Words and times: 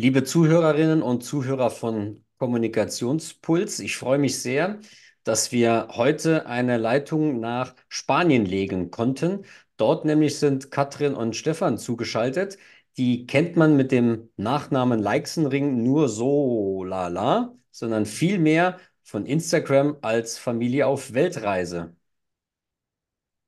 Liebe 0.00 0.24
Zuhörerinnen 0.24 1.02
und 1.02 1.22
Zuhörer 1.22 1.70
von 1.70 2.24
Kommunikationspuls, 2.38 3.80
ich 3.80 3.98
freue 3.98 4.16
mich 4.16 4.40
sehr, 4.40 4.80
dass 5.24 5.52
wir 5.52 5.88
heute 5.90 6.46
eine 6.46 6.78
Leitung 6.78 7.38
nach 7.38 7.74
Spanien 7.90 8.46
legen 8.46 8.90
konnten. 8.90 9.44
Dort 9.76 10.06
nämlich 10.06 10.38
sind 10.38 10.70
Katrin 10.70 11.14
und 11.14 11.36
Stefan 11.36 11.76
zugeschaltet. 11.76 12.56
Die 12.96 13.26
kennt 13.26 13.56
man 13.56 13.76
mit 13.76 13.92
dem 13.92 14.30
Nachnamen 14.38 15.00
Leixenring 15.00 15.82
nur 15.82 16.08
so 16.08 16.82
lala, 16.82 17.54
sondern 17.70 18.06
viel 18.06 18.38
mehr 18.38 18.80
von 19.02 19.26
Instagram 19.26 19.98
als 20.00 20.38
Familie 20.38 20.86
auf 20.86 21.12
Weltreise. 21.12 21.94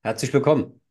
Herzlich 0.03 0.31
willkommen. 0.35 0.83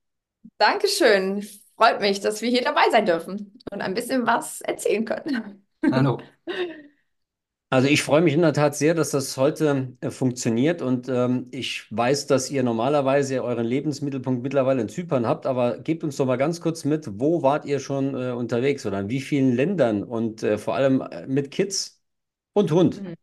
Dankeschön. 0.58 1.46
Freut 1.82 2.00
mich, 2.00 2.20
dass 2.20 2.44
wir 2.44 2.50
hier 2.52 2.62
dabei 2.62 2.84
sein 2.92 3.08
dürfen 3.08 3.58
und 3.72 3.82
ein 3.82 3.96
bisschen 3.96 4.28
was 4.28 4.62
erzählen 4.62 5.04
können. 5.04 5.66
Hallo. 5.92 6.20
Also 7.74 7.88
ich 7.88 8.04
freue 8.04 8.20
mich 8.20 8.34
in 8.34 8.42
der 8.42 8.52
Tat 8.52 8.76
sehr, 8.76 8.94
dass 8.94 9.12
das 9.12 9.38
heute 9.38 9.94
äh, 10.02 10.10
funktioniert 10.10 10.82
und 10.82 11.08
ähm, 11.08 11.48
ich 11.52 11.86
weiß, 11.90 12.28
dass 12.28 12.52
ihr 12.52 12.64
normalerweise 12.64 13.42
euren 13.46 13.66
Lebensmittelpunkt 13.66 14.44
mittlerweile 14.44 14.82
in 14.82 14.90
Zypern 14.90 15.26
habt, 15.26 15.46
aber 15.46 15.80
gebt 15.80 16.04
uns 16.04 16.18
doch 16.18 16.26
mal 16.26 16.36
ganz 16.36 16.60
kurz 16.60 16.84
mit, 16.84 17.18
wo 17.18 17.44
wart 17.44 17.64
ihr 17.64 17.80
schon 17.80 18.14
äh, 18.14 18.32
unterwegs 18.32 18.86
oder 18.86 19.00
in 19.00 19.08
wie 19.08 19.22
vielen 19.22 19.56
Ländern 19.56 20.04
und 20.04 20.44
äh, 20.44 20.58
vor 20.58 20.76
allem 20.76 21.00
äh, 21.00 21.26
mit 21.28 21.50
Kids 21.50 22.04
und 22.52 22.74
Hund? 22.74 23.02
Mhm. 23.02 23.16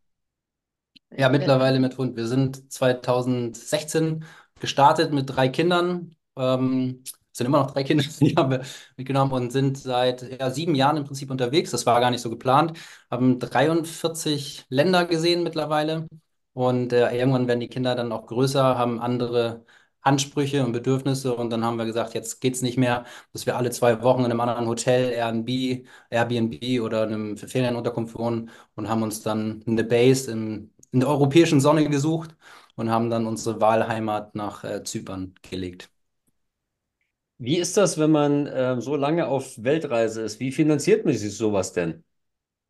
Ja, 1.14 1.28
mittlerweile 1.28 1.78
mit 1.78 1.98
Hund. 1.98 2.16
Wir 2.16 2.26
sind 2.26 2.72
2016 2.72 4.24
gestartet 4.58 5.12
mit 5.12 5.28
drei 5.28 5.50
Kindern. 5.50 6.16
Ähm, 6.38 7.04
sind 7.38 7.46
immer 7.46 7.60
noch 7.60 7.70
drei 7.72 7.84
Kinder, 7.84 8.04
die 8.20 8.34
haben 8.36 8.50
wir 8.50 8.62
mitgenommen 8.96 9.32
und 9.32 9.52
sind 9.52 9.78
seit 9.78 10.22
ja, 10.40 10.50
sieben 10.50 10.74
Jahren 10.74 10.98
im 10.98 11.04
Prinzip 11.04 11.30
unterwegs. 11.30 11.70
Das 11.70 11.86
war 11.86 12.00
gar 12.00 12.10
nicht 12.10 12.20
so 12.20 12.30
geplant. 12.30 12.78
Haben 13.10 13.38
43 13.38 14.66
Länder 14.68 15.06
gesehen 15.06 15.42
mittlerweile. 15.42 16.06
Und 16.52 16.92
äh, 16.92 17.16
irgendwann 17.16 17.46
werden 17.48 17.60
die 17.60 17.68
Kinder 17.68 17.94
dann 17.94 18.12
auch 18.12 18.26
größer, 18.26 18.76
haben 18.76 19.00
andere 19.00 19.64
Ansprüche 20.00 20.64
und 20.64 20.72
Bedürfnisse. 20.72 21.34
Und 21.34 21.50
dann 21.50 21.64
haben 21.64 21.76
wir 21.76 21.84
gesagt, 21.86 22.14
jetzt 22.14 22.40
geht 22.40 22.54
es 22.54 22.62
nicht 22.62 22.76
mehr, 22.78 23.04
dass 23.32 23.46
wir 23.46 23.56
alle 23.56 23.70
zwei 23.70 24.02
Wochen 24.02 24.20
in 24.20 24.30
einem 24.30 24.40
anderen 24.40 24.66
Hotel, 24.66 25.10
Airbnb, 25.12 25.86
Airbnb 26.10 26.80
oder 26.82 27.02
einem 27.02 27.36
Ferienunterkunft 27.36 28.14
wohnen 28.18 28.50
und 28.74 28.88
haben 28.88 29.02
uns 29.02 29.22
dann 29.22 29.62
eine 29.66 29.84
Base 29.84 30.30
in, 30.30 30.72
in 30.92 31.00
der 31.00 31.08
europäischen 31.08 31.60
Sonne 31.60 31.88
gesucht 31.88 32.36
und 32.76 32.90
haben 32.90 33.10
dann 33.10 33.26
unsere 33.26 33.60
Wahlheimat 33.60 34.34
nach 34.34 34.64
äh, 34.64 34.82
Zypern 34.84 35.34
gelegt. 35.42 35.90
Wie 37.38 37.58
ist 37.58 37.76
das, 37.76 37.98
wenn 37.98 38.10
man 38.10 38.46
äh, 38.46 38.80
so 38.80 38.96
lange 38.96 39.28
auf 39.28 39.62
Weltreise 39.62 40.22
ist? 40.22 40.40
Wie 40.40 40.50
finanziert 40.52 41.04
man 41.04 41.14
sich 41.14 41.36
sowas 41.36 41.72
denn? 41.72 42.04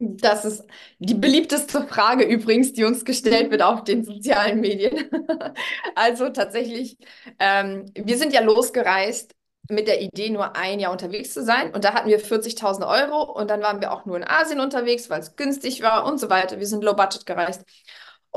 Das 0.00 0.44
ist 0.44 0.64
die 1.00 1.14
beliebteste 1.14 1.82
Frage 1.88 2.24
übrigens, 2.24 2.72
die 2.72 2.84
uns 2.84 3.04
gestellt 3.04 3.50
wird 3.50 3.62
auf 3.62 3.82
den 3.82 4.04
sozialen 4.04 4.60
Medien. 4.60 5.10
also 5.96 6.28
tatsächlich, 6.28 6.96
ähm, 7.40 7.86
wir 7.94 8.16
sind 8.16 8.32
ja 8.32 8.40
losgereist 8.40 9.34
mit 9.70 9.88
der 9.88 10.00
Idee, 10.00 10.30
nur 10.30 10.54
ein 10.56 10.78
Jahr 10.78 10.92
unterwegs 10.92 11.34
zu 11.34 11.42
sein. 11.44 11.74
Und 11.74 11.84
da 11.84 11.94
hatten 11.94 12.08
wir 12.08 12.20
40.000 12.20 12.86
Euro 12.86 13.22
und 13.32 13.50
dann 13.50 13.60
waren 13.60 13.80
wir 13.80 13.92
auch 13.92 14.04
nur 14.06 14.16
in 14.16 14.24
Asien 14.24 14.60
unterwegs, 14.60 15.10
weil 15.10 15.20
es 15.20 15.34
günstig 15.34 15.82
war 15.82 16.06
und 16.06 16.18
so 16.18 16.30
weiter. 16.30 16.58
Wir 16.60 16.66
sind 16.66 16.84
low 16.84 16.94
budget 16.94 17.26
gereist. 17.26 17.64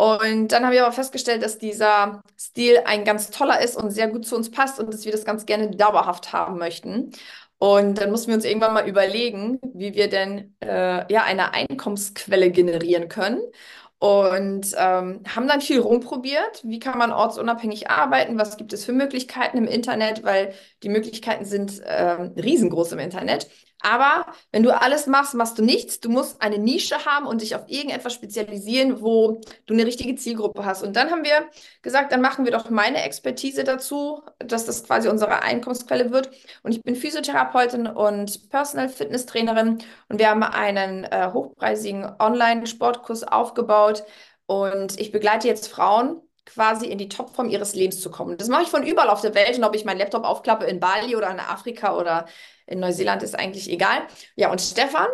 Und 0.01 0.47
dann 0.47 0.65
haben 0.65 0.71
wir 0.71 0.83
aber 0.83 0.93
festgestellt, 0.93 1.43
dass 1.43 1.59
dieser 1.59 2.23
Stil 2.35 2.79
ein 2.85 3.05
ganz 3.05 3.29
toller 3.29 3.61
ist 3.61 3.77
und 3.77 3.91
sehr 3.91 4.07
gut 4.07 4.25
zu 4.25 4.35
uns 4.35 4.49
passt 4.49 4.79
und 4.79 4.91
dass 4.91 5.05
wir 5.05 5.11
das 5.11 5.25
ganz 5.25 5.45
gerne 5.45 5.69
dauerhaft 5.69 6.33
haben 6.33 6.57
möchten. 6.57 7.11
Und 7.59 7.99
dann 7.99 8.09
mussten 8.09 8.29
wir 8.29 8.35
uns 8.35 8.45
irgendwann 8.45 8.73
mal 8.73 8.89
überlegen, 8.89 9.59
wie 9.75 9.93
wir 9.93 10.09
denn 10.09 10.55
äh, 10.59 11.05
ja 11.13 11.23
eine 11.23 11.53
Einkommensquelle 11.53 12.49
generieren 12.49 13.09
können. 13.09 13.41
Und 13.99 14.73
ähm, 14.75 15.21
haben 15.27 15.47
dann 15.47 15.61
viel 15.61 15.79
rumprobiert. 15.79 16.61
Wie 16.63 16.79
kann 16.79 16.97
man 16.97 17.11
ortsunabhängig 17.11 17.91
arbeiten? 17.91 18.39
Was 18.39 18.57
gibt 18.57 18.73
es 18.73 18.83
für 18.83 18.93
Möglichkeiten 18.93 19.59
im 19.59 19.67
Internet? 19.67 20.23
Weil 20.23 20.55
die 20.81 20.89
Möglichkeiten 20.89 21.45
sind 21.45 21.79
äh, 21.81 22.13
riesengroß 22.41 22.93
im 22.93 22.99
Internet. 22.99 23.47
Aber 23.81 24.25
wenn 24.51 24.63
du 24.63 24.69
alles 24.79 25.07
machst, 25.07 25.33
machst 25.33 25.57
du 25.57 25.63
nichts. 25.63 25.99
Du 25.99 26.09
musst 26.09 26.41
eine 26.41 26.57
Nische 26.57 27.05
haben 27.05 27.25
und 27.25 27.41
dich 27.41 27.55
auf 27.55 27.63
irgendetwas 27.67 28.13
spezialisieren, 28.13 29.01
wo 29.01 29.41
du 29.65 29.73
eine 29.73 29.85
richtige 29.85 30.15
Zielgruppe 30.15 30.65
hast. 30.65 30.83
Und 30.83 30.95
dann 30.95 31.11
haben 31.11 31.23
wir 31.23 31.49
gesagt, 31.81 32.11
dann 32.11 32.21
machen 32.21 32.45
wir 32.45 32.51
doch 32.51 32.69
meine 32.69 33.03
Expertise 33.03 33.63
dazu, 33.63 34.21
dass 34.39 34.65
das 34.65 34.83
quasi 34.83 35.09
unsere 35.09 35.41
Einkommensquelle 35.41 36.11
wird. 36.11 36.29
Und 36.63 36.71
ich 36.73 36.83
bin 36.83 36.95
Physiotherapeutin 36.95 37.87
und 37.87 38.49
Personal 38.49 38.89
Fitness 38.89 39.25
Trainerin. 39.25 39.79
Und 40.09 40.19
wir 40.19 40.29
haben 40.29 40.43
einen 40.43 41.03
äh, 41.05 41.31
hochpreisigen 41.33 42.11
Online-Sportkurs 42.19 43.23
aufgebaut. 43.23 44.03
Und 44.45 44.99
ich 44.99 45.11
begleite 45.11 45.47
jetzt 45.47 45.67
Frauen 45.67 46.21
quasi 46.45 46.87
in 46.87 46.97
die 46.97 47.09
Topform 47.09 47.49
ihres 47.49 47.75
Lebens 47.75 48.01
zu 48.01 48.11
kommen. 48.11 48.37
Das 48.37 48.47
mache 48.49 48.63
ich 48.63 48.69
von 48.69 48.85
überall 48.85 49.09
auf 49.09 49.21
der 49.21 49.35
Welt 49.35 49.57
und 49.57 49.63
ob 49.63 49.75
ich 49.75 49.85
meinen 49.85 49.99
Laptop 49.99 50.23
aufklappe 50.23 50.65
in 50.65 50.79
Bali 50.79 51.15
oder 51.15 51.29
in 51.29 51.39
Afrika 51.39 51.97
oder 51.97 52.25
in 52.67 52.79
Neuseeland 52.79 53.23
ist 53.23 53.37
eigentlich 53.37 53.69
egal. 53.69 54.07
Ja, 54.35 54.51
und 54.51 54.61
Stefan, 54.61 55.07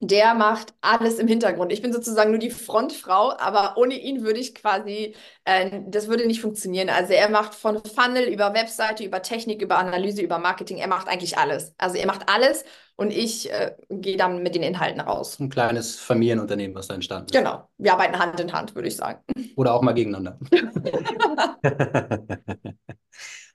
der 0.00 0.34
macht 0.34 0.74
alles 0.80 1.18
im 1.18 1.28
Hintergrund. 1.28 1.72
Ich 1.72 1.80
bin 1.82 1.92
sozusagen 1.92 2.30
nur 2.30 2.38
die 2.38 2.50
Frontfrau, 2.50 3.32
aber 3.38 3.76
ohne 3.78 3.94
ihn 3.94 4.22
würde 4.22 4.40
ich 4.40 4.54
quasi, 4.54 5.14
äh, 5.44 5.80
das 5.86 6.08
würde 6.08 6.26
nicht 6.26 6.40
funktionieren. 6.40 6.90
Also 6.90 7.12
er 7.14 7.30
macht 7.30 7.54
von 7.54 7.82
Funnel 7.84 8.24
über 8.24 8.54
Webseite, 8.54 9.04
über 9.04 9.22
Technik, 9.22 9.62
über 9.62 9.78
Analyse, 9.78 10.20
über 10.22 10.38
Marketing, 10.38 10.78
er 10.78 10.88
macht 10.88 11.08
eigentlich 11.08 11.38
alles. 11.38 11.74
Also 11.78 11.96
er 11.96 12.06
macht 12.06 12.28
alles 12.28 12.64
und 12.96 13.12
ich 13.12 13.50
äh, 13.50 13.74
gehe 13.90 14.16
dann 14.16 14.42
mit 14.42 14.54
den 14.54 14.62
Inhalten 14.62 15.00
raus. 15.00 15.40
Ein 15.40 15.48
kleines 15.48 15.96
Familienunternehmen, 15.96 16.76
was 16.76 16.88
da 16.88 16.94
entstanden 16.94 17.26
ist. 17.26 17.34
Genau, 17.36 17.68
wir 17.78 17.92
arbeiten 17.92 18.18
Hand 18.18 18.38
in 18.40 18.52
Hand, 18.52 18.74
würde 18.74 18.88
ich 18.88 18.96
sagen. 18.96 19.20
Oder 19.56 19.74
auch 19.74 19.82
mal 19.82 19.92
gegeneinander. 19.92 20.38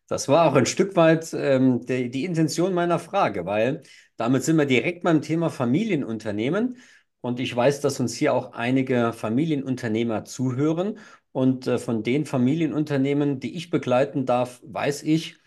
Das 0.10 0.28
war 0.28 0.50
auch 0.50 0.56
ein 0.56 0.66
Stück 0.66 0.96
weit 0.96 1.36
ähm, 1.36 1.86
die, 1.86 2.10
die 2.10 2.26
Intention 2.26 2.74
meiner 2.74 2.98
Frage, 2.98 3.46
weil 3.46 3.84
damit 4.18 4.44
sind 4.44 4.56
wir 4.58 4.66
direkt 4.66 5.04
beim 5.04 5.22
Thema 5.22 5.52
Familienunternehmen. 5.52 6.78
Und 7.22 7.40
ich 7.40 7.56
weiß, 7.56 7.82
dass 7.82 8.00
uns 8.00 8.16
hier 8.16 8.34
auch 8.34 8.54
einige 8.54 9.14
Familienunternehmer 9.14 10.26
zuhören. 10.26 10.98
Und 11.32 11.68
äh, 11.68 11.78
von 11.78 12.02
den 12.02 12.26
Familienunternehmen, 12.26 13.40
die 13.40 13.56
ich 13.56 13.70
begleiten 13.70 14.26
darf, 14.26 14.62
weiß 14.66 15.04
ich, 15.04 15.38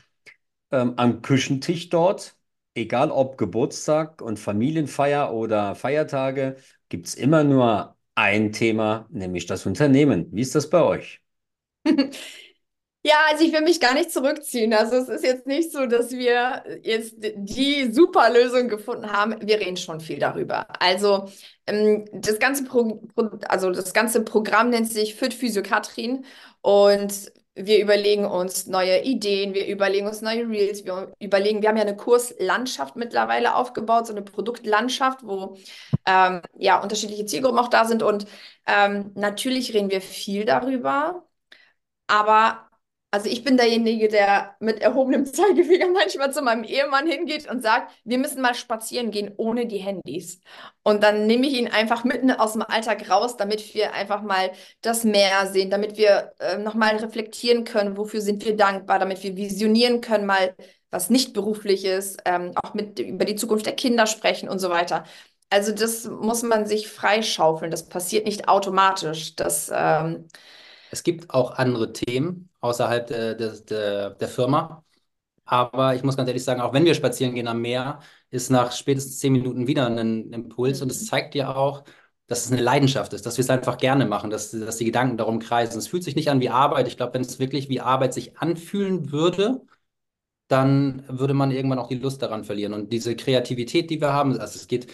ähm, 0.70 0.94
am 0.96 1.22
Küchentisch 1.22 1.88
dort, 1.88 2.36
egal 2.74 3.10
ob 3.10 3.38
Geburtstag 3.38 4.22
und 4.22 4.38
Familienfeier 4.38 5.32
oder 5.32 5.74
Feiertage, 5.74 6.56
gibt 6.88 7.06
es 7.06 7.14
immer 7.14 7.44
nur 7.44 7.96
ein 8.14 8.52
Thema, 8.52 9.06
nämlich 9.10 9.46
das 9.46 9.66
Unternehmen. 9.66 10.28
Wie 10.32 10.42
ist 10.42 10.54
das 10.54 10.68
bei 10.70 10.82
euch? 10.82 11.20
Ja, 13.04 13.14
also 13.30 13.44
ich 13.44 13.52
will 13.52 13.62
mich 13.62 13.80
gar 13.80 13.94
nicht 13.94 14.12
zurückziehen. 14.12 14.72
Also 14.74 14.96
es 14.96 15.08
ist 15.08 15.24
jetzt 15.24 15.46
nicht 15.46 15.72
so, 15.72 15.86
dass 15.86 16.12
wir 16.12 16.62
jetzt 16.84 17.16
die 17.18 17.92
super 17.92 18.30
Lösung 18.30 18.68
gefunden 18.68 19.10
haben. 19.12 19.36
Wir 19.46 19.58
reden 19.60 19.76
schon 19.76 20.00
viel 20.00 20.20
darüber. 20.20 20.66
Also 20.80 21.28
ähm, 21.66 22.04
das 22.12 22.38
ganze 22.38 22.64
Pro 22.64 23.02
also 23.48 23.70
das 23.72 23.92
ganze 23.92 24.22
Programm 24.24 24.70
nennt 24.70 24.88
sich 24.92 25.16
Fit 25.16 25.34
Physio 25.34 25.62
Katrin 25.64 26.24
und 26.60 27.32
wir 27.54 27.80
überlegen 27.82 28.24
uns 28.24 28.66
neue 28.66 29.02
Ideen, 29.02 29.54
wir 29.54 29.66
überlegen 29.66 30.06
uns 30.06 30.22
neue 30.22 30.48
Reels, 30.48 30.84
wir 30.84 31.12
überlegen, 31.20 31.60
wir 31.62 31.68
haben 31.68 31.76
ja 31.76 31.82
eine 31.82 31.96
Kurslandschaft 31.96 32.96
mittlerweile 32.96 33.54
aufgebaut, 33.54 34.06
so 34.06 34.12
eine 34.12 34.22
Produktlandschaft, 34.22 35.20
wo 35.26 35.56
ähm, 36.06 36.42
ja 36.56 36.80
unterschiedliche 36.82 37.26
Zielgruppen 37.26 37.58
auch 37.58 37.68
da 37.68 37.84
sind. 37.84 38.02
Und 38.02 38.26
ähm, 38.66 39.12
natürlich 39.14 39.74
reden 39.74 39.90
wir 39.90 40.00
viel 40.00 40.44
darüber, 40.46 41.26
aber 42.06 42.68
also 43.12 43.28
ich 43.28 43.44
bin 43.44 43.58
derjenige, 43.58 44.08
der 44.08 44.56
mit 44.58 44.80
erhobenem 44.80 45.26
Zeigefinger 45.32 45.88
manchmal 45.88 46.32
zu 46.32 46.40
meinem 46.40 46.64
Ehemann 46.64 47.06
hingeht 47.06 47.48
und 47.48 47.62
sagt, 47.62 47.92
wir 48.04 48.16
müssen 48.16 48.40
mal 48.40 48.54
spazieren 48.54 49.10
gehen 49.10 49.32
ohne 49.36 49.66
die 49.66 49.78
Handys. 49.78 50.40
Und 50.82 51.02
dann 51.02 51.26
nehme 51.26 51.46
ich 51.46 51.52
ihn 51.54 51.68
einfach 51.68 52.04
mitten 52.04 52.30
aus 52.30 52.54
dem 52.54 52.62
Alltag 52.62 53.10
raus, 53.10 53.36
damit 53.36 53.74
wir 53.74 53.92
einfach 53.92 54.22
mal 54.22 54.52
das 54.80 55.04
Meer 55.04 55.46
sehen, 55.46 55.68
damit 55.68 55.98
wir 55.98 56.32
äh, 56.38 56.56
nochmal 56.56 56.96
reflektieren 56.96 57.64
können, 57.64 57.98
wofür 57.98 58.22
sind 58.22 58.44
wir 58.46 58.56
dankbar, 58.56 58.98
damit 58.98 59.22
wir 59.22 59.36
visionieren 59.36 60.00
können, 60.00 60.24
mal 60.24 60.56
was 60.90 61.10
nicht 61.10 61.34
berufliches, 61.34 62.16
ähm, 62.24 62.52
auch 62.62 62.72
mit 62.72 62.98
über 62.98 63.26
die 63.26 63.36
Zukunft 63.36 63.66
der 63.66 63.74
Kinder 63.76 64.06
sprechen 64.06 64.48
und 64.48 64.58
so 64.58 64.70
weiter. 64.70 65.04
Also 65.50 65.72
das 65.72 66.06
muss 66.06 66.42
man 66.42 66.64
sich 66.66 66.88
freischaufeln. 66.88 67.70
Das 67.70 67.88
passiert 67.88 68.24
nicht 68.24 68.48
automatisch. 68.48 69.36
Das 69.36 69.70
ähm, 69.74 70.28
es 70.90 71.02
gibt 71.02 71.30
auch 71.30 71.52
andere 71.52 71.92
Themen 71.92 72.48
außerhalb 72.62 73.06
der, 73.08 73.34
der, 73.34 74.10
der 74.10 74.28
Firma. 74.28 74.84
Aber 75.44 75.94
ich 75.94 76.02
muss 76.04 76.16
ganz 76.16 76.28
ehrlich 76.28 76.44
sagen, 76.44 76.60
auch 76.60 76.72
wenn 76.72 76.84
wir 76.84 76.94
spazieren 76.94 77.34
gehen 77.34 77.48
am 77.48 77.60
Meer, 77.62 78.00
ist 78.30 78.50
nach 78.50 78.72
spätestens 78.72 79.18
zehn 79.20 79.32
Minuten 79.32 79.66
wieder 79.66 79.86
ein 79.88 80.32
Impuls. 80.32 80.82
Und 80.82 80.90
es 80.90 81.06
zeigt 81.06 81.34
dir 81.34 81.56
auch, 81.56 81.84
dass 82.28 82.46
es 82.46 82.52
eine 82.52 82.62
Leidenschaft 82.62 83.12
ist, 83.12 83.26
dass 83.26 83.36
wir 83.38 83.42
es 83.44 83.50
einfach 83.50 83.76
gerne 83.78 84.06
machen, 84.06 84.30
dass, 84.30 84.52
dass 84.52 84.78
die 84.78 84.86
Gedanken 84.86 85.18
darum 85.18 85.38
kreisen. 85.40 85.78
Es 85.78 85.88
fühlt 85.88 86.04
sich 86.04 86.16
nicht 86.16 86.30
an 86.30 86.40
wie 86.40 86.50
Arbeit. 86.50 86.88
Ich 86.88 86.96
glaube, 86.96 87.14
wenn 87.14 87.22
es 87.22 87.38
wirklich 87.40 87.68
wie 87.68 87.80
Arbeit 87.80 88.14
sich 88.14 88.38
anfühlen 88.38 89.12
würde, 89.12 89.62
dann 90.48 91.04
würde 91.08 91.34
man 91.34 91.50
irgendwann 91.50 91.78
auch 91.78 91.88
die 91.88 91.96
Lust 91.96 92.22
daran 92.22 92.44
verlieren. 92.44 92.74
Und 92.74 92.92
diese 92.92 93.16
Kreativität, 93.16 93.90
die 93.90 94.00
wir 94.00 94.12
haben, 94.12 94.38
also 94.38 94.56
es 94.58 94.68
geht 94.68 94.92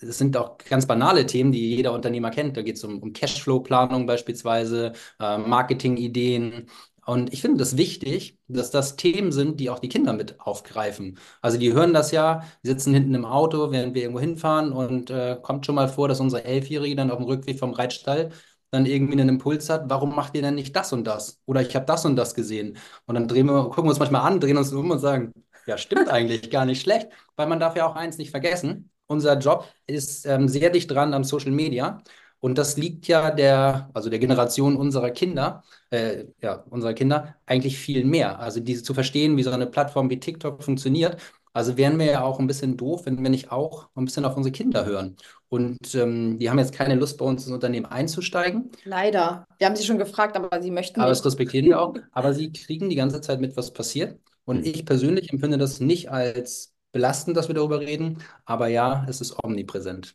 es 0.00 0.18
sind 0.18 0.36
auch 0.36 0.58
ganz 0.58 0.86
banale 0.86 1.26
Themen, 1.26 1.52
die 1.52 1.76
jeder 1.76 1.92
Unternehmer 1.92 2.30
kennt. 2.30 2.56
Da 2.56 2.62
geht 2.62 2.76
es 2.76 2.84
um, 2.84 3.00
um 3.02 3.12
Cashflow-Planung 3.14 4.06
beispielsweise, 4.06 4.92
äh, 5.20 5.38
Marketing-Ideen. 5.38 6.68
Und 7.06 7.32
ich 7.32 7.40
finde 7.42 7.58
das 7.58 7.76
wichtig, 7.76 8.38
dass 8.48 8.70
das 8.70 8.96
Themen 8.96 9.32
sind, 9.32 9.60
die 9.60 9.70
auch 9.70 9.78
die 9.78 9.88
Kinder 9.88 10.12
mit 10.12 10.40
aufgreifen. 10.40 11.18
Also 11.42 11.58
die 11.58 11.72
hören 11.72 11.92
das 11.92 12.10
ja, 12.10 12.44
sitzen 12.62 12.94
hinten 12.94 13.14
im 13.14 13.24
Auto, 13.24 13.70
während 13.70 13.94
wir 13.94 14.02
irgendwo 14.02 14.20
hinfahren 14.20 14.72
und 14.72 15.10
äh, 15.10 15.36
kommt 15.42 15.66
schon 15.66 15.74
mal 15.74 15.88
vor, 15.88 16.08
dass 16.08 16.20
unsere 16.20 16.44
Elfjährige 16.44 16.96
dann 16.96 17.10
auf 17.10 17.18
dem 17.18 17.26
Rückweg 17.26 17.58
vom 17.58 17.72
Reitstall 17.74 18.30
dann 18.70 18.86
irgendwie 18.86 19.12
einen 19.14 19.28
Impuls 19.28 19.70
hat, 19.70 19.88
warum 19.88 20.14
macht 20.14 20.34
ihr 20.34 20.42
denn 20.42 20.56
nicht 20.56 20.74
das 20.74 20.92
und 20.92 21.04
das? 21.04 21.40
Oder 21.46 21.62
ich 21.62 21.74
habe 21.76 21.86
das 21.86 22.04
und 22.04 22.16
das 22.16 22.34
gesehen. 22.34 22.76
Und 23.06 23.14
dann 23.14 23.28
drehen 23.28 23.46
wir, 23.46 23.64
gucken 23.64 23.84
wir 23.84 23.90
uns 23.90 24.00
manchmal 24.00 24.22
an, 24.22 24.40
drehen 24.40 24.56
uns 24.56 24.72
um 24.72 24.90
und 24.90 24.98
sagen, 24.98 25.32
ja, 25.66 25.78
stimmt 25.78 26.08
eigentlich 26.08 26.50
gar 26.50 26.64
nicht 26.64 26.82
schlecht, 26.82 27.08
weil 27.36 27.46
man 27.46 27.60
darf 27.60 27.76
ja 27.76 27.86
auch 27.86 27.94
eins 27.96 28.18
nicht 28.18 28.30
vergessen. 28.30 28.90
Unser 29.06 29.38
Job 29.38 29.66
ist 29.86 30.26
ähm, 30.26 30.48
sehr 30.48 30.70
dicht 30.70 30.90
dran 30.90 31.14
am 31.14 31.24
Social 31.24 31.52
Media. 31.52 32.02
Und 32.44 32.58
das 32.58 32.76
liegt 32.76 33.08
ja 33.08 33.30
der, 33.30 33.88
also 33.94 34.10
der 34.10 34.18
Generation 34.18 34.76
unserer 34.76 35.10
Kinder, 35.10 35.64
äh, 35.88 36.26
ja, 36.42 36.62
unserer 36.68 36.92
Kinder 36.92 37.36
eigentlich 37.46 37.78
viel 37.78 38.04
mehr. 38.04 38.38
Also 38.38 38.60
diese 38.60 38.82
zu 38.82 38.92
verstehen, 38.92 39.38
wie 39.38 39.42
so 39.42 39.50
eine 39.50 39.66
Plattform 39.66 40.10
wie 40.10 40.20
TikTok 40.20 40.62
funktioniert. 40.62 41.16
Also 41.54 41.78
wären 41.78 41.98
wir 41.98 42.04
ja 42.04 42.22
auch 42.22 42.38
ein 42.38 42.46
bisschen 42.46 42.76
doof, 42.76 43.06
wenn 43.06 43.22
wir 43.22 43.30
nicht 43.30 43.50
auch 43.50 43.88
ein 43.94 44.04
bisschen 44.04 44.26
auf 44.26 44.36
unsere 44.36 44.52
Kinder 44.52 44.84
hören. 44.84 45.16
Und 45.48 45.94
ähm, 45.94 46.38
die 46.38 46.50
haben 46.50 46.58
jetzt 46.58 46.74
keine 46.74 46.96
Lust, 46.96 47.16
bei 47.16 47.24
uns 47.24 47.46
ins 47.46 47.54
Unternehmen 47.54 47.86
einzusteigen. 47.86 48.70
Leider. 48.84 49.46
Wir 49.56 49.66
haben 49.66 49.76
sie 49.76 49.86
schon 49.86 49.96
gefragt, 49.96 50.36
aber 50.36 50.60
sie 50.60 50.70
möchten 50.70 51.00
Aber 51.00 51.08
nicht. 51.08 51.20
das 51.20 51.24
respektieren 51.24 51.64
wir 51.64 51.80
auch. 51.80 51.94
Aber 52.12 52.34
sie 52.34 52.52
kriegen 52.52 52.90
die 52.90 52.96
ganze 52.96 53.22
Zeit 53.22 53.40
mit, 53.40 53.56
was 53.56 53.72
passiert. 53.72 54.20
Und 54.44 54.66
ich 54.66 54.84
persönlich 54.84 55.32
empfinde 55.32 55.56
das 55.56 55.80
nicht 55.80 56.10
als 56.10 56.74
belastend, 56.92 57.38
dass 57.38 57.48
wir 57.48 57.54
darüber 57.54 57.80
reden. 57.80 58.18
Aber 58.44 58.68
ja, 58.68 59.06
es 59.08 59.22
ist 59.22 59.42
omnipräsent. 59.42 60.14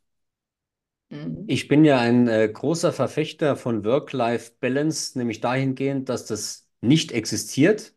Mhm. 1.10 1.48
Ich 1.48 1.68
bin 1.68 1.84
ja 1.86 2.00
ein 2.00 2.28
äh, 2.30 2.48
großer 2.48 2.94
Verfechter 2.94 3.56
von 3.58 3.84
Work-Life-Balance, 3.84 5.18
nämlich 5.18 5.42
dahingehend, 5.42 6.08
dass 6.10 6.26
das 6.26 6.70
nicht 6.82 7.12
existiert. 7.12 7.94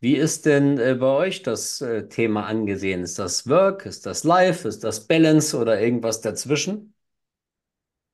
Wie 0.00 0.14
ist 0.16 0.46
denn 0.46 0.78
äh, 0.78 0.94
bei 0.94 1.06
euch 1.06 1.42
das 1.42 1.80
äh, 1.80 2.08
Thema 2.08 2.46
angesehen? 2.46 3.02
Ist 3.02 3.18
das 3.18 3.48
Work, 3.48 3.86
ist 3.86 4.06
das 4.06 4.22
Life, 4.24 4.68
ist 4.68 4.84
das 4.84 5.06
Balance 5.08 5.56
oder 5.58 5.80
irgendwas 5.80 6.20
dazwischen? 6.20 6.94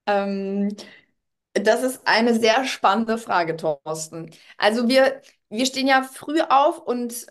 Ähm, 0.07 0.75
das 1.55 1.85
ist 1.85 2.03
eine 2.07 2.39
sehr 2.41 2.67
spannende 2.67 3.19
Frage, 3.19 3.57
Thorsten. 3.57 4.33
Also 4.59 4.89
wir, 4.89 5.23
wir 5.51 5.67
stehen 5.67 5.89
ja 5.89 6.05
früh 6.05 6.41
auf 6.43 6.81
und 6.81 7.27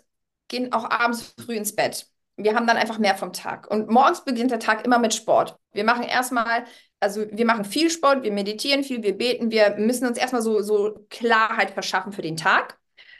gehen 0.48 0.72
auch 0.74 0.90
abends 0.90 1.34
früh 1.38 1.56
ins 1.56 1.76
Bett. 1.76 2.09
Wir 2.42 2.54
haben 2.54 2.66
dann 2.66 2.76
einfach 2.76 2.98
mehr 2.98 3.14
vom 3.14 3.32
Tag. 3.32 3.70
Und 3.70 3.88
morgens 3.90 4.24
beginnt 4.24 4.50
der 4.50 4.58
Tag 4.58 4.84
immer 4.84 4.98
mit 4.98 5.14
Sport. 5.14 5.58
Wir 5.72 5.84
machen 5.84 6.02
erstmal, 6.04 6.64
also 7.00 7.26
wir 7.30 7.46
machen 7.46 7.64
viel 7.64 7.90
Sport, 7.90 8.22
wir 8.22 8.32
meditieren 8.32 8.84
viel, 8.84 9.02
wir 9.02 9.16
beten, 9.16 9.50
wir 9.50 9.76
müssen 9.76 10.06
uns 10.06 10.18
erstmal 10.18 10.42
so, 10.42 10.62
so 10.62 11.06
Klarheit 11.10 11.70
verschaffen 11.70 12.12
für 12.12 12.22
den 12.22 12.36
Tag. 12.36 12.78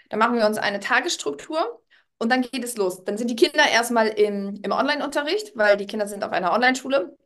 Dann 0.08 0.18
machen 0.18 0.36
wir 0.36 0.46
uns 0.46 0.58
eine 0.58 0.80
Tagesstruktur 0.80 1.82
und 2.18 2.30
dann 2.30 2.42
geht 2.42 2.64
es 2.64 2.76
los. 2.76 3.04
Dann 3.04 3.16
sind 3.16 3.30
die 3.30 3.36
Kinder 3.36 3.64
erstmal 3.68 4.08
im, 4.08 4.60
im 4.62 4.72
Online-Unterricht, 4.72 5.52
weil 5.56 5.76
die 5.76 5.86
Kinder 5.86 6.06
sind 6.06 6.24
auf 6.24 6.32
einer 6.32 6.52
Online-Schule. 6.52 7.16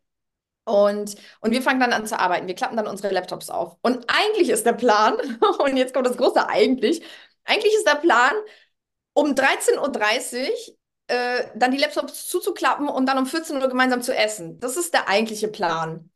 Und, 0.64 1.16
und 1.40 1.50
wir 1.50 1.62
fangen 1.62 1.80
dann 1.80 1.92
an 1.92 2.06
zu 2.06 2.18
arbeiten. 2.18 2.46
Wir 2.46 2.54
klappen 2.54 2.76
dann 2.76 2.86
unsere 2.86 3.12
Laptops 3.12 3.50
auf. 3.50 3.76
Und 3.82 4.06
eigentlich 4.08 4.48
ist 4.48 4.64
der 4.64 4.72
Plan, 4.72 5.14
und 5.58 5.76
jetzt 5.76 5.92
kommt 5.94 6.06
das 6.06 6.16
große 6.16 6.48
eigentlich, 6.48 7.02
eigentlich 7.44 7.74
ist 7.74 7.86
der 7.86 7.96
Plan, 7.96 8.32
um 9.12 9.32
13.30 9.32 10.48
Uhr 10.48 10.76
äh, 11.08 11.44
dann 11.54 11.70
die 11.70 11.78
Laptops 11.78 12.26
zuzuklappen 12.28 12.88
und 12.88 13.06
dann 13.06 13.18
um 13.18 13.26
14 13.26 13.56
Uhr 13.60 13.68
gemeinsam 13.68 14.02
zu 14.02 14.14
essen. 14.16 14.58
Das 14.60 14.76
ist 14.76 14.94
der 14.94 15.08
eigentliche 15.08 15.48
Plan. 15.48 16.10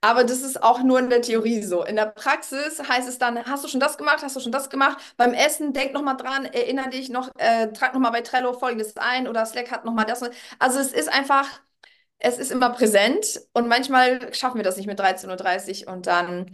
Aber 0.00 0.24
das 0.24 0.42
ist 0.42 0.62
auch 0.62 0.82
nur 0.82 0.98
in 0.98 1.08
der 1.08 1.22
Theorie 1.22 1.62
so. 1.62 1.82
In 1.82 1.96
der 1.96 2.06
Praxis 2.06 2.78
heißt 2.86 3.08
es 3.08 3.16
dann, 3.18 3.42
hast 3.46 3.64
du 3.64 3.68
schon 3.68 3.80
das 3.80 3.96
gemacht, 3.96 4.22
hast 4.22 4.36
du 4.36 4.40
schon 4.40 4.52
das 4.52 4.68
gemacht? 4.68 4.98
Beim 5.16 5.32
Essen 5.32 5.72
denk 5.72 5.94
noch 5.94 6.02
mal 6.02 6.14
dran, 6.14 6.44
erinnere 6.44 6.90
dich 6.90 7.08
noch, 7.08 7.30
äh, 7.38 7.72
trag 7.72 7.94
noch 7.94 8.00
mal 8.00 8.10
bei 8.10 8.20
Trello 8.20 8.52
Folgendes 8.52 8.96
ein 8.98 9.26
oder 9.28 9.46
Slack 9.46 9.70
hat 9.70 9.86
noch 9.86 9.94
mal 9.94 10.04
das. 10.04 10.22
Also 10.58 10.78
es 10.78 10.92
ist 10.92 11.08
einfach, 11.10 11.48
es 12.18 12.38
ist 12.38 12.52
immer 12.52 12.70
präsent 12.70 13.40
und 13.54 13.68
manchmal 13.68 14.34
schaffen 14.34 14.56
wir 14.58 14.64
das 14.64 14.76
nicht 14.76 14.86
mit 14.86 15.00
13.30 15.00 15.86
Uhr 15.86 15.94
und 15.94 16.06
dann, 16.06 16.50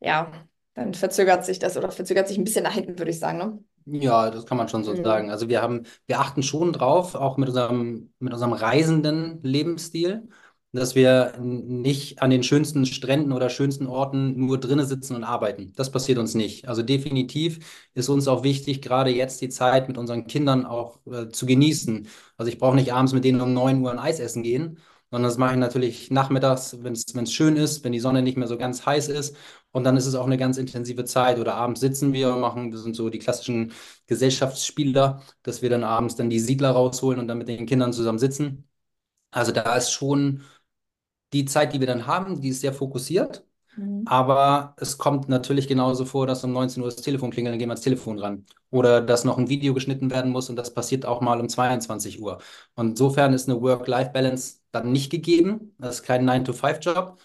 ja, 0.00 0.32
dann 0.74 0.94
verzögert 0.94 1.44
sich 1.44 1.58
das 1.58 1.76
oder 1.76 1.90
verzögert 1.90 2.28
sich 2.28 2.38
ein 2.38 2.44
bisschen 2.44 2.64
nach 2.64 2.72
hinten, 2.74 2.98
würde 2.98 3.10
ich 3.10 3.18
sagen. 3.18 3.38
Ne? 3.38 3.64
Ja, 3.86 4.30
das 4.30 4.46
kann 4.46 4.56
man 4.56 4.68
schon 4.68 4.82
so 4.82 4.94
sagen. 5.02 5.30
Also 5.30 5.48
wir 5.48 5.60
haben, 5.60 5.84
wir 6.06 6.18
achten 6.20 6.42
schon 6.42 6.72
drauf, 6.72 7.14
auch 7.14 7.36
mit 7.36 7.48
unserem, 7.50 8.12
mit 8.18 8.32
unserem 8.32 8.54
reisenden 8.54 9.42
Lebensstil, 9.42 10.26
dass 10.72 10.94
wir 10.94 11.34
nicht 11.40 12.22
an 12.22 12.30
den 12.30 12.42
schönsten 12.42 12.86
Stränden 12.86 13.30
oder 13.32 13.50
schönsten 13.50 13.86
Orten 13.86 14.38
nur 14.40 14.58
drinnen 14.58 14.86
sitzen 14.86 15.14
und 15.14 15.22
arbeiten. 15.22 15.72
Das 15.76 15.92
passiert 15.92 16.18
uns 16.18 16.34
nicht. 16.34 16.66
Also 16.66 16.82
definitiv 16.82 17.88
ist 17.94 18.08
uns 18.08 18.26
auch 18.26 18.42
wichtig, 18.42 18.80
gerade 18.80 19.10
jetzt 19.10 19.40
die 19.42 19.50
Zeit 19.50 19.86
mit 19.88 19.98
unseren 19.98 20.26
Kindern 20.26 20.64
auch 20.64 20.98
äh, 21.06 21.28
zu 21.28 21.44
genießen. 21.46 22.08
Also 22.38 22.50
ich 22.50 22.58
brauche 22.58 22.74
nicht 22.76 22.92
abends 22.94 23.12
mit 23.12 23.24
denen 23.24 23.40
um 23.42 23.52
9 23.52 23.82
Uhr 23.82 23.92
ein 23.92 23.98
Eis 23.98 24.18
essen 24.18 24.42
gehen, 24.42 24.78
sondern 25.14 25.28
das 25.30 25.38
mache 25.38 25.52
ich 25.52 25.58
natürlich 25.60 26.10
nachmittags, 26.10 26.76
wenn 26.82 26.92
es, 26.92 27.32
schön 27.32 27.56
ist, 27.56 27.84
wenn 27.84 27.92
die 27.92 28.00
Sonne 28.00 28.20
nicht 28.20 28.36
mehr 28.36 28.48
so 28.48 28.58
ganz 28.58 28.84
heiß 28.84 29.08
ist. 29.08 29.36
Und 29.70 29.84
dann 29.84 29.96
ist 29.96 30.06
es 30.06 30.16
auch 30.16 30.26
eine 30.26 30.36
ganz 30.36 30.58
intensive 30.58 31.04
Zeit. 31.04 31.38
Oder 31.38 31.54
abends 31.54 31.80
sitzen 31.80 32.12
wir 32.12 32.34
und 32.34 32.40
machen, 32.40 32.72
wir 32.72 32.78
sind 32.80 32.96
so 32.96 33.08
die 33.10 33.20
klassischen 33.20 33.72
Gesellschaftsspieler, 34.08 35.22
dass 35.44 35.62
wir 35.62 35.70
dann 35.70 35.84
abends 35.84 36.16
dann 36.16 36.30
die 36.30 36.40
Siedler 36.40 36.70
rausholen 36.72 37.20
und 37.20 37.28
dann 37.28 37.38
mit 37.38 37.46
den 37.46 37.64
Kindern 37.66 37.92
zusammen 37.92 38.18
sitzen. 38.18 38.68
Also 39.30 39.52
da 39.52 39.76
ist 39.76 39.90
schon 39.92 40.42
die 41.32 41.44
Zeit, 41.46 41.72
die 41.74 41.80
wir 41.80 41.86
dann 41.86 42.06
haben, 42.06 42.40
die 42.40 42.48
ist 42.50 42.60
sehr 42.62 42.74
fokussiert. 42.74 43.44
Mhm. 43.76 44.04
Aber 44.06 44.74
es 44.78 44.98
kommt 44.98 45.28
natürlich 45.28 45.68
genauso 45.68 46.04
vor, 46.04 46.26
dass 46.26 46.44
um 46.44 46.52
19 46.52 46.82
Uhr 46.82 46.88
das 46.90 46.96
Telefon 47.02 47.30
klingelt, 47.30 47.52
dann 47.52 47.58
gehen 47.58 47.68
wir 47.68 47.72
ans 47.72 47.82
Telefon 47.82 48.18
ran. 48.18 48.46
Oder 48.70 49.00
dass 49.00 49.24
noch 49.24 49.38
ein 49.38 49.48
Video 49.48 49.74
geschnitten 49.74 50.10
werden 50.10 50.30
muss 50.32 50.48
und 50.50 50.56
das 50.56 50.74
passiert 50.74 51.06
auch 51.06 51.20
mal 51.20 51.40
um 51.40 51.48
22 51.48 52.20
Uhr. 52.20 52.38
Und 52.74 52.90
insofern 52.90 53.32
ist 53.32 53.48
eine 53.48 53.60
Work-Life-Balance 53.60 54.58
dann 54.72 54.92
nicht 54.92 55.10
gegeben. 55.10 55.74
Das 55.78 55.96
ist 55.96 56.02
kein 56.04 56.24
9-to-5-Job. 56.24 57.18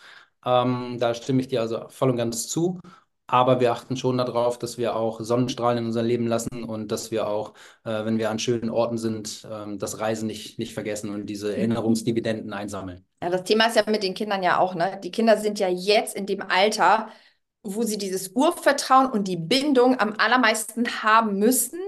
Ähm, 0.46 0.98
da 1.00 1.13
stimme 1.13 1.42
ich 1.42 1.48
dir 1.48 1.62
also 1.62 1.88
voll 1.90 2.10
und 2.12 2.18
ganz 2.18 2.48
zu. 2.48 2.80
Aber 3.31 3.60
wir 3.60 3.72
achten 3.72 3.96
schon 3.96 4.18
darauf, 4.18 4.58
dass 4.58 4.80
wir 4.80 4.96
auch 4.96 5.20
Sonnenstrahlen 5.22 5.78
in 5.78 5.86
unser 5.86 6.02
Leben 6.02 6.26
lassen 6.26 6.64
und 6.64 6.92
dass 6.92 7.12
wir 7.12 7.28
auch, 7.28 7.54
äh, 7.86 8.04
wenn 8.04 8.18
wir 8.18 8.31
an 8.31 8.40
schönen 8.40 8.72
Orten 8.72 8.98
sind, 8.98 9.48
ähm, 9.52 9.78
das 9.78 10.00
Reisen 10.00 10.26
nicht, 10.26 10.58
nicht 10.58 10.74
vergessen 10.74 11.12
und 11.12 11.28
diese 11.28 11.56
Erinnerungsdividenden 11.56 12.54
einsammeln. 12.54 13.06
Ja, 13.21 13.30
das 13.30 13.44
Thema 13.44 13.68
ist 13.68 13.76
ja 13.76 13.83
mit 13.88 14.02
den 14.02 14.16
Kindern 14.16 14.42
ja 14.42 14.57
auch, 14.57 14.74
ne? 14.74 15.00
Die 15.04 15.12
Kinder 15.12 15.38
sind 15.38 15.59
ja 15.59 15.68
jetzt 15.68 16.16
in 16.16 16.26
dem 16.26 16.42
Alter, 16.42 17.09
wo 17.62 17.83
sie 17.83 18.00
dieses 18.00 18.30
Urvertrauen 18.30 19.12
und 19.12 19.28
die 19.28 19.38
Bindung 19.38 20.00
am 20.00 20.16
allermeisten 20.18 21.04
haben 21.04 21.38
müssen. 21.38 21.80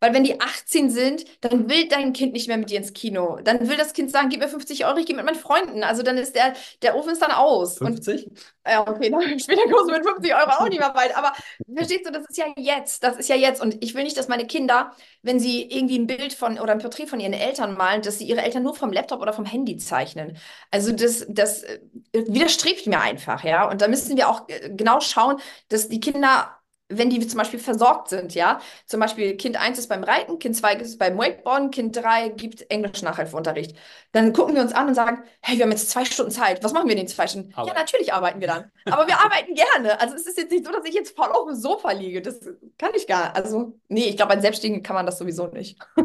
Weil 0.00 0.14
wenn 0.14 0.24
die 0.24 0.40
18 0.40 0.90
sind, 0.90 1.24
dann 1.40 1.68
will 1.68 1.88
dein 1.88 2.12
Kind 2.12 2.32
nicht 2.32 2.48
mehr 2.48 2.56
mit 2.56 2.70
dir 2.70 2.78
ins 2.78 2.92
Kino. 2.92 3.38
Dann 3.42 3.68
will 3.68 3.76
das 3.76 3.92
Kind 3.92 4.10
sagen, 4.10 4.28
gib 4.28 4.40
mir 4.40 4.48
50 4.48 4.86
Euro, 4.86 4.98
ich 4.98 5.06
gehe 5.06 5.16
mit 5.16 5.24
meinen 5.24 5.34
Freunden. 5.34 5.82
Also 5.82 6.02
dann 6.02 6.16
ist 6.18 6.34
der, 6.34 6.54
der 6.82 6.96
Ofen 6.96 7.12
ist 7.12 7.22
dann 7.22 7.32
aus. 7.32 7.78
Und 7.80 8.04
50? 8.04 8.30
ja, 8.66 8.86
okay, 8.86 9.10
dann 9.10 9.38
später 9.40 9.62
kommst 9.70 9.90
du 9.90 9.96
mit 9.96 10.06
50 10.06 10.34
Euro 10.34 10.50
auch 10.50 10.68
nicht 10.68 10.78
mehr 10.78 10.94
weit. 10.94 11.16
Aber 11.16 11.32
verstehst 11.74 12.06
du, 12.06 12.12
das 12.12 12.24
ist 12.28 12.38
ja 12.38 12.46
jetzt. 12.56 13.02
Das 13.02 13.16
ist 13.16 13.28
ja 13.28 13.36
jetzt. 13.36 13.60
Und 13.60 13.82
ich 13.82 13.94
will 13.94 14.04
nicht, 14.04 14.16
dass 14.16 14.28
meine 14.28 14.46
Kinder, 14.46 14.92
wenn 15.22 15.40
sie 15.40 15.62
irgendwie 15.62 15.98
ein 15.98 16.06
Bild 16.06 16.32
von 16.32 16.58
oder 16.58 16.72
ein 16.72 16.78
Porträt 16.78 17.06
von 17.06 17.20
ihren 17.20 17.32
Eltern 17.32 17.74
malen, 17.76 18.02
dass 18.02 18.18
sie 18.18 18.26
ihre 18.26 18.42
Eltern 18.42 18.62
nur 18.62 18.74
vom 18.74 18.92
Laptop 18.92 19.20
oder 19.20 19.32
vom 19.32 19.44
Handy 19.44 19.76
zeichnen. 19.78 20.36
Also 20.70 20.92
das, 20.92 21.26
das 21.28 21.62
äh, 21.64 21.80
widerstrebt 22.12 22.86
mir 22.86 23.00
einfach, 23.00 23.42
ja. 23.44 23.68
Und 23.68 23.80
da 23.80 23.88
müssen 23.88 24.16
wir 24.16 24.28
auch 24.28 24.48
äh, 24.48 24.70
genau 24.70 25.00
schauen, 25.00 25.38
dass 25.68 25.88
die 25.88 26.00
Kinder 26.00 26.57
wenn 26.88 27.10
die 27.10 27.26
zum 27.26 27.38
Beispiel 27.38 27.58
versorgt 27.58 28.08
sind, 28.08 28.34
ja, 28.34 28.60
zum 28.86 29.00
Beispiel 29.00 29.36
Kind 29.36 29.56
1 29.60 29.78
ist 29.78 29.88
beim 29.88 30.02
Reiten, 30.04 30.38
Kind 30.38 30.56
2 30.56 30.74
ist 30.76 30.98
beim 30.98 31.18
Wakeboarden, 31.18 31.70
Kind 31.70 31.96
3 31.96 32.30
gibt 32.30 32.70
Englisch-Nachhilfeunterricht. 32.70 33.76
Dann 34.12 34.32
gucken 34.32 34.54
wir 34.54 34.62
uns 34.62 34.72
an 34.72 34.88
und 34.88 34.94
sagen, 34.94 35.22
hey, 35.42 35.58
wir 35.58 35.64
haben 35.64 35.70
jetzt 35.70 35.90
zwei 35.90 36.04
Stunden 36.04 36.30
Zeit, 36.32 36.64
was 36.64 36.72
machen 36.72 36.86
wir 36.88 36.92
in 36.92 36.98
den 37.02 37.08
zwei 37.08 37.26
Stunden? 37.26 37.50
Ja, 37.50 37.58
Arbeiten. 37.58 37.78
natürlich 37.78 38.12
arbeiten 38.12 38.40
wir 38.40 38.48
dann. 38.48 38.72
Aber 38.86 39.06
wir 39.06 39.18
arbeiten 39.22 39.54
gerne. 39.54 40.00
Also 40.00 40.14
es 40.14 40.26
ist 40.26 40.38
jetzt 40.38 40.50
nicht 40.50 40.64
so, 40.64 40.72
dass 40.72 40.84
ich 40.84 40.94
jetzt 40.94 41.14
voll 41.14 41.28
auf 41.30 41.46
dem 41.46 41.56
Sofa 41.56 41.92
liege. 41.92 42.22
Das 42.22 42.40
kann 42.78 42.90
ich 42.96 43.06
gar 43.06 43.24
nicht. 43.28 43.36
Also, 43.36 43.78
nee, 43.88 44.04
ich 44.08 44.16
glaube, 44.16 44.32
als 44.32 44.42
Selbstständigen 44.42 44.82
kann 44.82 44.96
man 44.96 45.06
das 45.06 45.18
sowieso 45.18 45.46
nicht. 45.48 45.78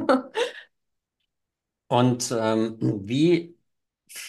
Und 1.88 2.34
ähm, 2.38 2.78
wie, 3.08 3.56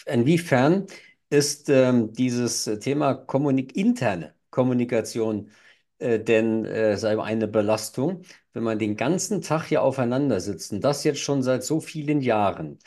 inwiefern 0.05 0.87
ist 1.29 1.69
ähm, 1.69 2.13
dieses 2.13 2.65
Thema 2.81 3.15
Kommunik 3.15 3.75
interne 3.75 4.35
Kommunikation 4.51 5.51
äh, 5.99 6.19
denn 6.19 6.65
äh, 6.65 6.97
sei 6.97 7.17
eine 7.21 7.47
Belastung, 7.47 8.23
wenn 8.53 8.63
man 8.63 8.79
den 8.79 8.95
ganzen 8.97 9.41
Tag 9.41 9.65
hier 9.67 9.83
aufeinander 9.83 10.39
sitzt 10.39 10.71
und 10.73 10.81
das 10.81 11.03
jetzt 11.03 11.19
schon 11.21 11.43
seit 11.43 11.63
so 11.63 11.79
vielen 11.81 12.21
Jahren? 12.21 12.79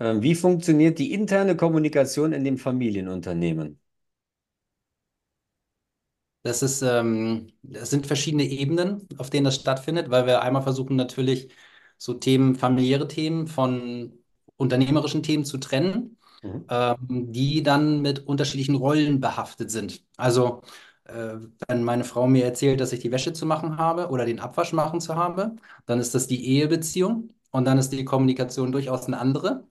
Ähm, 0.00 0.22
wie 0.22 0.34
funktioniert 0.34 0.98
die 0.98 1.12
interne 1.12 1.56
Kommunikation 1.56 2.32
in 2.32 2.44
dem 2.44 2.58
Familienunternehmen? 2.58 3.80
Das 6.42 6.62
ist, 6.62 6.82
ähm, 6.82 7.52
das 7.62 7.90
sind 7.90 8.06
verschiedene 8.06 8.44
Ebenen, 8.44 9.06
auf 9.18 9.28
denen 9.30 9.44
das 9.44 9.56
stattfindet, 9.56 10.08
weil 10.10 10.26
wir 10.26 10.40
einmal 10.42 10.62
versuchen 10.62 10.96
natürlich 10.96 11.50
so 11.98 12.14
Themen, 12.14 12.54
familiäre 12.54 13.08
Themen 13.08 13.48
von 13.48 14.18
unternehmerischen 14.56 15.22
Themen 15.22 15.44
zu 15.44 15.58
trennen. 15.58 16.14
mhm. 16.42 16.68
ähm, 16.70 17.32
die 17.32 17.62
dann 17.64 18.02
mit 18.02 18.26
unterschiedlichen 18.28 18.76
Rollen 18.76 19.20
behaftet 19.20 19.70
sind. 19.72 20.04
Also 20.18 20.62
wenn 21.68 21.82
meine 21.84 22.04
Frau 22.04 22.26
mir 22.26 22.44
erzählt, 22.44 22.80
dass 22.80 22.92
ich 22.92 23.00
die 23.00 23.10
Wäsche 23.12 23.32
zu 23.32 23.46
machen 23.46 23.76
habe 23.78 24.08
oder 24.10 24.24
den 24.26 24.40
Abwasch 24.40 24.72
machen 24.72 25.00
zu 25.00 25.16
habe, 25.16 25.56
dann 25.86 26.00
ist 26.00 26.14
das 26.14 26.26
die 26.26 26.44
Ehebeziehung 26.46 27.30
und 27.50 27.64
dann 27.64 27.78
ist 27.78 27.90
die 27.92 28.04
Kommunikation 28.04 28.72
durchaus 28.72 29.06
eine 29.06 29.18
andere 29.18 29.66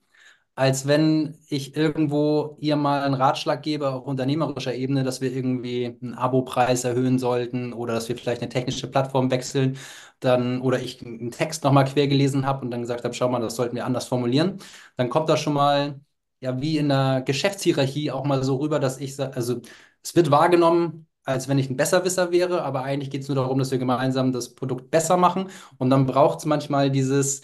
als 0.54 0.86
wenn 0.88 1.38
ich 1.48 1.76
irgendwo 1.76 2.56
ihr 2.60 2.76
mal 2.76 3.02
einen 3.02 3.14
Ratschlag 3.14 3.62
gebe 3.62 3.90
auf 3.90 4.04
unternehmerischer 4.06 4.74
Ebene, 4.74 5.04
dass 5.04 5.20
wir 5.20 5.32
irgendwie 5.32 5.96
einen 6.02 6.14
Abo-Preis 6.14 6.84
erhöhen 6.84 7.18
sollten 7.18 7.72
oder 7.72 7.94
dass 7.94 8.08
wir 8.08 8.16
vielleicht 8.16 8.42
eine 8.42 8.48
technische 8.50 8.88
Plattform 8.90 9.30
wechseln, 9.30 9.78
dann 10.20 10.60
oder 10.60 10.80
ich 10.80 11.04
einen 11.04 11.30
Text 11.30 11.64
nochmal 11.64 11.84
quer 11.84 12.08
gelesen 12.08 12.44
habe 12.46 12.62
und 12.64 12.70
dann 12.72 12.80
gesagt 12.82 13.04
habe, 13.04 13.14
schau 13.14 13.28
mal, 13.28 13.40
das 13.40 13.56
sollten 13.56 13.76
wir 13.76 13.86
anders 13.86 14.06
formulieren, 14.08 14.58
dann 14.96 15.10
kommt 15.10 15.28
das 15.28 15.40
schon 15.40 15.54
mal 15.54 16.00
ja 16.40 16.60
wie 16.60 16.78
in 16.78 16.88
der 16.88 17.22
Geschäftshierarchie 17.22 18.10
auch 18.10 18.24
mal 18.24 18.42
so 18.44 18.56
rüber, 18.56 18.78
dass 18.80 18.98
ich 18.98 19.18
also 19.20 19.60
es 20.02 20.14
wird 20.16 20.30
wahrgenommen, 20.30 21.07
als 21.28 21.46
wenn 21.48 21.58
ich 21.58 21.68
ein 21.68 21.76
Besserwisser 21.76 22.32
wäre, 22.32 22.62
aber 22.62 22.82
eigentlich 22.82 23.10
geht 23.10 23.22
es 23.22 23.28
nur 23.28 23.36
darum, 23.36 23.58
dass 23.58 23.70
wir 23.70 23.78
gemeinsam 23.78 24.32
das 24.32 24.54
Produkt 24.54 24.90
besser 24.90 25.16
machen 25.16 25.50
und 25.76 25.90
dann 25.90 26.06
braucht 26.06 26.38
es 26.38 26.46
manchmal 26.46 26.90
dieses 26.90 27.42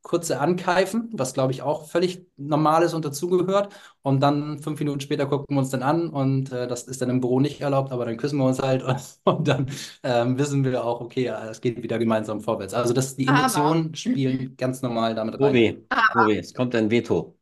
kurze 0.00 0.38
Ankeifen, 0.38 1.10
was 1.12 1.34
glaube 1.34 1.52
ich 1.52 1.62
auch 1.62 1.88
völlig 1.88 2.26
normal 2.36 2.84
ist 2.84 2.94
und 2.94 3.04
dazugehört. 3.04 3.74
Und 4.02 4.20
dann 4.20 4.60
fünf 4.60 4.78
Minuten 4.78 5.00
später 5.00 5.26
gucken 5.26 5.56
wir 5.56 5.58
uns 5.58 5.70
dann 5.70 5.82
an 5.82 6.08
und 6.08 6.52
äh, 6.52 6.68
das 6.68 6.84
ist 6.84 7.02
dann 7.02 7.10
im 7.10 7.20
Büro 7.20 7.40
nicht 7.40 7.60
erlaubt, 7.60 7.90
aber 7.90 8.04
dann 8.04 8.16
küssen 8.16 8.38
wir 8.38 8.44
uns 8.44 8.62
halt 8.62 8.82
und, 8.84 9.00
und 9.24 9.48
dann 9.48 9.68
ähm, 10.04 10.38
wissen 10.38 10.64
wir 10.64 10.84
auch, 10.84 11.00
okay, 11.00 11.26
es 11.50 11.60
geht 11.60 11.82
wieder 11.82 11.98
gemeinsam 11.98 12.40
vorwärts. 12.40 12.72
Also 12.72 12.94
das, 12.94 13.16
die 13.16 13.26
Emotionen 13.26 13.86
aber, 13.86 13.96
spielen 13.96 14.56
ganz 14.56 14.80
normal 14.80 15.16
damit 15.16 15.40
rein. 15.40 15.50
Obi, 15.50 15.86
Obi, 16.14 16.38
es 16.38 16.54
kommt 16.54 16.74
ein 16.76 16.88
Veto. 16.88 17.36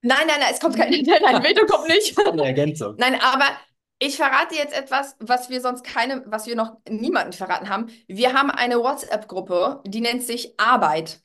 Nein, 0.00 0.18
nein, 0.26 0.36
nein, 0.40 0.50
es 0.54 0.60
kommt 0.60 0.76
kein, 0.76 0.90
nein, 1.06 1.20
nein, 1.22 1.42
Veto 1.42 1.66
kommt 1.66 1.88
nicht. 1.88 2.18
Eine 2.26 2.46
Ergänzung. 2.46 2.94
Nein, 2.96 3.18
aber 3.20 3.44
ich 3.98 4.16
verrate 4.16 4.54
jetzt 4.54 4.76
etwas, 4.76 5.16
was 5.20 5.48
wir 5.48 5.60
sonst 5.60 5.84
keine, 5.84 6.22
was 6.26 6.46
wir 6.46 6.56
noch 6.56 6.76
niemanden 6.88 7.32
verraten 7.32 7.68
haben. 7.68 7.86
Wir 8.06 8.34
haben 8.34 8.50
eine 8.50 8.78
WhatsApp-Gruppe, 8.78 9.82
die 9.86 10.00
nennt 10.00 10.22
sich 10.22 10.58
Arbeit. 10.58 11.20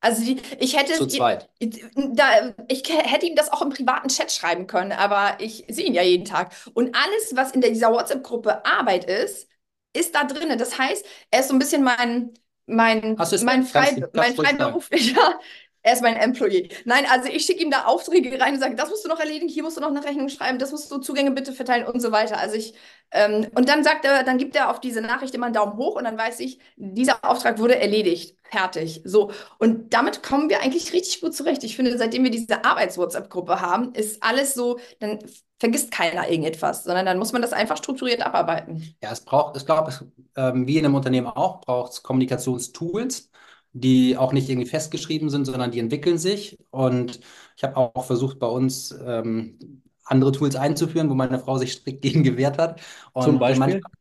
Also 0.00 0.24
die, 0.24 0.40
ich 0.60 0.76
hätte 0.76 0.94
Zu 0.94 1.06
zweit. 1.06 1.48
Da, 1.60 2.54
ich 2.68 2.82
hätte 2.88 3.26
ihm 3.26 3.34
das 3.34 3.52
auch 3.52 3.62
im 3.62 3.70
privaten 3.70 4.08
Chat 4.08 4.30
schreiben 4.30 4.66
können, 4.66 4.92
aber 4.92 5.40
ich 5.40 5.64
sehe 5.68 5.86
ihn 5.86 5.94
ja 5.94 6.02
jeden 6.02 6.24
Tag. 6.24 6.52
Und 6.74 6.94
alles, 6.94 7.34
was 7.34 7.52
in 7.52 7.60
dieser 7.60 7.92
WhatsApp-Gruppe 7.92 8.64
Arbeit 8.64 9.04
ist, 9.04 9.48
ist 9.92 10.14
da 10.14 10.24
drin. 10.24 10.56
Das 10.58 10.78
heißt, 10.78 11.04
er 11.30 11.40
ist 11.40 11.48
so 11.48 11.54
ein 11.54 11.58
bisschen 11.58 11.82
mein, 11.82 12.32
mein, 12.66 13.16
mein, 13.42 13.64
frei, 13.64 14.08
mein 14.12 14.34
freiberuflicher, 14.34 15.40
er 15.82 15.92
ist 15.92 16.02
mein 16.02 16.16
Employee. 16.16 16.68
Nein, 16.84 17.06
also 17.10 17.28
ich 17.28 17.44
schicke 17.44 17.62
ihm 17.62 17.70
da 17.70 17.84
Aufträge 17.84 18.40
rein 18.40 18.54
und 18.54 18.60
sage, 18.60 18.74
das 18.74 18.90
musst 18.90 19.04
du 19.04 19.08
noch 19.08 19.20
erledigen, 19.20 19.48
hier 19.48 19.62
musst 19.62 19.76
du 19.76 19.80
noch 19.80 19.88
eine 19.88 20.04
Rechnung 20.04 20.28
schreiben, 20.28 20.58
das 20.58 20.72
musst 20.72 20.90
du 20.90 20.98
Zugänge 20.98 21.30
bitte 21.30 21.52
verteilen 21.52 21.86
und 21.86 22.00
so 22.00 22.12
weiter. 22.12 22.38
Also 22.38 22.56
ich, 22.56 22.74
ähm, 23.12 23.46
und 23.54 23.68
dann 23.68 23.84
sagt 23.84 24.04
er, 24.04 24.24
dann 24.24 24.38
gibt 24.38 24.56
er 24.56 24.70
auf 24.70 24.80
diese 24.80 25.00
Nachricht 25.00 25.34
immer 25.34 25.46
einen 25.46 25.54
Daumen 25.54 25.76
hoch 25.76 25.96
und 25.96 26.04
dann 26.04 26.18
weiß 26.18 26.40
ich, 26.40 26.58
dieser 26.76 27.24
Auftrag 27.24 27.58
wurde 27.58 27.78
erledigt. 27.78 28.36
Fertig. 28.50 29.02
So. 29.04 29.30
Und 29.58 29.92
damit 29.92 30.22
kommen 30.22 30.48
wir 30.48 30.60
eigentlich 30.62 30.92
richtig 30.92 31.20
gut 31.20 31.34
zurecht. 31.34 31.62
Ich 31.64 31.76
finde, 31.76 31.96
seitdem 31.96 32.24
wir 32.24 32.30
diese 32.30 32.64
Arbeits-WhatsApp-Gruppe 32.64 33.60
haben, 33.60 33.92
ist 33.94 34.22
alles 34.22 34.54
so, 34.54 34.78
dann 35.00 35.18
vergisst 35.60 35.90
keiner 35.90 36.28
irgendetwas, 36.28 36.84
sondern 36.84 37.06
dann 37.06 37.18
muss 37.18 37.32
man 37.32 37.42
das 37.42 37.52
einfach 37.52 37.76
strukturiert 37.76 38.24
abarbeiten. 38.24 38.94
Ja, 39.02 39.12
es 39.12 39.20
braucht, 39.20 39.56
ich 39.56 39.66
glaube, 39.66 39.92
ähm, 40.36 40.66
wie 40.66 40.78
in 40.78 40.84
einem 40.84 40.94
Unternehmen 40.94 41.26
auch, 41.26 41.60
braucht 41.60 41.92
es 41.92 42.02
Kommunikationstools 42.02 43.30
die 43.72 44.16
auch 44.16 44.32
nicht 44.32 44.48
irgendwie 44.48 44.68
festgeschrieben 44.68 45.30
sind, 45.30 45.44
sondern 45.44 45.70
die 45.70 45.78
entwickeln 45.80 46.18
sich. 46.18 46.58
Und 46.70 47.20
ich 47.56 47.64
habe 47.64 47.76
auch 47.76 48.04
versucht, 48.04 48.38
bei 48.38 48.46
uns 48.46 48.92
ähm, 49.04 49.82
andere 50.04 50.32
Tools 50.32 50.56
einzuführen, 50.56 51.10
wo 51.10 51.14
meine 51.14 51.38
Frau 51.38 51.58
sich 51.58 51.72
strikt 51.72 52.02
gegen 52.02 52.22
gewehrt 52.22 52.58
hat. 52.58 52.80
Und 53.12 53.24
Zum 53.24 53.38
Beispiel? 53.38 53.58
Manchmal, 53.58 53.92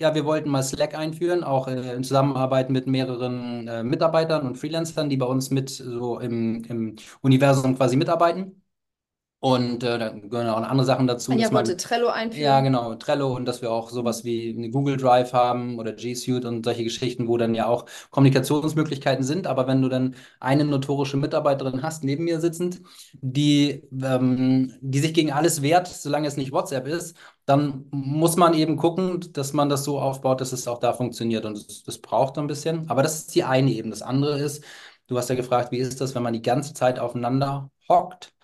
ja, 0.00 0.14
wir 0.14 0.24
wollten 0.26 0.50
mal 0.50 0.62
Slack 0.62 0.94
einführen, 0.94 1.44
auch 1.44 1.68
äh, 1.68 1.94
in 1.94 2.04
Zusammenarbeit 2.04 2.70
mit 2.70 2.86
mehreren 2.86 3.68
äh, 3.68 3.82
Mitarbeitern 3.84 4.46
und 4.46 4.56
Freelancern, 4.58 5.08
die 5.10 5.16
bei 5.16 5.26
uns 5.26 5.50
mit 5.50 5.70
so 5.70 6.18
im, 6.20 6.64
im 6.64 6.96
Universum 7.22 7.76
quasi 7.76 7.96
mitarbeiten. 7.96 8.62
Und 9.46 9.84
äh, 9.84 9.96
da 9.96 10.08
gehören 10.08 10.48
auch 10.48 10.56
andere 10.56 10.84
Sachen 10.84 11.06
dazu. 11.06 11.30
Anja 11.30 11.52
wollte 11.52 11.76
Trello 11.76 12.08
einführen. 12.08 12.42
Ja, 12.42 12.60
genau, 12.62 12.96
Trello 12.96 13.32
und 13.32 13.44
dass 13.44 13.62
wir 13.62 13.70
auch 13.70 13.90
sowas 13.90 14.24
wie 14.24 14.52
eine 14.58 14.70
Google 14.70 14.96
Drive 14.96 15.32
haben 15.32 15.78
oder 15.78 15.92
G 15.92 16.16
Suite 16.16 16.44
und 16.46 16.64
solche 16.64 16.82
Geschichten, 16.82 17.28
wo 17.28 17.36
dann 17.36 17.54
ja 17.54 17.68
auch 17.68 17.86
Kommunikationsmöglichkeiten 18.10 19.22
sind. 19.22 19.46
Aber 19.46 19.68
wenn 19.68 19.82
du 19.82 19.88
dann 19.88 20.16
eine 20.40 20.64
notorische 20.64 21.16
Mitarbeiterin 21.16 21.84
hast, 21.84 22.02
neben 22.02 22.24
mir 22.24 22.40
sitzend, 22.40 22.80
die, 23.12 23.84
ähm, 24.02 24.74
die 24.80 24.98
sich 24.98 25.14
gegen 25.14 25.30
alles 25.30 25.62
wehrt, 25.62 25.86
solange 25.86 26.26
es 26.26 26.36
nicht 26.36 26.50
WhatsApp 26.50 26.88
ist, 26.88 27.16
dann 27.44 27.84
muss 27.92 28.34
man 28.36 28.52
eben 28.52 28.76
gucken, 28.76 29.32
dass 29.32 29.52
man 29.52 29.68
das 29.68 29.84
so 29.84 30.00
aufbaut, 30.00 30.40
dass 30.40 30.50
es 30.52 30.66
auch 30.66 30.80
da 30.80 30.92
funktioniert. 30.92 31.44
Und 31.44 31.56
das, 31.56 31.84
das 31.84 31.98
braucht 31.98 32.36
ein 32.38 32.48
bisschen. 32.48 32.90
Aber 32.90 33.04
das 33.04 33.18
ist 33.18 33.34
die 33.36 33.44
eine 33.44 33.70
eben. 33.70 33.90
Das 33.90 34.02
andere 34.02 34.40
ist, 34.40 34.64
du 35.06 35.16
hast 35.16 35.30
ja 35.30 35.36
gefragt, 35.36 35.70
wie 35.70 35.78
ist 35.78 36.00
das, 36.00 36.16
wenn 36.16 36.24
man 36.24 36.32
die 36.32 36.42
ganze 36.42 36.74
Zeit 36.74 36.98
aufeinander 36.98 37.70
hockt? 37.88 38.35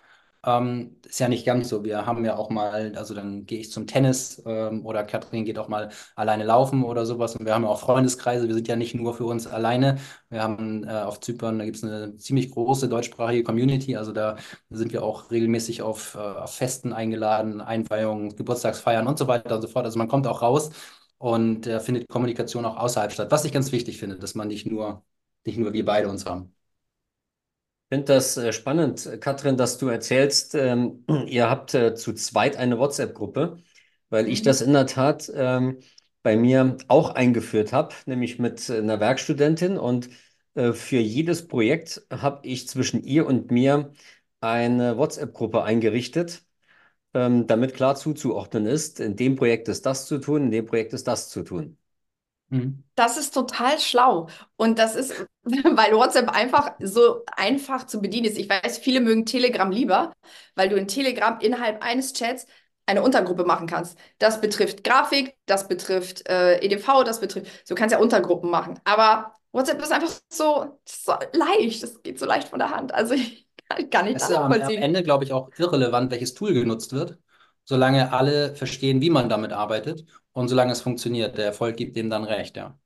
Ähm, 0.45 0.97
ist 1.07 1.21
ja 1.21 1.29
nicht 1.29 1.47
ganz 1.47 1.69
so. 1.69 1.85
Wir 1.85 2.05
haben 2.05 2.25
ja 2.25 2.37
auch 2.37 2.51
mal, 2.51 2.97
also 2.97 3.15
dann 3.15 3.47
gehe 3.47 3.61
ich 3.61 3.71
zum 3.71 3.87
Tennis 3.87 4.43
ähm, 4.45 4.85
oder 4.85 5.05
Katrin 5.05 5.45
geht 5.45 5.57
auch 5.57 5.69
mal 5.69 5.91
alleine 6.17 6.43
laufen 6.45 6.83
oder 6.83 7.07
sowas. 7.07 7.37
Und 7.37 7.47
wir 7.47 7.55
haben 7.55 7.63
ja 7.63 7.69
auch 7.69 7.79
Freundeskreise. 7.79 8.49
Wir 8.49 8.55
sind 8.55 8.67
ja 8.67 8.75
nicht 8.75 8.95
nur 8.95 9.15
für 9.15 9.25
uns 9.25 9.47
alleine. 9.47 9.99
Wir 10.31 10.43
haben 10.43 10.83
äh, 10.85 10.91
auf 11.03 11.21
Zypern, 11.21 11.59
da 11.61 11.65
gibt 11.65 11.77
es 11.77 11.85
eine 11.85 12.17
ziemlich 12.17 12.51
große 12.51 12.89
deutschsprachige 12.89 13.45
Community. 13.45 13.97
Also 13.97 14.11
da 14.13 14.37
sind 14.71 14.93
wir 14.93 15.05
auch 15.05 15.31
regelmäßig 15.31 15.83
auf, 15.83 16.17
äh, 16.17 16.19
auf 16.19 16.55
Festen 16.57 16.93
eingeladen, 16.93 17.61
Einweihungen, 17.61 18.35
Geburtstagsfeiern 18.35 19.07
und 19.07 19.19
so 19.19 19.29
weiter 19.29 19.55
und 19.57 19.63
so 19.63 19.69
fort. 19.69 19.85
Also 19.85 19.99
man 19.99 20.09
kommt 20.09 20.27
auch 20.27 20.43
raus 20.43 20.71
und 21.19 21.69
äh, 21.69 21.79
findet 21.79 22.09
Kommunikation 22.09 22.65
auch 22.65 22.77
außerhalb 22.79 23.13
statt. 23.13 23.31
Was 23.31 23.45
ich 23.45 23.53
ganz 23.53 23.71
wichtig 23.71 23.99
finde, 23.99 24.19
dass 24.19 24.35
man 24.35 24.49
nicht 24.49 24.67
nur, 24.67 25.05
nicht 25.45 25.59
nur 25.59 25.73
wir 25.73 25.85
beide 25.85 26.09
uns 26.09 26.27
haben. 26.27 26.53
Ich 27.93 27.95
finde 27.97 28.15
das 28.15 28.39
äh, 28.39 28.55
spannend, 28.55 29.07
Katrin, 29.21 29.59
dass 29.59 29.77
du 29.77 29.89
erzählst, 29.89 30.55
ähm, 30.55 31.05
ihr 31.27 31.51
habt 31.51 31.75
äh, 31.75 31.95
zu 31.95 32.15
zweit 32.15 32.57
eine 32.57 32.79
WhatsApp-Gruppe, 32.79 33.59
weil 34.09 34.29
ich 34.29 34.41
mhm. 34.41 34.45
das 34.47 34.63
in 34.63 34.73
der 34.73 34.87
Tat 34.87 35.31
ähm, 35.35 35.79
bei 36.23 36.37
mir 36.39 36.79
auch 36.89 37.11
eingeführt 37.11 37.75
habe, 37.75 37.95
nämlich 38.07 38.39
mit 38.39 38.71
einer 38.71 38.99
Werkstudentin. 38.99 39.77
Und 39.77 40.09
äh, 40.55 40.73
für 40.73 41.01
jedes 41.01 41.47
Projekt 41.49 42.07
habe 42.11 42.47
ich 42.49 42.67
zwischen 42.67 43.03
ihr 43.05 43.27
und 43.27 43.51
mir 43.51 43.93
eine 44.41 44.97
WhatsApp-Gruppe 44.97 45.63
eingerichtet, 45.63 46.47
ähm, 47.13 47.47
damit 47.47 47.75
klar 47.75 47.97
zuzuordnen 47.97 48.65
ist, 48.65 49.01
in 49.01 49.17
dem 49.17 49.37
Projekt 49.37 49.69
ist 49.69 49.85
das 49.85 50.07
zu 50.07 50.19
tun, 50.19 50.45
in 50.45 50.51
dem 50.51 50.65
Projekt 50.65 50.95
ist 50.95 51.09
das 51.09 51.29
zu 51.29 51.43
tun. 51.43 51.77
Mhm. 52.53 52.85
Das 52.95 53.17
ist 53.17 53.33
total 53.33 53.79
schlau. 53.81 54.29
Und 54.57 54.79
das 54.79 54.95
ist, 54.95 55.27
weil 55.43 55.97
WhatsApp 55.97 56.29
einfach 56.29 56.73
so 56.81 57.25
einfach 57.35 57.87
zu 57.87 58.01
bedienen 58.01 58.27
ist. 58.27 58.39
Ich 58.39 58.49
weiß, 58.49 58.79
viele 58.79 59.01
mögen 59.01 59.25
Telegram 59.25 59.71
lieber, 59.71 60.13
weil 60.55 60.69
du 60.69 60.77
in 60.77 60.87
Telegram 60.87 61.39
innerhalb 61.41 61.83
eines 61.83 62.13
Chats 62.13 62.47
eine 62.85 63.03
Untergruppe 63.03 63.45
machen 63.45 63.67
kannst. 63.67 63.99
Das 64.19 64.41
betrifft 64.41 64.85
Grafik, 64.85 65.35
das 65.47 65.67
betrifft 65.67 66.29
äh, 66.29 66.59
EDV, 66.59 67.05
das 67.05 67.21
betrifft, 67.21 67.67
so 67.67 67.75
kannst 67.75 67.93
ja 67.93 67.99
Untergruppen 67.99 68.51
machen. 68.51 68.79
Aber 68.85 69.35
WhatsApp 69.53 69.81
ist 69.81 69.93
einfach 69.93 70.13
so, 70.29 70.79
so 70.85 71.13
leicht, 71.33 71.83
das 71.83 72.03
geht 72.03 72.19
so 72.19 72.27
leicht 72.27 72.49
von 72.49 72.59
der 72.59 72.71
Hand. 72.71 72.93
Also 72.93 73.15
ich 73.79 73.91
kann 73.91 74.05
nicht 74.05 74.17
Es 74.17 74.29
ist 74.29 74.37
am, 74.37 74.53
am 74.53 74.69
Ende, 74.69 75.03
glaube 75.03 75.25
ich, 75.25 75.33
auch 75.33 75.49
irrelevant, 75.57 76.11
welches 76.11 76.35
Tool 76.35 76.53
genutzt 76.53 76.93
wird, 76.93 77.19
solange 77.65 78.13
alle 78.13 78.55
verstehen, 78.55 79.01
wie 79.01 79.11
man 79.11 79.29
damit 79.29 79.53
arbeitet 79.53 80.05
und 80.33 80.49
solange 80.49 80.73
es 80.73 80.81
funktioniert, 80.81 81.39
der 81.39 81.47
Erfolg 81.47 81.77
gibt 81.77 81.97
dem 81.97 82.11
dann 82.11 82.25
recht, 82.25 82.57
ja. 82.57 82.79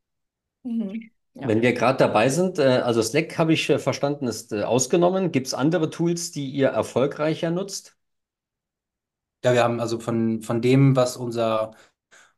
Mhm. 0.62 1.10
Ja. 1.34 1.48
Wenn 1.48 1.60
wir 1.60 1.74
gerade 1.74 1.98
dabei 1.98 2.30
sind, 2.30 2.58
äh, 2.58 2.78
also 2.78 3.02
Slack 3.02 3.36
habe 3.36 3.52
ich 3.52 3.68
äh, 3.68 3.78
verstanden, 3.78 4.26
ist 4.26 4.52
äh, 4.52 4.62
ausgenommen. 4.62 5.32
Gibt 5.32 5.48
es 5.48 5.54
andere 5.54 5.90
Tools, 5.90 6.30
die 6.30 6.48
ihr 6.50 6.68
erfolgreicher 6.68 7.50
nutzt? 7.50 7.94
Ja, 9.44 9.52
wir 9.52 9.62
haben 9.62 9.78
also 9.78 10.00
von, 10.00 10.40
von 10.40 10.62
dem, 10.62 10.96
was 10.96 11.16
unser 11.18 11.76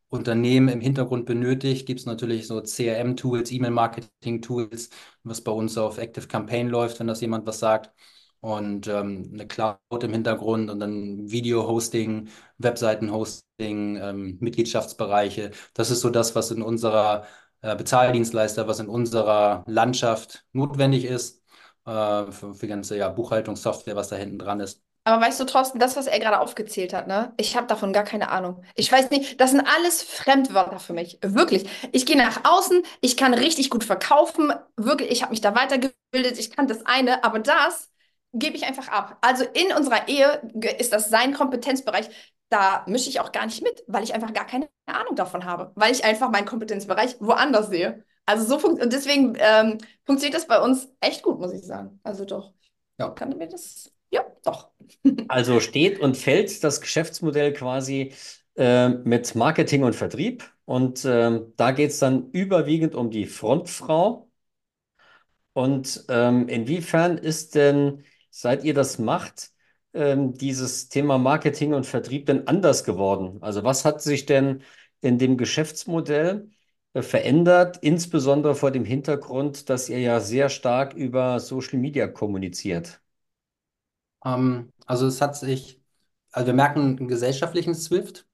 Unternehmen 0.08 0.68
im 0.68 0.80
Hintergrund 0.80 1.26
benötigt, 1.26 1.86
gibt 1.86 2.00
es 2.00 2.06
natürlich 2.06 2.48
so 2.48 2.60
CRM-Tools, 2.60 3.52
E-Mail-Marketing-Tools, 3.52 4.90
was 5.22 5.42
bei 5.42 5.52
uns 5.52 5.78
auf 5.78 5.98
Active 5.98 6.26
Campaign 6.26 6.68
läuft, 6.68 6.98
wenn 6.98 7.06
das 7.06 7.20
jemand 7.20 7.46
was 7.46 7.60
sagt 7.60 7.92
und 8.40 8.86
ähm, 8.86 9.30
eine 9.32 9.46
Cloud 9.46 9.78
im 10.02 10.12
Hintergrund 10.12 10.70
und 10.70 10.80
dann 10.80 11.30
Video-Hosting, 11.30 12.28
Webseiten-Hosting, 12.58 13.96
ähm, 13.96 14.38
Mitgliedschaftsbereiche. 14.40 15.50
Das 15.74 15.90
ist 15.90 16.00
so 16.00 16.10
das, 16.10 16.34
was 16.34 16.50
in 16.50 16.62
unserer 16.62 17.26
äh, 17.62 17.74
Bezahldienstleister, 17.76 18.68
was 18.68 18.80
in 18.80 18.88
unserer 18.88 19.64
Landschaft 19.66 20.44
notwendig 20.52 21.04
ist 21.04 21.42
äh, 21.86 22.30
für, 22.30 22.54
für 22.54 22.68
ganze 22.68 22.96
ja, 22.96 23.08
Buchhaltungssoftware, 23.08 23.96
was 23.96 24.08
da 24.08 24.16
hinten 24.16 24.38
dran 24.38 24.60
ist. 24.60 24.82
Aber 25.04 25.24
weißt 25.24 25.40
du, 25.40 25.46
Thorsten, 25.46 25.78
das, 25.78 25.96
was 25.96 26.06
er 26.06 26.18
gerade 26.18 26.38
aufgezählt 26.38 26.92
hat, 26.92 27.06
ne? 27.06 27.32
Ich 27.38 27.56
habe 27.56 27.66
davon 27.66 27.94
gar 27.94 28.04
keine 28.04 28.28
Ahnung. 28.30 28.62
Ich 28.74 28.92
weiß 28.92 29.08
nicht, 29.10 29.40
das 29.40 29.52
sind 29.52 29.62
alles 29.66 30.02
Fremdwörter 30.02 30.78
für 30.80 30.92
mich. 30.92 31.18
Wirklich. 31.22 31.66
Ich 31.92 32.04
gehe 32.04 32.16
nach 32.18 32.44
außen, 32.44 32.82
ich 33.00 33.16
kann 33.16 33.32
richtig 33.32 33.70
gut 33.70 33.84
verkaufen. 33.84 34.52
Wirklich, 34.76 35.10
ich 35.10 35.22
habe 35.22 35.30
mich 35.30 35.40
da 35.40 35.54
weitergebildet, 35.54 36.38
ich 36.38 36.50
kann 36.50 36.68
das 36.68 36.84
eine, 36.84 37.24
aber 37.24 37.38
das 37.38 37.90
gebe 38.38 38.56
ich 38.56 38.64
einfach 38.64 38.88
ab. 38.88 39.18
Also 39.20 39.44
in 39.44 39.72
unserer 39.76 40.08
Ehe 40.08 40.40
ist 40.78 40.92
das 40.92 41.10
sein 41.10 41.34
Kompetenzbereich. 41.34 42.08
Da 42.48 42.84
mische 42.86 43.10
ich 43.10 43.20
auch 43.20 43.32
gar 43.32 43.44
nicht 43.46 43.62
mit, 43.62 43.84
weil 43.86 44.04
ich 44.04 44.14
einfach 44.14 44.32
gar 44.32 44.46
keine 44.46 44.68
Ahnung 44.86 45.16
davon 45.16 45.44
habe, 45.44 45.72
weil 45.74 45.92
ich 45.92 46.04
einfach 46.04 46.30
meinen 46.30 46.46
Kompetenzbereich 46.46 47.16
woanders 47.20 47.68
sehe. 47.68 48.04
Also 48.24 48.44
so 48.44 48.58
funktioniert 48.58 48.84
und 48.84 48.92
deswegen 48.92 49.36
ähm, 49.38 49.78
funktioniert 50.04 50.36
das 50.36 50.46
bei 50.46 50.60
uns 50.60 50.88
echt 51.00 51.22
gut, 51.22 51.38
muss 51.38 51.52
ich 51.52 51.62
sagen. 51.62 52.00
Also 52.02 52.24
doch. 52.24 52.52
Ja. 52.98 53.10
Kann 53.10 53.36
mir 53.36 53.48
das. 53.48 53.92
Ja, 54.10 54.24
doch. 54.44 54.70
Also 55.28 55.60
steht 55.60 56.00
und 56.00 56.16
fällt 56.16 56.64
das 56.64 56.80
Geschäftsmodell 56.80 57.52
quasi 57.52 58.14
äh, 58.56 58.88
mit 58.88 59.34
Marketing 59.34 59.84
und 59.84 59.94
Vertrieb. 59.94 60.50
Und 60.64 61.04
äh, 61.04 61.40
da 61.56 61.70
geht 61.72 61.90
es 61.90 61.98
dann 61.98 62.30
überwiegend 62.32 62.94
um 62.94 63.10
die 63.10 63.26
Frontfrau. 63.26 64.28
Und 65.52 66.04
ähm, 66.08 66.48
inwiefern 66.48 67.18
ist 67.18 67.54
denn, 67.54 68.04
seit 68.30 68.64
ihr 68.64 68.74
das 68.74 68.98
macht, 68.98 69.52
ähm, 69.94 70.34
dieses 70.34 70.88
Thema 70.88 71.18
Marketing 71.18 71.74
und 71.74 71.86
Vertrieb 71.86 72.26
denn 72.26 72.46
anders 72.48 72.84
geworden? 72.84 73.38
Also 73.42 73.64
was 73.64 73.84
hat 73.84 74.02
sich 74.02 74.26
denn 74.26 74.62
in 75.00 75.18
dem 75.18 75.36
Geschäftsmodell 75.36 76.50
äh, 76.94 77.02
verändert, 77.02 77.78
insbesondere 77.82 78.54
vor 78.54 78.70
dem 78.70 78.84
Hintergrund, 78.84 79.68
dass 79.70 79.88
ihr 79.88 80.00
ja 80.00 80.20
sehr 80.20 80.48
stark 80.48 80.94
über 80.94 81.40
Social 81.40 81.78
Media 81.78 82.08
kommuniziert? 82.08 83.00
Ähm, 84.24 84.72
also 84.86 85.06
es 85.06 85.20
hat 85.20 85.36
sich, 85.36 85.80
also 86.32 86.46
wir 86.48 86.54
merken 86.54 86.98
einen 86.98 87.08
gesellschaftlichen 87.08 87.74
Swift. 87.74 88.26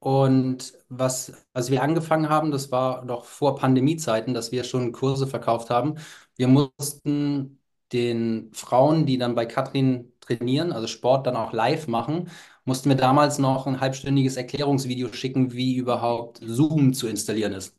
Und 0.00 0.74
was, 0.90 1.32
als 1.54 1.70
wir 1.70 1.82
angefangen 1.82 2.28
haben, 2.28 2.50
das 2.50 2.70
war 2.70 3.04
noch 3.06 3.24
vor 3.24 3.56
Pandemiezeiten, 3.56 4.34
dass 4.34 4.52
wir 4.52 4.64
schon 4.64 4.92
Kurse 4.92 5.26
verkauft 5.26 5.70
haben. 5.70 5.96
Wir 6.36 6.48
mussten 6.48 7.58
den 7.92 8.50
Frauen, 8.52 9.06
die 9.06 9.18
dann 9.18 9.34
bei 9.34 9.46
Katrin 9.46 10.12
trainieren, 10.20 10.72
also 10.72 10.86
Sport 10.86 11.26
dann 11.26 11.36
auch 11.36 11.52
live 11.52 11.86
machen, 11.86 12.30
mussten 12.64 12.88
wir 12.88 12.96
damals 12.96 13.38
noch 13.38 13.66
ein 13.66 13.80
halbstündiges 13.80 14.36
Erklärungsvideo 14.36 15.12
schicken, 15.12 15.52
wie 15.52 15.76
überhaupt 15.76 16.40
Zoom 16.44 16.94
zu 16.94 17.08
installieren 17.08 17.52
ist. 17.52 17.76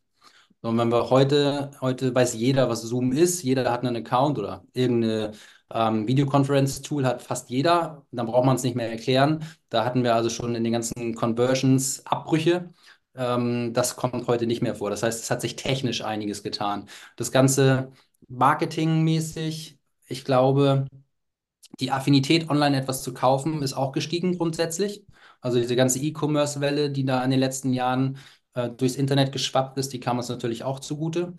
Und 0.62 0.78
wenn 0.80 0.90
wir 0.92 1.10
heute, 1.12 1.72
heute 1.82 2.14
weiß 2.16 2.34
jeder, 2.36 2.70
was 2.70 2.82
Zoom 2.82 3.12
ist, 3.12 3.44
jeder 3.44 3.72
hat 3.72 3.86
einen 3.86 3.96
Account 3.98 4.40
oder 4.40 4.66
irgendeine 4.74 5.32
ähm, 5.72 6.08
Videoconference-Tool 6.08 7.06
hat 7.06 7.22
fast 7.22 7.50
jeder, 7.50 8.06
dann 8.12 8.26
braucht 8.26 8.46
man 8.46 8.56
es 8.56 8.64
nicht 8.64 8.76
mehr 8.76 8.90
erklären. 8.90 9.46
Da 9.70 9.86
hatten 9.86 10.04
wir 10.04 10.16
also 10.16 10.30
schon 10.30 10.56
in 10.56 10.64
den 10.64 10.74
ganzen 10.74 11.16
Conversions 11.16 12.06
Abbrüche. 12.06 12.72
Ähm, 13.16 13.74
das 13.74 13.96
kommt 13.96 14.28
heute 14.28 14.48
nicht 14.48 14.62
mehr 14.62 14.76
vor. 14.76 14.90
Das 14.90 15.04
heißt, 15.04 15.24
es 15.24 15.32
hat 15.32 15.42
sich 15.42 15.56
technisch 15.56 16.04
einiges 16.04 16.44
getan. 16.44 16.88
Das 17.16 17.32
Ganze 17.32 17.92
marketingmäßig, 18.28 19.75
ich 20.08 20.26
glaube, 20.26 20.88
die 21.80 21.92
Affinität, 21.92 22.50
online 22.50 22.78
etwas 22.78 23.04
zu 23.04 23.14
kaufen, 23.14 23.62
ist 23.64 23.74
auch 23.74 23.92
gestiegen 23.92 24.38
grundsätzlich. 24.38 25.06
Also 25.42 25.60
diese 25.60 25.76
ganze 25.76 26.00
E-Commerce-Welle, 26.00 26.90
die 26.92 27.06
da 27.06 27.24
in 27.24 27.32
den 27.32 27.40
letzten 27.40 27.74
Jahren 27.74 28.18
äh, 28.54 28.70
durchs 28.70 28.96
Internet 28.96 29.32
geschwappt 29.32 29.78
ist, 29.78 29.94
die 29.94 30.00
kam 30.00 30.18
uns 30.18 30.30
natürlich 30.30 30.64
auch 30.64 30.80
zugute. 30.80 31.34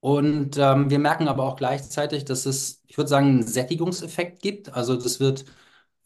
Und 0.00 0.58
ähm, 0.58 0.90
wir 0.90 0.98
merken 0.98 1.28
aber 1.28 1.44
auch 1.44 1.56
gleichzeitig, 1.56 2.24
dass 2.24 2.46
es, 2.46 2.82
ich 2.88 2.96
würde 2.98 3.08
sagen, 3.08 3.26
einen 3.28 3.42
Sättigungseffekt 3.46 4.42
gibt. 4.42 4.74
Also 4.74 4.96
das 4.96 5.20
wird 5.20 5.44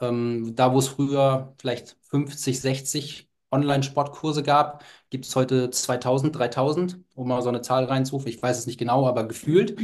ähm, 0.00 0.54
da, 0.56 0.72
wo 0.74 0.78
es 0.78 0.88
früher 0.88 1.54
vielleicht 1.60 1.96
50, 2.02 2.60
60 2.60 3.30
Online-Sportkurse 3.52 4.42
gab, 4.42 4.84
gibt 5.10 5.24
es 5.26 5.34
heute 5.36 5.70
2000, 5.70 6.36
3000, 6.36 6.98
um 7.14 7.28
mal 7.28 7.42
so 7.42 7.48
eine 7.48 7.62
Zahl 7.62 7.84
reinzurufen. 7.84 8.28
Ich 8.28 8.42
weiß 8.42 8.58
es 8.58 8.66
nicht 8.66 8.78
genau, 8.78 9.06
aber 9.06 9.26
gefühlt. 9.26 9.78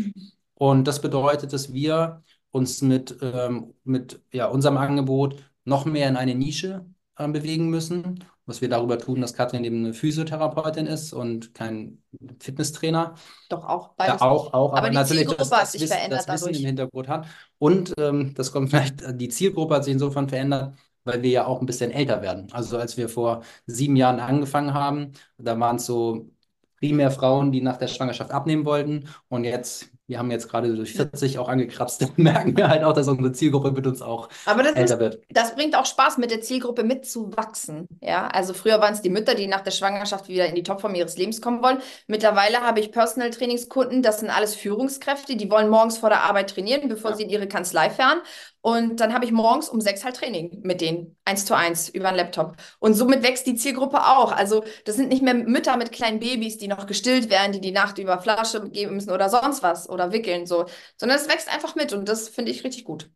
Und 0.62 0.86
das 0.86 1.00
bedeutet, 1.00 1.52
dass 1.52 1.72
wir 1.72 2.22
uns 2.52 2.82
mit, 2.82 3.18
ähm, 3.20 3.74
mit 3.82 4.20
ja, 4.32 4.46
unserem 4.46 4.76
Angebot 4.76 5.42
noch 5.64 5.86
mehr 5.86 6.08
in 6.08 6.16
eine 6.16 6.36
Nische 6.36 6.86
äh, 7.16 7.26
bewegen 7.26 7.68
müssen 7.68 8.24
was 8.44 8.60
wir 8.60 8.68
darüber 8.68 8.98
tun, 8.98 9.20
dass 9.20 9.34
Katrin 9.34 9.64
eben 9.64 9.78
eine 9.84 9.94
Physiotherapeutin 9.94 10.86
ist 10.86 11.12
und 11.12 11.54
kein 11.54 12.02
Fitnesstrainer. 12.40 13.14
Doch 13.48 13.64
auch 13.64 13.94
beides. 13.94 14.20
Ja, 14.20 14.26
auch, 14.26 14.52
auch, 14.52 14.72
aber, 14.72 14.78
aber 14.78 14.90
die 14.90 14.96
natürlich 14.96 15.22
Zielgruppe 15.28 15.38
das, 15.38 15.52
hat 15.52 15.62
das 15.62 15.72
sich 15.72 15.80
Wissen, 15.82 15.94
verändert 15.94 16.28
das 16.28 16.46
Wissen 16.46 16.60
im 16.60 16.66
Hintergrund 16.66 17.08
hat. 17.08 17.26
Und 17.58 17.94
ähm, 17.98 18.34
das 18.34 18.50
kommt 18.50 18.70
vielleicht, 18.70 19.20
die 19.20 19.28
Zielgruppe 19.28 19.76
hat 19.76 19.84
sich 19.84 19.92
insofern 19.92 20.28
verändert, 20.28 20.76
weil 21.04 21.22
wir 21.22 21.30
ja 21.30 21.46
auch 21.46 21.60
ein 21.60 21.66
bisschen 21.66 21.92
älter 21.92 22.20
werden. 22.20 22.48
Also 22.52 22.78
als 22.78 22.96
wir 22.96 23.08
vor 23.08 23.42
sieben 23.66 23.94
Jahren 23.94 24.18
angefangen 24.18 24.74
haben, 24.74 25.12
da 25.38 25.58
waren 25.58 25.76
es 25.76 25.86
so 25.86 26.28
primär 26.78 27.12
Frauen, 27.12 27.52
die 27.52 27.60
nach 27.60 27.76
der 27.76 27.88
Schwangerschaft 27.88 28.32
abnehmen 28.32 28.64
wollten. 28.64 29.08
Und 29.28 29.44
jetzt 29.44 29.91
wir 30.06 30.18
haben 30.18 30.30
jetzt 30.30 30.48
gerade 30.48 30.74
durch 30.74 30.92
40 30.94 31.38
auch 31.38 31.48
angekratzt, 31.48 32.02
dann 32.02 32.10
merken 32.16 32.56
wir 32.56 32.68
halt 32.68 32.84
auch, 32.84 32.92
dass 32.92 33.08
unsere 33.08 33.32
Zielgruppe 33.32 33.72
mit 33.72 33.86
uns 33.86 34.02
auch 34.02 34.28
Aber 34.44 34.62
das, 34.62 34.74
älter 34.74 34.98
ist, 34.98 35.00
wird. 35.00 35.22
das 35.30 35.54
bringt 35.54 35.76
auch 35.76 35.86
Spaß, 35.86 36.18
mit 36.18 36.30
der 36.30 36.40
Zielgruppe 36.40 36.82
mitzuwachsen. 36.82 37.86
Ja, 38.00 38.26
also 38.28 38.54
früher 38.54 38.80
waren 38.80 38.92
es 38.92 39.00
die 39.02 39.10
Mütter, 39.10 39.34
die 39.34 39.46
nach 39.46 39.60
der 39.60 39.70
Schwangerschaft 39.70 40.28
wieder 40.28 40.46
in 40.46 40.54
die 40.56 40.64
Topform 40.64 40.94
ihres 40.94 41.16
Lebens 41.16 41.40
kommen 41.40 41.62
wollen. 41.62 41.78
Mittlerweile 42.08 42.60
habe 42.62 42.80
ich 42.80 42.90
Personal 42.90 43.30
Trainingskunden, 43.30 44.02
das 44.02 44.20
sind 44.20 44.30
alles 44.30 44.54
Führungskräfte, 44.56 45.36
die 45.36 45.50
wollen 45.50 45.68
morgens 45.68 45.98
vor 45.98 46.08
der 46.08 46.22
Arbeit 46.22 46.50
trainieren, 46.50 46.88
bevor 46.88 47.12
Ja. 47.12 47.16
sie 47.16 47.22
in 47.22 47.30
ihre 47.30 47.46
Kanzlei 47.48 47.88
fahren. 47.90 48.20
Und 48.62 49.00
dann 49.00 49.12
habe 49.12 49.24
ich 49.24 49.32
morgens 49.32 49.68
um 49.68 49.80
sechs 49.80 50.04
halt 50.04 50.16
Training 50.16 50.60
mit 50.62 50.80
denen, 50.80 51.16
eins 51.24 51.44
zu 51.44 51.56
eins 51.56 51.88
über 51.88 52.08
einen 52.08 52.16
Laptop. 52.16 52.56
Und 52.78 52.94
somit 52.94 53.22
wächst 53.22 53.46
die 53.46 53.56
Zielgruppe 53.56 53.98
auch. 54.06 54.32
Also 54.32 54.64
das 54.84 54.96
sind 54.96 55.08
nicht 55.08 55.22
mehr 55.22 55.34
Mütter 55.34 55.76
mit 55.76 55.92
kleinen 55.92 56.20
Babys, 56.20 56.58
die 56.58 56.68
noch 56.68 56.86
gestillt 56.86 57.28
werden, 57.30 57.52
die 57.52 57.60
die 57.60 57.72
Nacht 57.72 57.98
über 57.98 58.20
Flasche 58.20 58.70
geben 58.70 58.94
müssen 58.94 59.10
oder 59.10 59.28
sonst 59.28 59.62
was 59.62 59.88
oder 59.90 60.12
wickeln 60.12 60.46
so, 60.46 60.66
sondern 60.96 61.18
es 61.18 61.28
wächst 61.28 61.52
einfach 61.52 61.74
mit 61.74 61.92
und 61.92 62.08
das 62.08 62.28
finde 62.28 62.52
ich 62.52 62.64
richtig 62.64 62.84
gut. 62.84 63.10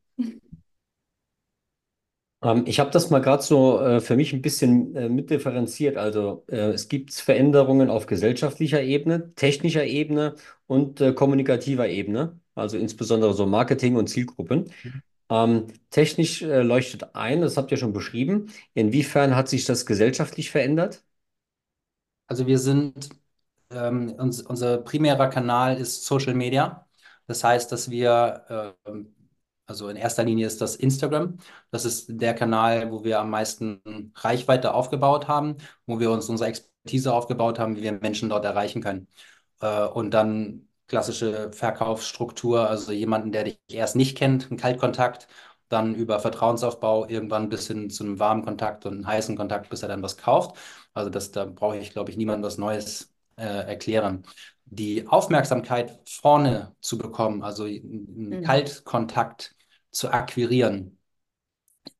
Ähm, 2.43 2.65
ich 2.67 2.81
habe 2.81 2.91
das 2.91 3.11
mal 3.11 3.21
gerade 3.21 3.43
so 3.43 3.81
äh, 3.81 4.01
für 4.01 4.17
mich 4.17 4.33
ein 4.33 4.43
bisschen 4.43 4.95
äh, 4.97 5.09
mitdifferenziert. 5.09 5.97
Also 5.97 6.45
äh, 6.49 6.57
es 6.73 6.89
gibt 6.89 7.15
Veränderungen 7.15 7.91
auf 7.91 8.07
gesellschaftlicher 8.07 8.83
Ebene, 8.83 9.33
technischer 9.35 9.85
Ebene 9.85 10.35
und 10.67 11.01
äh, 11.01 11.13
kommunikativer 11.13 11.89
Ebene, 11.89 12.39
also 12.55 12.77
insbesondere 12.79 13.35
so 13.35 13.47
Marketing 13.47 13.97
und 13.97 14.09
Zielgruppen. 14.09 14.71
Ähm, 15.31 15.67
technisch 15.91 16.43
äh, 16.43 16.63
leuchtet 16.63 17.15
ein, 17.17 17.41
das 17.41 17.57
habt 17.57 17.71
ihr 17.73 17.77
schon 17.79 17.93
beschrieben. 17.93 18.53
Inwiefern 18.75 19.35
hat 19.37 19.49
sich 19.49 19.65
das 19.65 19.87
gesellschaftlich 19.87 20.51
verändert? 20.51 21.03
Also 22.27 22.47
wir 22.47 22.59
sind, 22.59 23.11
ähm, 23.71 24.13
uns, 24.15 24.43
unser 24.43 24.79
primärer 24.79 25.29
Kanal 25.29 25.77
ist 25.79 26.05
Social 26.05 26.35
Media. 26.35 26.89
Das 27.27 27.45
heißt, 27.45 27.71
dass 27.73 27.91
wir, 27.91 28.75
ähm, 28.87 29.15
also 29.67 29.89
in 29.89 29.97
erster 29.97 30.25
Linie 30.25 30.47
ist 30.47 30.61
das 30.61 30.77
Instagram. 30.77 31.39
Das 31.71 31.85
ist 31.85 32.07
der 32.09 32.35
Kanal, 32.35 32.91
wo 32.93 33.05
wir 33.05 33.21
am 33.21 33.31
meisten 33.31 34.13
Reichweite 34.17 34.75
aufgebaut 34.75 35.29
haben, 35.29 35.57
wo 35.87 35.99
wir 36.01 36.11
uns 36.11 36.29
unsere 36.29 36.49
Expertise 36.51 37.13
aufgebaut 37.13 37.59
haben, 37.59 37.77
wie 37.77 37.83
wir 37.83 37.93
Menschen 37.93 38.29
dort 38.29 38.45
erreichen 38.45 38.83
können. 38.83 39.09
Äh, 39.61 39.87
und 39.89 40.13
dann 40.13 40.66
klassische 40.89 41.53
Verkaufsstruktur, 41.53 42.69
also 42.69 42.93
jemanden, 42.93 43.33
der 43.33 43.45
dich 43.45 43.61
erst 43.69 43.97
nicht 43.97 44.17
kennt, 44.17 44.51
ein 44.51 44.57
Kaltkontakt, 44.57 45.29
dann 45.69 45.95
über 45.95 46.21
Vertrauensaufbau 46.21 47.09
irgendwann 47.09 47.49
bis 47.49 47.67
hin 47.67 47.91
zu 47.91 48.05
einem 48.05 48.19
warmen 48.21 48.45
Kontakt 48.45 48.87
und 48.87 48.95
einem 48.95 49.07
heißen 49.07 49.37
Kontakt, 49.37 49.69
bis 49.71 49.83
er 49.83 49.89
dann 49.89 50.03
was 50.03 50.17
kauft. 50.17 50.57
Also 50.95 51.11
das, 51.11 51.33
da 51.33 51.45
brauche 51.45 51.77
ich, 51.79 51.91
glaube 51.91 52.11
ich, 52.11 52.17
niemandem 52.17 52.45
was 52.45 52.59
Neues 52.59 53.13
äh, 53.37 53.43
erklären. 53.45 54.25
Die 54.65 55.07
Aufmerksamkeit 55.09 55.99
vorne 56.09 56.75
zu 56.81 56.99
bekommen, 56.99 57.43
also 57.43 57.65
einen 57.65 58.41
Mhm. 58.41 58.41
Kaltkontakt 58.41 59.55
zu 59.91 60.11
akquirieren, 60.11 60.99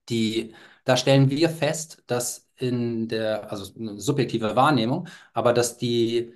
die, 0.09 0.55
da 0.85 0.97
stellen 0.97 1.31
wir 1.31 1.51
fest, 1.51 2.03
dass 2.07 2.49
in 2.57 3.09
der, 3.09 3.51
also 3.51 3.73
eine 3.79 4.01
subjektive 4.01 4.57
Wahrnehmung, 4.57 5.09
aber 5.35 5.53
dass 5.53 5.77
die 5.79 6.33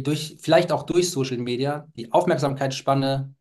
durch, 0.00 0.36
vielleicht 0.40 0.72
auch 0.72 0.84
durch 0.84 1.10
Social 1.10 1.38
Media, 1.38 1.88
die 1.96 2.12
Aufmerksamkeitsspanne 2.12 3.34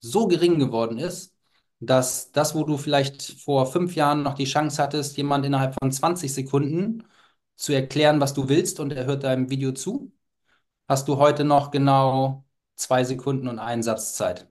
so 0.00 0.28
gering 0.28 0.58
geworden 0.58 0.98
ist, 0.98 1.34
dass 1.80 2.32
das, 2.32 2.54
wo 2.54 2.64
du 2.64 2.76
vielleicht 2.78 3.22
vor 3.42 3.66
fünf 3.66 3.94
Jahren 3.96 4.22
noch 4.22 4.34
die 4.34 4.44
Chance 4.44 4.82
hattest, 4.82 5.16
jemand 5.16 5.46
innerhalb 5.46 5.74
von 5.80 5.92
20 5.92 6.32
Sekunden 6.32 7.04
zu 7.56 7.72
erklären, 7.72 8.20
was 8.20 8.34
du 8.34 8.48
willst 8.48 8.80
und 8.80 8.92
er 8.92 9.06
hört 9.06 9.24
deinem 9.24 9.50
Video 9.50 9.72
zu, 9.72 10.12
hast 10.88 11.08
du 11.08 11.18
heute 11.18 11.44
noch 11.44 11.70
genau 11.70 12.44
zwei 12.76 13.04
Sekunden 13.04 13.48
und 13.48 13.58
einen 13.60 13.82
Satz 13.82 14.14
Zeit. 14.14 14.48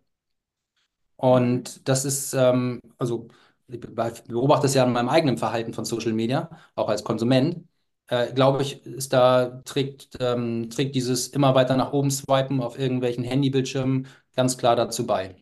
Und 1.16 1.88
das 1.88 2.06
ist, 2.06 2.34
ähm, 2.34 2.82
also 2.98 3.28
ich 3.68 3.80
beobachte 3.82 4.68
es 4.68 4.74
ja 4.74 4.84
an 4.84 4.94
meinem 4.94 5.10
eigenen 5.10 5.38
Verhalten 5.38 5.74
von 5.74 5.86
Social 5.86 6.14
Media, 6.14 6.50
auch 6.76 6.90
als 6.90 7.04
Konsument. 7.04 7.68
Äh, 8.08 8.34
glaube 8.34 8.62
ich, 8.62 8.86
ist 8.86 9.12
da 9.14 9.62
trägt, 9.66 10.18
ähm, 10.20 10.70
trägt 10.70 10.96
dieses 10.96 11.28
immer 11.28 11.56
weiter 11.56 11.76
nach 11.76 11.92
oben 11.92 12.10
swipen 12.10 12.62
auf 12.62 12.80
irgendwelchen 12.80 13.24
Handybildschirmen 13.24 14.08
ganz 14.36 14.58
klar 14.58 14.76
dazu 14.76 15.06
bei. 15.06 15.36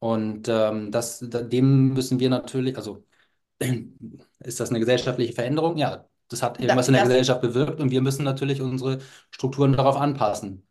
Und 0.00 0.48
ähm, 0.48 0.90
das, 0.90 1.24
da, 1.28 1.40
dem 1.40 1.94
müssen 1.94 2.18
wir 2.20 2.30
natürlich, 2.30 2.76
also 2.76 3.04
ist 4.40 4.60
das 4.60 4.70
eine 4.70 4.80
gesellschaftliche 4.80 5.32
Veränderung? 5.32 5.76
Ja, 5.78 6.08
das 6.28 6.42
hat 6.42 6.60
irgendwas 6.60 6.88
in 6.88 6.94
der 6.94 7.04
Gesellschaft 7.04 7.40
bewirkt 7.40 7.80
und 7.80 7.90
wir 7.90 8.02
müssen 8.02 8.24
natürlich 8.24 8.60
unsere 8.60 8.98
Strukturen 9.30 9.72
darauf 9.72 9.96
anpassen. 9.96 10.66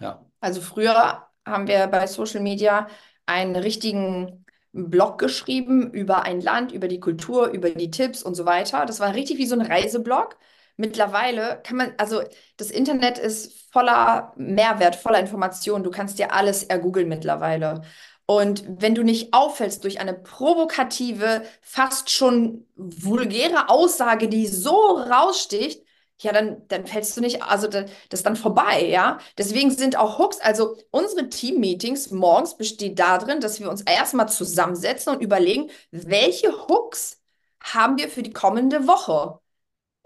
Ja. 0.00 0.24
also 0.40 0.60
früher 0.60 1.28
haben 1.44 1.66
wir 1.66 1.88
bei 1.88 2.06
Social 2.06 2.40
Media 2.40 2.88
einen 3.26 3.56
richtigen 3.56 4.46
einen 4.74 4.90
Blog 4.90 5.18
geschrieben 5.18 5.90
über 5.92 6.22
ein 6.22 6.40
Land, 6.40 6.72
über 6.72 6.88
die 6.88 7.00
Kultur, 7.00 7.48
über 7.48 7.70
die 7.70 7.90
Tipps 7.90 8.22
und 8.22 8.34
so 8.34 8.44
weiter. 8.46 8.86
Das 8.86 9.00
war 9.00 9.14
richtig 9.14 9.38
wie 9.38 9.46
so 9.46 9.54
ein 9.54 9.66
Reiseblog. 9.66 10.36
Mittlerweile 10.76 11.60
kann 11.64 11.76
man, 11.76 11.94
also 11.98 12.22
das 12.56 12.70
Internet 12.70 13.18
ist 13.18 13.70
voller 13.72 14.32
Mehrwert, 14.36 14.96
voller 14.96 15.18
Information. 15.18 15.82
Du 15.82 15.90
kannst 15.90 16.18
dir 16.18 16.32
alles 16.32 16.62
ergoogeln 16.62 17.08
mittlerweile. 17.08 17.82
Und 18.26 18.64
wenn 18.68 18.94
du 18.94 19.02
nicht 19.02 19.32
auffällst 19.32 19.84
durch 19.84 20.00
eine 20.00 20.14
provokative, 20.14 21.42
fast 21.62 22.10
schon 22.10 22.66
vulgäre 22.76 23.70
Aussage, 23.70 24.28
die 24.28 24.46
so 24.46 24.98
raussticht, 24.98 25.82
ja, 26.20 26.32
dann, 26.32 26.66
dann 26.68 26.86
fällst 26.86 27.16
du 27.16 27.20
nicht, 27.20 27.42
also 27.42 27.68
das 27.68 27.90
ist 28.10 28.26
dann 28.26 28.36
vorbei, 28.36 28.84
ja. 28.86 29.18
Deswegen 29.36 29.70
sind 29.70 29.96
auch 29.96 30.18
Hooks, 30.18 30.40
also 30.40 30.76
unsere 30.90 31.28
Team-Meetings 31.28 32.10
morgens 32.10 32.56
besteht 32.56 32.98
darin, 32.98 33.40
dass 33.40 33.60
wir 33.60 33.70
uns 33.70 33.82
erstmal 33.82 34.28
zusammensetzen 34.28 35.14
und 35.14 35.22
überlegen, 35.22 35.70
welche 35.90 36.50
Hooks 36.68 37.20
haben 37.62 37.98
wir 37.98 38.08
für 38.08 38.22
die 38.22 38.32
kommende 38.32 38.86
Woche. 38.86 39.38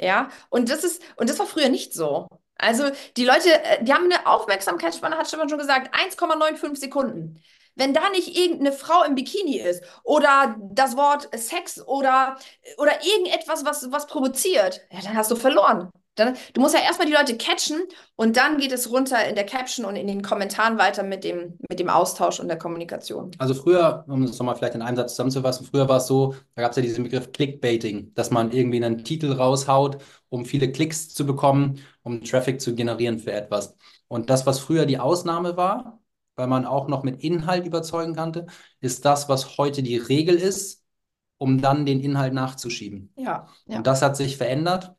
Ja, 0.01 0.31
und 0.51 0.71
das 0.71 0.85
ist, 0.85 1.03
und 1.17 1.31
das 1.31 1.39
war 1.39 1.47
früher 1.47 1.69
nicht 1.69 1.95
so. 1.95 2.27
Also 2.57 2.85
die 3.17 3.25
Leute, 3.25 3.63
äh, 3.65 3.85
die 3.85 3.93
haben 3.93 4.05
eine 4.05 4.27
Aufmerksamkeitsspanne, 4.27 5.17
hat 5.17 5.29
Stefan 5.29 5.49
schon 5.49 5.59
gesagt, 5.59 5.95
1,95 5.95 6.77
Sekunden. 6.77 7.43
Wenn 7.75 7.95
da 7.95 8.11
nicht 8.11 8.37
irgendeine 8.37 8.73
Frau 8.73 9.03
im 9.05 9.15
Bikini 9.15 9.59
ist 9.59 9.83
oder 10.05 10.57
das 10.61 10.97
Wort 10.97 11.29
Sex 11.39 11.81
oder, 11.87 12.37
oder 12.77 12.93
irgendetwas, 13.05 13.65
was, 13.65 13.91
was 13.91 14.07
provoziert, 14.07 14.83
ja, 14.91 15.01
dann 15.03 15.17
hast 15.17 15.31
du 15.31 15.37
verloren. 15.37 15.91
Dann, 16.15 16.37
du 16.53 16.61
musst 16.61 16.75
ja 16.75 16.81
erstmal 16.81 17.07
die 17.07 17.15
Leute 17.15 17.37
catchen 17.39 17.81
und 18.17 18.37
dann 18.37 18.59
geht 18.59 18.73
es 18.73 18.91
runter 18.91 19.27
in 19.27 19.35
der 19.35 19.47
Caption 19.47 19.87
und 19.87 19.97
in 19.97 20.07
den 20.07 20.21
Kommentaren 20.23 20.77
weiter 20.77 21.03
mit 21.03 21.25
dem, 21.25 21.59
mit 21.71 21.81
dem 21.81 21.89
Austausch 21.89 22.39
und 22.39 22.49
der 22.49 22.59
Kommunikation. 22.59 23.31
Also 23.39 23.55
früher, 23.55 24.05
um 24.09 24.27
das 24.27 24.39
nochmal 24.39 24.57
vielleicht 24.57 24.75
in 24.75 24.83
einem 24.83 24.97
Satz 24.97 25.13
zusammenzufassen, 25.13 25.67
früher 25.67 25.89
war 25.89 25.97
es 25.97 26.07
so, 26.07 26.35
da 26.55 26.63
gab 26.63 26.73
es 26.73 26.77
ja 26.77 26.83
diesen 26.83 27.05
Begriff 27.05 27.33
Clickbaiting, 27.33 28.13
dass 28.15 28.31
man 28.31 28.53
irgendwie 28.53 28.85
einen 28.85 29.05
Titel 29.05 29.33
raushaut, 29.33 30.03
um 30.29 30.45
viele 30.45 30.71
Klicks 30.71 31.09
zu 31.09 31.25
bekommen, 31.25 31.81
um 32.03 32.23
Traffic 32.23 32.61
zu 32.61 32.75
generieren 32.75 33.19
für 33.19 33.33
etwas. 33.33 33.75
Und 34.09 34.29
das, 34.29 34.45
was 34.45 34.59
früher 34.59 34.85
die 34.85 34.99
Ausnahme 34.99 35.57
war, 35.57 36.03
weil 36.37 36.47
man 36.47 36.67
auch 36.67 36.89
noch 36.89 37.03
mit 37.03 37.23
Inhalt 37.23 37.67
überzeugen 37.67 38.15
konnte, 38.15 38.47
ist 38.81 39.07
das, 39.07 39.31
was 39.31 39.57
heute 39.57 39.83
die 39.83 39.97
Regel 39.97 40.37
ist, 40.37 40.83
um 41.39 41.61
dann 41.61 41.87
den 41.87 42.01
Inhalt 42.01 42.35
nachzuschieben. 42.35 43.13
Ja, 43.17 43.49
ja. 43.67 43.79
Und 43.79 43.87
das 43.87 44.03
hat 44.03 44.17
sich 44.17 44.37
verändert. 44.37 44.95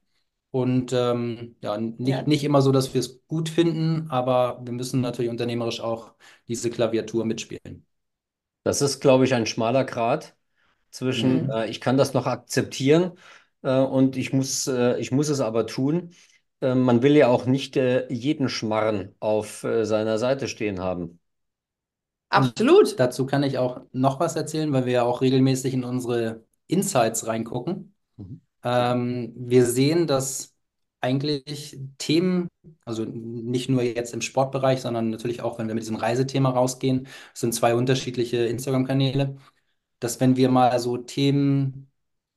Und 0.53 0.93
ähm, 0.93 1.55
ja, 1.61 1.77
nicht, 1.79 1.97
ja. 2.07 2.21
nicht 2.21 2.43
immer 2.43 2.61
so, 2.61 2.71
dass 2.71 2.93
wir 2.93 2.99
es 2.99 3.25
gut 3.25 3.49
finden, 3.49 4.05
aber 4.11 4.61
wir 4.63 4.71
müssen 4.71 5.01
natürlich 5.01 5.31
unternehmerisch 5.31 5.79
auch 5.79 6.13
diese 6.47 6.69
Klaviatur 6.69 7.25
mitspielen. 7.25 7.87
Das 8.61 8.83
ist, 8.83 8.99
glaube 8.99 9.25
ich, 9.25 9.33
ein 9.33 9.47
schmaler 9.47 9.83
Grat 9.83 10.35
zwischen, 10.91 11.45
mhm. 11.45 11.49
äh, 11.49 11.69
ich 11.71 11.81
kann 11.81 11.97
das 11.97 12.13
noch 12.13 12.27
akzeptieren 12.27 13.13
äh, 13.63 13.79
und 13.79 14.15
ich 14.15 14.31
muss, 14.31 14.67
äh, 14.67 14.99
ich 14.99 15.11
muss 15.11 15.29
es 15.29 15.39
aber 15.39 15.65
tun. 15.65 16.11
Äh, 16.61 16.75
man 16.75 17.01
will 17.01 17.15
ja 17.15 17.29
auch 17.29 17.47
nicht 17.47 17.75
äh, 17.75 18.07
jeden 18.13 18.47
Schmarren 18.47 19.15
auf 19.19 19.63
äh, 19.63 19.85
seiner 19.85 20.19
Seite 20.19 20.47
stehen 20.47 20.79
haben. 20.79 21.19
Absolut. 22.29 22.91
Und 22.91 22.99
dazu 22.99 23.25
kann 23.25 23.41
ich 23.41 23.57
auch 23.57 23.81
noch 23.91 24.19
was 24.19 24.35
erzählen, 24.35 24.71
weil 24.71 24.85
wir 24.85 24.93
ja 24.93 25.03
auch 25.03 25.21
regelmäßig 25.21 25.73
in 25.73 25.83
unsere 25.83 26.45
Insights 26.67 27.25
reingucken. 27.25 27.92
Ähm, 28.63 29.33
wir 29.35 29.65
sehen, 29.65 30.07
dass 30.07 30.53
eigentlich 31.01 31.77
Themen, 31.97 32.47
also 32.85 33.03
nicht 33.05 33.69
nur 33.69 33.83
jetzt 33.83 34.13
im 34.13 34.21
Sportbereich, 34.21 34.81
sondern 34.81 35.09
natürlich 35.09 35.41
auch, 35.41 35.59
wenn 35.59 35.67
wir 35.67 35.75
mit 35.75 35.83
diesem 35.83 35.97
Reisethema 35.97 36.49
rausgehen, 36.49 37.07
sind 37.33 37.53
zwei 37.53 37.75
unterschiedliche 37.75 38.37
Instagram-Kanäle, 38.45 39.35
dass 39.99 40.19
wenn 40.21 40.37
wir 40.37 40.49
mal 40.49 40.79
so 40.79 40.97
Themen 40.97 41.91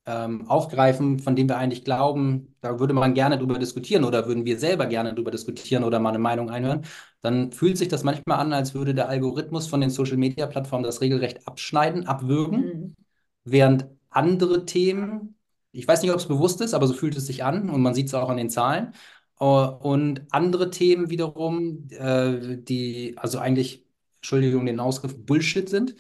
ähm, 0.07 0.49
aufgreifen, 0.49 1.19
von 1.21 1.37
denen 1.37 1.49
wir 1.49 1.59
eigentlich 1.59 1.85
glauben, 1.85 2.57
da 2.61 2.81
würde 2.81 2.95
man 2.95 3.15
gerne 3.15 3.39
drüber 3.39 3.59
diskutieren 3.59 4.05
oder 4.05 4.27
würden 4.27 4.45
wir 4.45 4.59
selber 4.59 4.87
gerne 4.87 5.15
drüber 5.15 5.31
diskutieren 5.31 5.85
oder 5.85 6.01
mal 6.01 6.11
eine 6.11 6.19
Meinung 6.19 6.51
einhören, 6.51 6.85
dann 7.23 7.53
fühlt 7.53 7.79
sich 7.79 7.89
das 7.89 8.05
manchmal 8.05 8.39
an, 8.39 8.53
als 8.53 8.75
würde 8.75 8.95
der 8.95 9.09
Algorithmus 9.09 9.67
von 9.69 9.81
den 9.81 9.91
Social-Media-Plattformen 9.91 10.85
das 10.85 11.01
regelrecht 11.01 11.47
abschneiden, 11.49 12.07
abwürgen, 12.07 12.61
mhm. 12.61 12.97
während 13.45 13.87
andere 14.11 14.65
Themen 14.65 15.36
ich 15.77 15.87
weiß 15.89 16.03
nicht, 16.03 16.11
ob 16.13 16.19
es 16.19 16.27
bewusst 16.29 16.61
ist, 16.61 16.75
aber 16.75 16.87
so 16.87 16.95
fühlt 16.95 17.17
es 17.17 17.27
sich 17.27 17.45
an 17.45 17.71
und 17.71 17.83
man 17.83 17.95
sieht 17.95 18.07
es 18.09 18.15
auch 18.15 18.29
an 18.29 18.37
den 18.37 18.51
Zahlen. 18.51 18.93
Äh, 19.41 19.45
und 19.45 20.23
andere 20.31 20.71
Themen 20.71 21.11
wiederum, 21.11 21.89
äh, 21.91 22.57
die 22.59 23.15
also 23.19 23.39
eigentlich, 23.39 23.85
Entschuldigung, 24.17 24.67
den 24.67 24.81
Ausgriff 24.81 25.15
Bullshit 25.25 25.69
sind, 25.69 25.95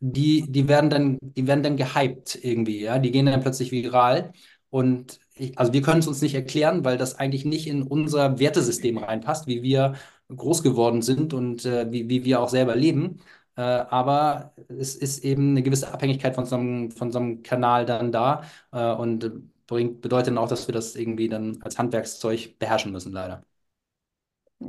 die, 0.00 0.50
die 0.50 0.68
werden 0.68 0.90
dann, 0.90 1.18
die 1.20 1.46
werden 1.46 1.62
dann 1.62 1.76
gehypt 1.76 2.38
irgendwie, 2.42 2.80
ja, 2.82 2.98
die 2.98 3.10
gehen 3.12 3.26
dann 3.26 3.40
plötzlich 3.40 3.70
viral. 3.72 4.32
Und 4.70 5.20
ich, 5.34 5.58
also 5.58 5.72
wir 5.72 5.82
können 5.82 6.00
es 6.00 6.08
uns 6.08 6.22
nicht 6.22 6.34
erklären, 6.34 6.84
weil 6.84 6.96
das 6.98 7.14
eigentlich 7.18 7.44
nicht 7.44 7.66
in 7.66 7.82
unser 7.82 8.38
Wertesystem 8.38 8.98
reinpasst, 8.98 9.46
wie 9.46 9.62
wir 9.62 9.94
groß 10.34 10.62
geworden 10.62 11.02
sind 11.02 11.34
und 11.34 11.64
äh, 11.64 11.90
wie, 11.92 12.08
wie 12.08 12.24
wir 12.24 12.40
auch 12.40 12.48
selber 12.48 12.74
leben. 12.76 13.20
Äh, 13.56 13.60
aber 13.62 14.54
es 14.68 14.94
ist 14.96 15.24
eben 15.24 15.50
eine 15.50 15.62
gewisse 15.62 15.92
Abhängigkeit 15.92 16.34
von 16.34 16.46
so 16.46 16.56
einem, 16.56 16.90
von 16.90 17.12
so 17.12 17.18
einem 17.18 17.42
Kanal 17.42 17.84
dann 17.86 18.12
da 18.12 18.44
äh, 18.72 18.92
und 18.94 19.30
bringt, 19.66 20.00
bedeutet 20.00 20.28
dann 20.28 20.38
auch, 20.38 20.48
dass 20.48 20.68
wir 20.68 20.74
das 20.74 20.96
irgendwie 20.96 21.28
dann 21.28 21.60
als 21.62 21.78
Handwerkszeug 21.78 22.58
beherrschen 22.58 22.92
müssen, 22.92 23.12
leider. 23.12 23.42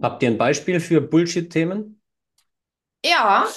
Habt 0.04 0.22
ihr 0.22 0.30
ein 0.30 0.38
Beispiel 0.38 0.80
für 0.80 1.02
Bullshit-Themen? 1.02 2.00
Ja, 3.06 3.48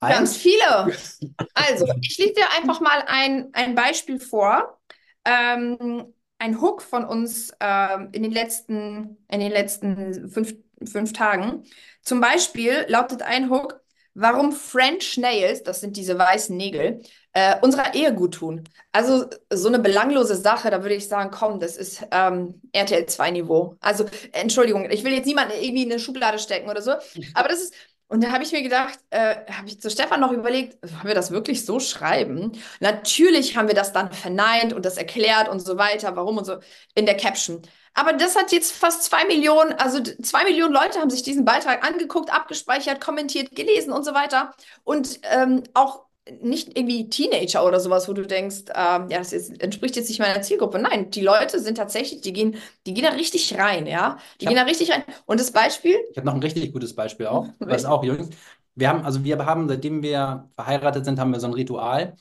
Eins? 0.00 0.08
ganz 0.08 0.36
viele. 0.36 0.64
Also, 1.54 1.86
ich 2.02 2.18
lese 2.18 2.34
dir 2.34 2.50
einfach 2.58 2.80
mal 2.82 3.04
ein, 3.08 3.50
ein 3.54 3.76
Beispiel 3.76 4.20
vor. 4.20 4.80
Ähm, 5.26 6.14
ein 6.38 6.60
Hook 6.62 6.82
von 6.82 7.04
uns 7.06 7.52
ähm, 7.60 8.10
in 8.12 8.24
den 8.24 8.32
letzten, 8.32 9.18
in 9.30 9.40
den 9.40 9.52
letzten 9.52 10.30
fünf, 10.30 10.54
fünf 10.86 11.14
Tagen. 11.14 11.64
Zum 12.02 12.20
Beispiel 12.22 12.86
lautet 12.88 13.22
ein 13.22 13.50
Hook, 13.50 13.81
warum 14.14 14.52
French 14.52 15.16
Nails, 15.16 15.62
das 15.62 15.80
sind 15.80 15.96
diese 15.96 16.18
weißen 16.18 16.56
Nägel, 16.56 17.02
äh, 17.32 17.56
unserer 17.62 17.94
Ehe 17.94 18.14
gut 18.14 18.34
tun. 18.34 18.64
Also 18.92 19.24
so 19.50 19.68
eine 19.68 19.78
belanglose 19.78 20.36
Sache, 20.36 20.70
da 20.70 20.82
würde 20.82 20.94
ich 20.94 21.08
sagen, 21.08 21.30
komm, 21.30 21.60
das 21.60 21.76
ist 21.76 22.06
ähm, 22.10 22.60
RTL 22.72 23.06
2 23.06 23.30
Niveau. 23.30 23.76
Also 23.80 24.04
Entschuldigung, 24.32 24.90
ich 24.90 25.02
will 25.04 25.12
jetzt 25.12 25.26
niemanden 25.26 25.54
irgendwie 25.60 25.84
in 25.84 25.90
eine 25.92 26.00
Schublade 26.00 26.38
stecken 26.38 26.68
oder 26.68 26.82
so, 26.82 26.92
aber 27.34 27.48
das 27.48 27.62
ist 27.62 27.74
und 28.08 28.22
da 28.22 28.30
habe 28.30 28.44
ich 28.44 28.52
mir 28.52 28.62
gedacht, 28.62 28.98
äh, 29.10 29.36
habe 29.50 29.68
ich 29.68 29.80
zu 29.80 29.90
Stefan 29.90 30.20
noch 30.20 30.32
überlegt, 30.32 30.76
wollen 30.82 31.08
wir 31.08 31.14
das 31.14 31.30
wirklich 31.30 31.64
so 31.64 31.80
schreiben? 31.80 32.52
Natürlich 32.80 33.56
haben 33.56 33.68
wir 33.68 33.74
das 33.74 33.92
dann 33.92 34.12
verneint 34.12 34.72
und 34.72 34.84
das 34.84 34.98
erklärt 34.98 35.48
und 35.48 35.60
so 35.60 35.78
weiter, 35.78 36.14
warum 36.14 36.38
und 36.38 36.44
so 36.44 36.58
in 36.94 37.06
der 37.06 37.16
Caption. 37.16 37.62
Aber 37.94 38.12
das 38.12 38.36
hat 38.36 38.52
jetzt 38.52 38.72
fast 38.72 39.04
zwei 39.04 39.24
Millionen, 39.26 39.72
also 39.74 40.00
zwei 40.00 40.44
Millionen 40.44 40.72
Leute 40.72 40.98
haben 41.00 41.10
sich 41.10 41.22
diesen 41.22 41.44
Beitrag 41.44 41.86
angeguckt, 41.86 42.32
abgespeichert, 42.32 43.00
kommentiert, 43.00 43.54
gelesen 43.54 43.92
und 43.92 44.04
so 44.04 44.14
weiter. 44.14 44.54
Und 44.84 45.20
ähm, 45.24 45.62
auch 45.74 46.06
nicht 46.40 46.76
irgendwie 46.78 47.08
Teenager 47.08 47.66
oder 47.66 47.80
sowas, 47.80 48.08
wo 48.08 48.12
du 48.12 48.26
denkst, 48.26 48.64
ähm, 48.68 49.08
ja, 49.08 49.18
das 49.18 49.32
ist, 49.32 49.60
entspricht 49.60 49.96
jetzt 49.96 50.08
nicht 50.08 50.20
meiner 50.20 50.40
Zielgruppe. 50.42 50.78
Nein, 50.78 51.10
die 51.10 51.20
Leute 51.20 51.58
sind 51.58 51.76
tatsächlich, 51.76 52.20
die 52.20 52.32
gehen, 52.32 52.56
die 52.86 52.94
gehen 52.94 53.04
da 53.04 53.10
richtig 53.10 53.58
rein, 53.58 53.86
ja. 53.86 54.18
Die 54.40 54.46
gehen 54.46 54.56
da 54.56 54.62
richtig 54.62 54.92
rein. 54.92 55.02
Und 55.26 55.40
das 55.40 55.50
Beispiel? 55.50 55.96
Ich 56.10 56.16
habe 56.16 56.26
noch 56.26 56.34
ein 56.34 56.42
richtig 56.42 56.72
gutes 56.72 56.94
Beispiel 56.94 57.26
auch. 57.26 57.48
Was 57.58 57.84
auch, 57.84 58.04
Jungs. 58.04 58.30
Wir 58.74 58.88
haben, 58.88 59.04
also 59.04 59.24
wir 59.24 59.44
haben, 59.44 59.68
seitdem 59.68 60.02
wir 60.02 60.48
verheiratet 60.54 61.04
sind, 61.04 61.18
haben 61.18 61.32
wir 61.32 61.40
so 61.40 61.48
ein 61.48 61.54
Ritual. 61.54 62.14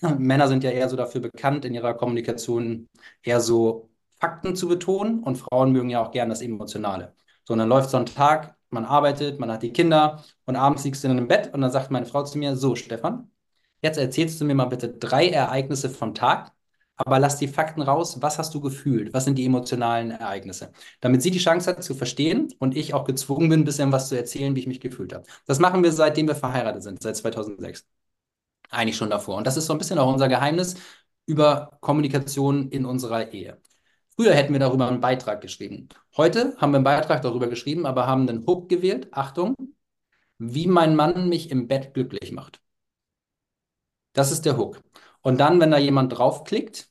Männer 0.18 0.46
sind 0.46 0.62
ja 0.62 0.70
eher 0.70 0.88
so 0.88 0.96
dafür 0.96 1.20
bekannt, 1.20 1.64
in 1.64 1.74
ihrer 1.74 1.94
Kommunikation 1.94 2.88
eher 3.22 3.40
so 3.40 3.90
Fakten 4.20 4.54
zu 4.56 4.68
betonen 4.68 5.22
und 5.22 5.36
Frauen 5.36 5.72
mögen 5.72 5.90
ja 5.90 6.02
auch 6.02 6.12
gern 6.12 6.28
das 6.28 6.42
Emotionale. 6.42 7.14
So, 7.44 7.54
und 7.54 7.58
dann 7.58 7.68
läuft 7.68 7.90
so 7.90 7.96
ein 7.96 8.06
Tag, 8.06 8.56
man 8.70 8.84
arbeitet, 8.84 9.40
man 9.40 9.50
hat 9.50 9.62
die 9.62 9.72
Kinder 9.72 10.22
und 10.44 10.56
abends 10.56 10.84
liegst 10.84 11.02
du 11.02 11.08
in 11.08 11.16
einem 11.16 11.28
Bett 11.28 11.52
und 11.52 11.60
dann 11.60 11.70
sagt 11.70 11.90
meine 11.90 12.06
Frau 12.06 12.22
zu 12.22 12.38
mir, 12.38 12.56
so 12.56 12.74
Stefan, 12.74 13.30
jetzt 13.82 13.98
erzählst 13.98 14.40
du 14.40 14.44
mir 14.44 14.54
mal 14.54 14.66
bitte 14.66 14.88
drei 14.88 15.28
Ereignisse 15.28 15.90
vom 15.90 16.14
Tag, 16.14 16.52
aber 16.96 17.18
lass 17.20 17.38
die 17.38 17.48
Fakten 17.48 17.82
raus, 17.82 18.20
was 18.22 18.38
hast 18.38 18.54
du 18.54 18.60
gefühlt, 18.60 19.14
was 19.14 19.24
sind 19.24 19.36
die 19.38 19.46
emotionalen 19.46 20.10
Ereignisse, 20.10 20.72
damit 21.00 21.22
sie 21.22 21.30
die 21.30 21.38
Chance 21.38 21.70
hat 21.70 21.84
zu 21.84 21.94
verstehen 21.94 22.52
und 22.58 22.76
ich 22.76 22.92
auch 22.94 23.04
gezwungen 23.04 23.48
bin, 23.48 23.60
ein 23.60 23.64
bisschen 23.64 23.92
was 23.92 24.08
zu 24.08 24.16
erzählen, 24.16 24.56
wie 24.56 24.60
ich 24.60 24.66
mich 24.66 24.80
gefühlt 24.80 25.12
habe. 25.14 25.24
Das 25.46 25.60
machen 25.60 25.82
wir 25.84 25.92
seitdem 25.92 26.26
wir 26.26 26.34
verheiratet 26.34 26.82
sind, 26.82 27.02
seit 27.02 27.16
2006. 27.16 27.86
Eigentlich 28.70 28.96
schon 28.96 29.10
davor. 29.10 29.36
Und 29.36 29.46
das 29.46 29.56
ist 29.56 29.66
so 29.66 29.72
ein 29.74 29.78
bisschen 29.78 29.98
auch 29.98 30.12
unser 30.12 30.28
Geheimnis 30.28 30.76
über 31.26 31.78
Kommunikation 31.80 32.70
in 32.70 32.84
unserer 32.84 33.32
Ehe. 33.32 33.60
Früher 34.16 34.34
hätten 34.34 34.52
wir 34.52 34.60
darüber 34.60 34.88
einen 34.88 35.00
Beitrag 35.00 35.40
geschrieben. 35.40 35.88
Heute 36.16 36.56
haben 36.58 36.72
wir 36.72 36.76
einen 36.78 36.84
Beitrag 36.84 37.22
darüber 37.22 37.46
geschrieben, 37.48 37.86
aber 37.86 38.06
haben 38.06 38.26
den 38.26 38.46
Hook 38.46 38.68
gewählt. 38.68 39.08
Achtung, 39.12 39.54
wie 40.38 40.66
mein 40.66 40.96
Mann 40.96 41.28
mich 41.28 41.50
im 41.50 41.68
Bett 41.68 41.94
glücklich 41.94 42.32
macht. 42.32 42.60
Das 44.18 44.32
ist 44.32 44.44
der 44.46 44.56
Hook. 44.56 44.80
Und 45.22 45.38
dann, 45.40 45.60
wenn 45.60 45.70
da 45.70 45.78
jemand 45.78 46.16
draufklickt, 46.18 46.90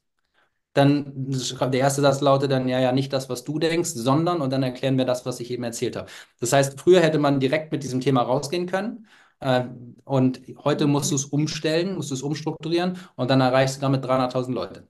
dann 0.74 1.28
der 1.32 1.74
erste 1.80 2.02
Satz 2.02 2.22
lautet 2.22 2.52
dann 2.52 2.68
ja, 2.70 2.80
ja, 2.80 2.92
nicht 2.92 3.12
das, 3.14 3.30
was 3.30 3.44
du 3.44 3.60
denkst, 3.60 3.92
sondern 3.92 4.42
und 4.42 4.52
dann 4.52 4.64
erklären 4.64 4.98
wir 4.98 5.06
das, 5.06 5.26
was 5.26 5.40
ich 5.40 5.52
eben 5.52 5.64
erzählt 5.64 5.96
habe. 5.96 6.10
Das 6.40 6.54
heißt, 6.54 6.80
früher 6.80 7.02
hätte 7.02 7.18
man 7.20 7.40
direkt 7.40 7.72
mit 7.72 7.84
diesem 7.84 8.02
Thema 8.02 8.22
rausgehen 8.24 8.68
können 8.68 9.08
Äh, 9.40 9.66
und 10.06 10.42
heute 10.64 10.88
musst 10.88 11.12
du 11.12 11.16
es 11.16 11.26
umstellen, 11.26 11.96
musst 11.96 12.10
du 12.12 12.16
es 12.16 12.24
umstrukturieren 12.24 12.98
und 13.16 13.30
dann 13.30 13.42
erreichst 13.42 13.78
du 13.78 13.82
damit 13.82 14.04
300.000 14.06 14.56
Leute. 14.56 14.88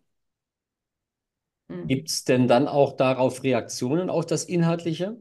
Mhm. 1.69 1.88
Gibt 1.88 2.10
es 2.10 2.23
denn 2.26 2.47
dann 2.47 2.67
auch 2.67 2.95
darauf 2.97 3.43
Reaktionen 3.43 4.10
auf 4.10 4.26
das 4.26 4.43
Inhaltliche? 4.45 5.17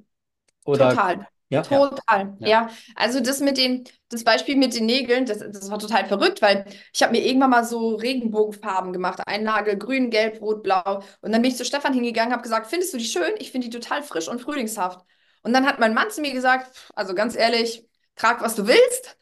Oder 0.64 0.96
Total. 0.96 1.26
Ja, 1.48 1.62
Total, 1.62 2.36
ja. 2.40 2.48
ja. 2.48 2.70
Also 2.96 3.20
das 3.20 3.40
mit 3.40 3.56
den, 3.56 3.84
das 4.08 4.24
Beispiel 4.24 4.56
mit 4.56 4.74
den 4.74 4.86
Nägeln, 4.86 5.26
das, 5.26 5.38
das 5.38 5.70
war 5.70 5.78
total 5.78 6.06
verrückt, 6.06 6.42
weil 6.42 6.66
ich 6.92 7.02
habe 7.02 7.12
mir 7.12 7.24
irgendwann 7.24 7.50
mal 7.50 7.64
so 7.64 7.94
Regenbogenfarben 7.94 8.92
gemacht. 8.92 9.20
Ein 9.26 9.44
Nagel, 9.44 9.76
grün, 9.76 10.10
gelb, 10.10 10.40
rot, 10.40 10.62
blau. 10.62 11.02
Und 11.20 11.32
dann 11.32 11.42
bin 11.42 11.50
ich 11.50 11.56
zu 11.56 11.64
Stefan 11.64 11.94
hingegangen, 11.94 12.32
habe 12.32 12.42
gesagt, 12.42 12.66
findest 12.66 12.92
du 12.94 12.98
die 12.98 13.04
schön? 13.04 13.34
Ich 13.38 13.52
finde 13.52 13.68
die 13.68 13.78
total 13.78 14.02
frisch 14.02 14.28
und 14.28 14.40
frühlingshaft. 14.40 15.04
Und 15.42 15.52
dann 15.52 15.66
hat 15.66 15.78
mein 15.78 15.94
Mann 15.94 16.10
zu 16.10 16.20
mir 16.20 16.32
gesagt, 16.32 16.90
also 16.94 17.14
ganz 17.14 17.36
ehrlich, 17.36 17.86
trag, 18.16 18.42
was 18.42 18.56
du 18.56 18.66
willst. 18.66 19.16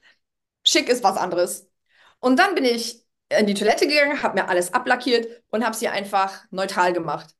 Schick 0.63 0.89
ist 0.89 1.05
was 1.05 1.19
anderes. 1.19 1.69
Und 2.21 2.39
dann 2.39 2.55
bin 2.55 2.65
ich 2.65 3.05
in 3.29 3.47
die 3.47 3.55
Toilette 3.55 3.87
gegangen, 3.87 4.23
habe 4.23 4.41
mir 4.41 4.49
alles 4.49 4.73
ablackiert 4.73 5.43
und 5.51 5.65
habe 5.65 5.77
sie 5.77 5.89
einfach 5.89 6.45
neutral 6.51 6.93
gemacht. 6.93 7.35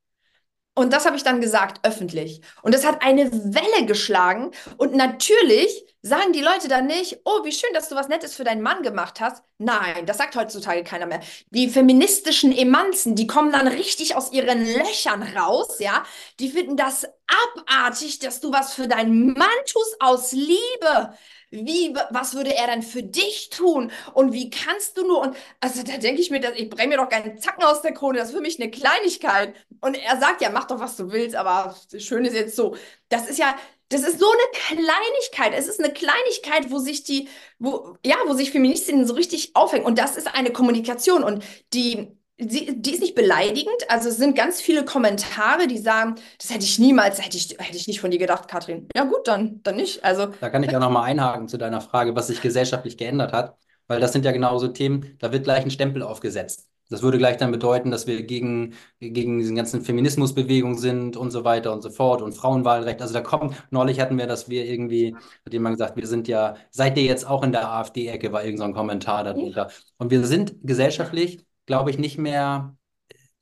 Und 0.75 0.91
das 0.91 1.05
habe 1.05 1.15
ich 1.15 1.23
dann 1.23 1.39
gesagt, 1.39 1.87
öffentlich. 1.87 2.41
Und 2.61 2.73
das 2.75 2.85
hat 2.85 3.01
eine 3.01 3.31
Welle 3.31 3.85
geschlagen. 3.85 4.51
Und 4.77 4.93
natürlich 4.93 5.85
sagen 6.01 6.33
die 6.33 6.41
Leute 6.41 6.67
dann 6.67 6.85
nicht, 6.85 7.21
oh, 7.23 7.43
wie 7.45 7.51
schön, 7.51 7.73
dass 7.73 7.89
du 7.89 7.95
was 7.95 8.09
Nettes 8.09 8.35
für 8.35 8.43
deinen 8.43 8.61
Mann 8.61 8.83
gemacht 8.83 9.21
hast. 9.21 9.41
Nein, 9.57 10.05
das 10.05 10.17
sagt 10.17 10.35
heutzutage 10.35 10.83
keiner 10.83 11.07
mehr. 11.07 11.21
Die 11.49 11.69
feministischen 11.69 12.55
Emanzen, 12.55 13.15
die 13.15 13.25
kommen 13.25 13.51
dann 13.51 13.67
richtig 13.67 14.15
aus 14.15 14.31
ihren 14.31 14.65
Löchern 14.65 15.23
raus, 15.23 15.79
ja. 15.79 16.03
Die 16.39 16.49
finden 16.49 16.77
das 16.77 17.07
abartig, 17.55 18.19
dass 18.19 18.39
du 18.39 18.51
was 18.51 18.73
für 18.73 18.87
deinen 18.87 19.33
Mann 19.33 19.47
tust 19.65 19.95
aus 19.99 20.31
Liebe. 20.33 21.15
Wie, 21.51 21.93
was 22.09 22.35
würde 22.35 22.55
er 22.55 22.67
dann 22.67 22.81
für 22.81 23.03
dich 23.03 23.49
tun? 23.49 23.91
Und 24.13 24.33
wie 24.33 24.49
kannst 24.49 24.97
du 24.97 25.07
nur? 25.07 25.21
Und 25.21 25.37
also 25.59 25.83
da 25.83 25.97
denke 25.97 26.21
ich 26.21 26.31
mir, 26.31 26.39
dass, 26.39 26.55
ich 26.55 26.69
brenne 26.69 26.89
mir 26.89 26.97
doch 26.97 27.09
keinen 27.09 27.37
Zacken 27.37 27.63
aus 27.63 27.81
der 27.81 27.93
Krone, 27.93 28.17
das 28.17 28.29
ist 28.29 28.35
für 28.35 28.41
mich 28.41 28.59
eine 28.59 28.71
Kleinigkeit. 28.71 29.55
Und 29.81 29.95
er 29.95 30.19
sagt 30.19 30.41
ja, 30.41 30.49
mach 30.49 30.65
doch, 30.65 30.79
was 30.79 30.95
du 30.97 31.11
willst, 31.11 31.35
aber 31.35 31.75
schön 31.97 32.25
ist 32.25 32.33
jetzt 32.35 32.55
so. 32.55 32.75
Das 33.09 33.29
ist 33.29 33.39
ja, 33.39 33.55
das 33.89 34.01
ist 34.01 34.19
so 34.19 34.25
eine 34.25 34.75
Kleinigkeit. 34.75 35.53
Es 35.53 35.67
ist 35.67 35.79
eine 35.79 35.93
Kleinigkeit, 35.93 36.71
wo 36.71 36.79
sich 36.79 37.03
die, 37.03 37.29
wo, 37.59 37.97
ja, 38.03 38.15
wo 38.25 38.33
sich 38.33 38.51
Feministinnen 38.51 39.05
so 39.05 39.13
richtig 39.13 39.55
aufhängen. 39.55 39.85
Und 39.85 39.99
das 39.99 40.17
ist 40.17 40.27
eine 40.33 40.51
Kommunikation. 40.51 41.23
Und 41.23 41.43
die, 41.73 42.17
Sie, 42.37 42.81
die 42.81 42.93
ist 42.93 42.99
nicht 42.99 43.15
beleidigend. 43.15 43.75
Also 43.87 44.09
es 44.09 44.17
sind 44.17 44.35
ganz 44.35 44.59
viele 44.59 44.83
Kommentare, 44.83 45.67
die 45.67 45.77
sagen, 45.77 46.15
das 46.37 46.53
hätte 46.53 46.65
ich 46.65 46.79
niemals, 46.79 47.23
hätte 47.23 47.37
ich, 47.37 47.55
hätte 47.57 47.77
ich 47.77 47.87
nicht 47.87 48.01
von 48.01 48.11
dir 48.11 48.19
gedacht, 48.19 48.49
Katrin. 48.49 48.89
Ja 48.93 49.05
gut, 49.05 49.25
dann, 49.27 49.61
dann 49.63 49.77
nicht. 49.77 50.03
Also 50.03 50.27
da 50.41 50.49
kann 50.49 50.63
ich 50.63 50.75
auch 50.75 50.81
nochmal 50.81 51.09
einhaken 51.09 51.47
zu 51.47 51.57
deiner 51.57 51.79
Frage, 51.79 52.15
was 52.15 52.27
sich 52.27 52.41
gesellschaftlich 52.41 52.97
geändert 52.97 53.31
hat, 53.31 53.55
weil 53.87 54.01
das 54.01 54.11
sind 54.11 54.25
ja 54.25 54.31
genauso 54.31 54.67
Themen, 54.67 55.15
da 55.19 55.31
wird 55.31 55.45
gleich 55.45 55.63
ein 55.63 55.71
Stempel 55.71 56.03
aufgesetzt. 56.03 56.67
Das 56.89 57.01
würde 57.01 57.17
gleich 57.17 57.37
dann 57.37 57.51
bedeuten, 57.51 57.89
dass 57.89 58.05
wir 58.05 58.23
gegen, 58.23 58.75
gegen 58.99 59.39
diesen 59.39 59.55
ganzen 59.55 59.81
Feminismusbewegungen 59.81 60.77
sind 60.77 61.17
und 61.17 61.31
so 61.31 61.43
weiter 61.43 61.73
und 61.73 61.81
so 61.81 61.89
fort 61.89 62.21
und 62.21 62.33
Frauenwahlrecht. 62.33 63.01
Also 63.01 63.13
da 63.13 63.21
kommt, 63.21 63.55
neulich 63.71 63.99
hatten 63.99 64.19
wir, 64.19 64.27
dass 64.27 64.49
wir 64.49 64.65
irgendwie, 64.65 65.15
hat 65.45 65.53
jemand 65.53 65.77
gesagt, 65.77 65.95
wir 65.95 66.05
sind 66.05 66.27
ja, 66.27 66.55
seid 66.69 66.97
ihr 66.97 67.03
jetzt 67.05 67.25
auch 67.27 67.43
in 67.43 67.53
der 67.53 67.71
AfD-Ecke, 67.71 68.31
war 68.31 68.43
irgendein 68.43 68.73
so 68.73 68.75
Kommentar 68.75 69.23
darunter. 69.23 69.71
Und 69.97 70.11
wir 70.11 70.23
sind 70.25 70.55
gesellschaftlich 70.61 71.43
glaube 71.65 71.89
ich, 71.91 71.97
nicht 71.97 72.17
mehr, 72.17 72.75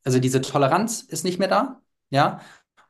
also 0.03 0.19
diese 0.19 0.41
Toleranz 0.41 1.01
ist 1.01 1.23
nicht 1.25 1.39
mehr 1.39 1.47
da, 1.47 1.81
ja. 2.09 2.41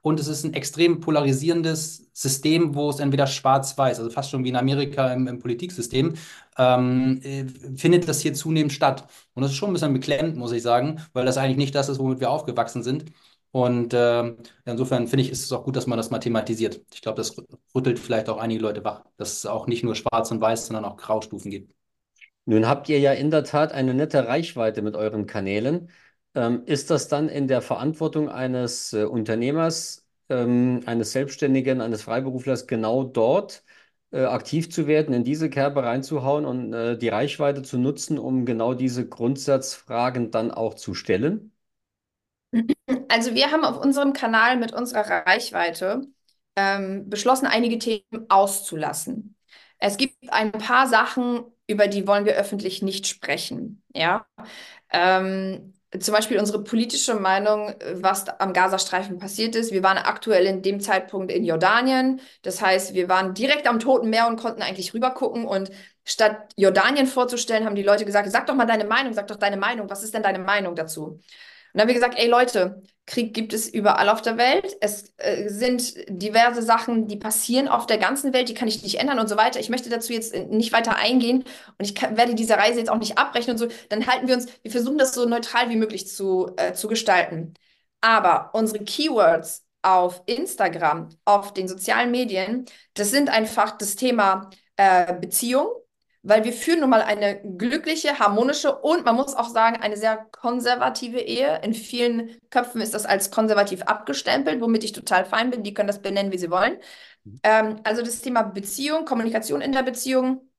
Und 0.02 0.20
es 0.20 0.28
ist 0.28 0.44
ein 0.44 0.54
extrem 0.54 1.00
polarisierendes 1.00 2.10
System, 2.14 2.76
wo 2.76 2.90
es 2.90 3.00
entweder 3.00 3.26
schwarz-weiß, 3.26 4.00
also 4.00 4.10
fast 4.12 4.32
schon 4.32 4.44
wie 4.44 4.50
in 4.50 4.58
Amerika 4.58 5.14
im, 5.14 5.28
im 5.28 5.40
Politiksystem, 5.40 6.16
ähm, 6.58 7.22
äh, 7.24 7.46
findet 7.78 8.08
das 8.10 8.20
hier 8.22 8.34
zunehmend 8.34 8.74
statt. 8.74 9.08
Und 9.34 9.44
das 9.44 9.52
ist 9.52 9.58
schon 9.58 9.70
ein 9.70 9.74
bisschen 9.74 9.94
beklemmt, 9.94 10.36
muss 10.36 10.52
ich 10.52 10.62
sagen, 10.62 11.02
weil 11.14 11.26
das 11.26 11.38
eigentlich 11.38 11.58
nicht 11.58 11.74
das 11.76 11.88
ist, 11.90 12.00
womit 12.00 12.20
wir 12.20 12.30
aufgewachsen 12.32 12.84
sind. 12.84 13.06
Und 13.52 13.94
äh, 13.94 14.36
insofern 14.66 15.08
finde 15.08 15.24
ich, 15.24 15.30
ist 15.32 15.44
es 15.46 15.52
auch 15.54 15.64
gut, 15.64 15.76
dass 15.76 15.88
man 15.88 15.98
das 15.98 16.10
mal 16.10 16.20
thematisiert. 16.20 16.82
Ich 16.94 17.02
glaube, 17.02 17.18
das 17.18 17.36
rüttelt 17.76 18.00
vielleicht 18.00 18.28
auch 18.30 18.38
einige 18.40 18.62
Leute 18.62 18.84
wach, 18.84 19.04
dass 19.18 19.38
es 19.38 19.46
auch 19.46 19.68
nicht 19.68 19.84
nur 19.84 19.96
schwarz 19.96 20.32
und 20.32 20.42
weiß, 20.42 20.68
sondern 20.68 20.86
auch 20.86 20.98
Graustufen 20.98 21.52
gibt. 21.52 21.74
Nun 22.46 22.68
habt 22.68 22.90
ihr 22.90 23.00
ja 23.00 23.14
in 23.14 23.32
der 23.32 23.44
Tat 23.44 23.72
eine 23.72 23.94
nette 23.94 24.28
Reichweite 24.28 24.82
mit 24.82 24.96
euren 24.96 25.26
Kanälen. 25.26 25.90
Ähm, 26.36 26.64
ist 26.66 26.90
das 26.90 27.08
dann 27.08 27.30
in 27.30 27.48
der 27.48 27.62
Verantwortung 27.62 28.30
eines 28.30 28.92
äh, 28.94 29.04
Unternehmers, 29.06 30.06
ähm, 30.30 30.82
eines 30.86 31.12
Selbstständigen, 31.14 31.80
eines 31.82 32.02
Freiberuflers 32.04 32.68
genau 32.68 33.04
dort 33.04 33.64
äh, 34.12 34.24
aktiv 34.26 34.70
zu 34.72 34.88
werden, 34.88 35.14
in 35.14 35.24
diese 35.24 35.50
Kerbe 35.50 35.84
reinzuhauen 35.84 36.46
und 36.46 36.74
äh, 36.74 36.98
die 36.98 37.10
Reichweite 37.10 37.62
zu 37.62 37.78
nutzen, 37.78 38.20
um 38.20 38.46
genau 38.46 38.74
diese 38.74 39.08
Grundsatzfragen 39.08 40.32
dann 40.32 40.52
auch 40.52 40.74
zu 40.74 40.94
stellen? 40.96 41.52
Also 43.10 43.36
wir 43.36 43.52
haben 43.52 43.64
auf 43.64 43.78
unserem 43.78 44.14
Kanal 44.14 44.58
mit 44.58 44.74
unserer 44.74 45.26
Reichweite 45.26 46.02
ähm, 46.56 47.10
beschlossen, 47.10 47.48
einige 47.48 47.80
Themen 47.80 48.26
auszulassen. 48.30 49.36
Es 49.80 49.98
gibt 49.98 50.16
ein 50.32 50.52
paar 50.52 50.88
Sachen, 50.88 51.44
über 51.68 51.88
die 51.88 52.08
wollen 52.08 52.26
wir 52.26 52.36
öffentlich 52.36 52.82
nicht 52.82 53.08
sprechen. 53.08 53.84
Ja. 53.94 54.26
Ähm, 54.92 55.74
zum 56.00 56.14
Beispiel 56.14 56.40
unsere 56.40 56.64
politische 56.64 57.14
Meinung, 57.16 57.74
was 57.94 58.28
am 58.28 58.54
Gazastreifen 58.54 59.20
passiert 59.20 59.56
ist. 59.56 59.72
Wir 59.72 59.84
waren 59.84 59.98
aktuell 59.98 60.46
in 60.46 60.62
dem 60.64 60.80
Zeitpunkt 60.80 61.32
in 61.32 61.46
Jordanien. 61.46 62.20
Das 62.42 62.62
heißt, 62.62 62.96
wir 62.96 63.10
waren 63.10 63.34
direkt 63.34 63.68
am 63.68 63.80
Toten 63.80 64.10
Meer 64.10 64.28
und 64.28 64.40
konnten 64.40 64.64
eigentlich 64.64 64.94
rübergucken. 64.94 65.46
Und 65.46 65.70
statt 66.04 66.52
Jordanien 66.58 67.06
vorzustellen, 67.06 67.66
haben 67.66 67.76
die 67.76 67.84
Leute 67.84 68.06
gesagt, 68.06 68.32
sag 68.32 68.48
doch 68.48 68.56
mal 68.56 68.66
deine 68.66 68.86
Meinung, 68.86 69.14
sag 69.14 69.28
doch 69.28 69.36
deine 69.36 69.58
Meinung. 69.58 69.90
Was 69.90 70.04
ist 70.04 70.14
denn 70.16 70.24
deine 70.24 70.40
Meinung 70.40 70.76
dazu? 70.76 71.20
Dann 71.74 71.82
haben 71.82 71.88
wir 71.88 71.96
gesagt, 71.96 72.18
ey 72.18 72.28
Leute, 72.28 72.84
Krieg 73.06 73.34
gibt 73.34 73.52
es 73.52 73.68
überall 73.68 74.10
auf 74.10 74.22
der 74.22 74.38
Welt. 74.38 74.78
Es 74.80 75.14
äh, 75.18 75.50
sind 75.50 75.94
diverse 76.08 76.62
Sachen, 76.62 77.08
die 77.08 77.18
passieren 77.18 77.68
auf 77.68 77.86
der 77.86 77.98
ganzen 77.98 78.34
Welt, 78.34 78.48
die 78.48 78.54
kann 78.54 78.68
ich 78.68 78.82
nicht 78.84 79.00
ändern 79.00 79.20
und 79.20 79.28
so 79.28 79.36
weiter. 79.36 79.60
Ich 79.60 79.70
möchte 79.70 79.90
dazu 79.90 80.14
jetzt 80.14 80.34
nicht 80.36 80.72
weiter 80.72 80.96
eingehen 80.96 81.44
und 81.78 81.86
ich 81.86 81.96
kann, 81.96 82.16
werde 82.16 82.36
diese 82.36 82.58
Reise 82.58 82.80
jetzt 82.80 82.90
auch 82.90 83.00
nicht 83.00 83.18
abbrechen 83.18 83.52
und 83.52 83.58
so. 83.58 83.68
Dann 83.90 84.08
halten 84.08 84.28
wir 84.28 84.36
uns, 84.36 84.48
wir 84.62 84.72
versuchen 84.72 84.98
das 84.98 85.14
so 85.14 85.26
neutral 85.28 85.70
wie 85.70 85.76
möglich 85.76 86.08
zu, 86.08 86.52
äh, 86.58 86.74
zu 86.74 86.88
gestalten. 86.88 87.54
Aber 88.02 88.52
unsere 88.54 88.84
Keywords 88.84 89.66
auf 89.82 90.24
Instagram, 90.26 91.10
auf 91.26 91.54
den 91.54 91.68
sozialen 91.68 92.12
Medien, 92.12 92.66
das 92.94 93.12
sind 93.12 93.30
einfach 93.30 93.78
das 93.78 93.96
Thema 93.96 94.50
äh, 94.78 95.14
Beziehung, 95.14 95.68
weil 96.24 96.46
wir 96.46 96.54
führen 96.54 96.80
nun 96.80 96.90
mal 96.90 97.02
eine 97.02 97.42
glückliche, 97.58 98.18
harmonische 98.18 98.74
und 98.80 99.04
man 99.06 99.16
muss 99.16 99.36
auch 99.36 99.50
sagen, 99.50 99.78
eine 99.82 99.98
sehr 99.98 100.18
konservative 100.32 101.20
Ehe. 101.20 101.60
In 101.64 101.74
vielen 101.74 102.38
Köpfen 102.50 102.82
ist 102.82 102.94
das 102.94 103.06
als 103.06 103.30
konservativ 103.30 103.84
abgestempelt, 103.84 104.62
womit 104.62 104.86
ich 104.86 104.94
total 104.94 105.26
fein 105.26 105.52
bin. 105.52 105.64
Die 105.64 105.74
können 105.74 105.88
das 105.88 106.02
benennen, 106.02 106.32
wie 106.32 106.38
sie 106.38 106.50
wollen. 106.50 106.78
Mhm. 107.26 107.40
Ähm, 107.44 107.76
also 107.84 108.02
das 108.02 108.22
Thema 108.22 108.44
Beziehung, 108.44 109.06
Kommunikation 109.06 109.62
in 109.62 109.74
der 109.74 109.84
Beziehung, 109.84 110.50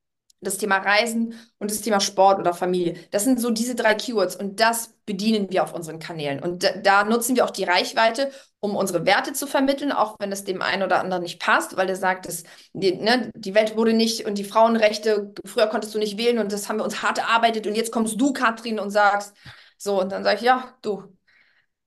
das 0.41 0.57
Thema 0.57 0.77
Reisen 0.77 1.33
und 1.59 1.71
das 1.71 1.81
Thema 1.81 1.99
Sport 1.99 2.39
oder 2.39 2.53
Familie. 2.53 2.95
Das 3.11 3.23
sind 3.23 3.39
so 3.39 3.49
diese 3.49 3.75
drei 3.75 3.95
Keywords 3.95 4.35
und 4.35 4.59
das 4.59 4.93
bedienen 5.05 5.49
wir 5.49 5.63
auf 5.63 5.73
unseren 5.73 5.99
Kanälen. 5.99 6.39
Und 6.39 6.63
da, 6.63 6.77
da, 6.77 7.03
nutzen 7.03 7.35
wir 7.35 7.45
auch 7.45 7.51
die 7.51 7.63
Reichweite, 7.63 8.31
um 8.59 8.75
unsere 8.75 9.05
Werte 9.05 9.33
zu 9.33 9.47
vermitteln, 9.47 9.91
auch 9.91 10.15
wenn 10.19 10.31
es 10.31 10.43
dem 10.43 10.61
einen 10.61 10.83
oder 10.83 10.99
anderen 10.99 11.23
nicht 11.23 11.41
passt, 11.41 11.77
weil 11.77 11.87
der 11.87 11.95
sagt, 11.95 12.27
dass 12.27 12.43
die, 12.73 12.95
ne, 12.95 13.31
die 13.35 13.55
Welt 13.55 13.77
wurde 13.77 13.93
nicht 13.93 14.25
und 14.25 14.37
die 14.37 14.43
Frauenrechte, 14.43 15.33
früher 15.45 15.67
konntest 15.67 15.93
du 15.95 15.99
nicht 15.99 16.17
wählen 16.17 16.39
und 16.39 16.51
das 16.51 16.69
haben 16.69 16.77
wir 16.77 16.83
uns 16.85 17.01
hart 17.01 17.17
erarbeitet 17.17 17.67
und 17.67 17.75
jetzt 17.75 17.91
kommst 17.91 18.19
du, 18.19 18.33
Katrin, 18.33 18.79
und 18.79 18.91
sagst, 18.91 19.35
so, 19.77 19.99
und 20.01 20.11
dann 20.11 20.23
sage 20.23 20.37
ich, 20.37 20.41
ja, 20.43 20.75
du. 20.81 21.03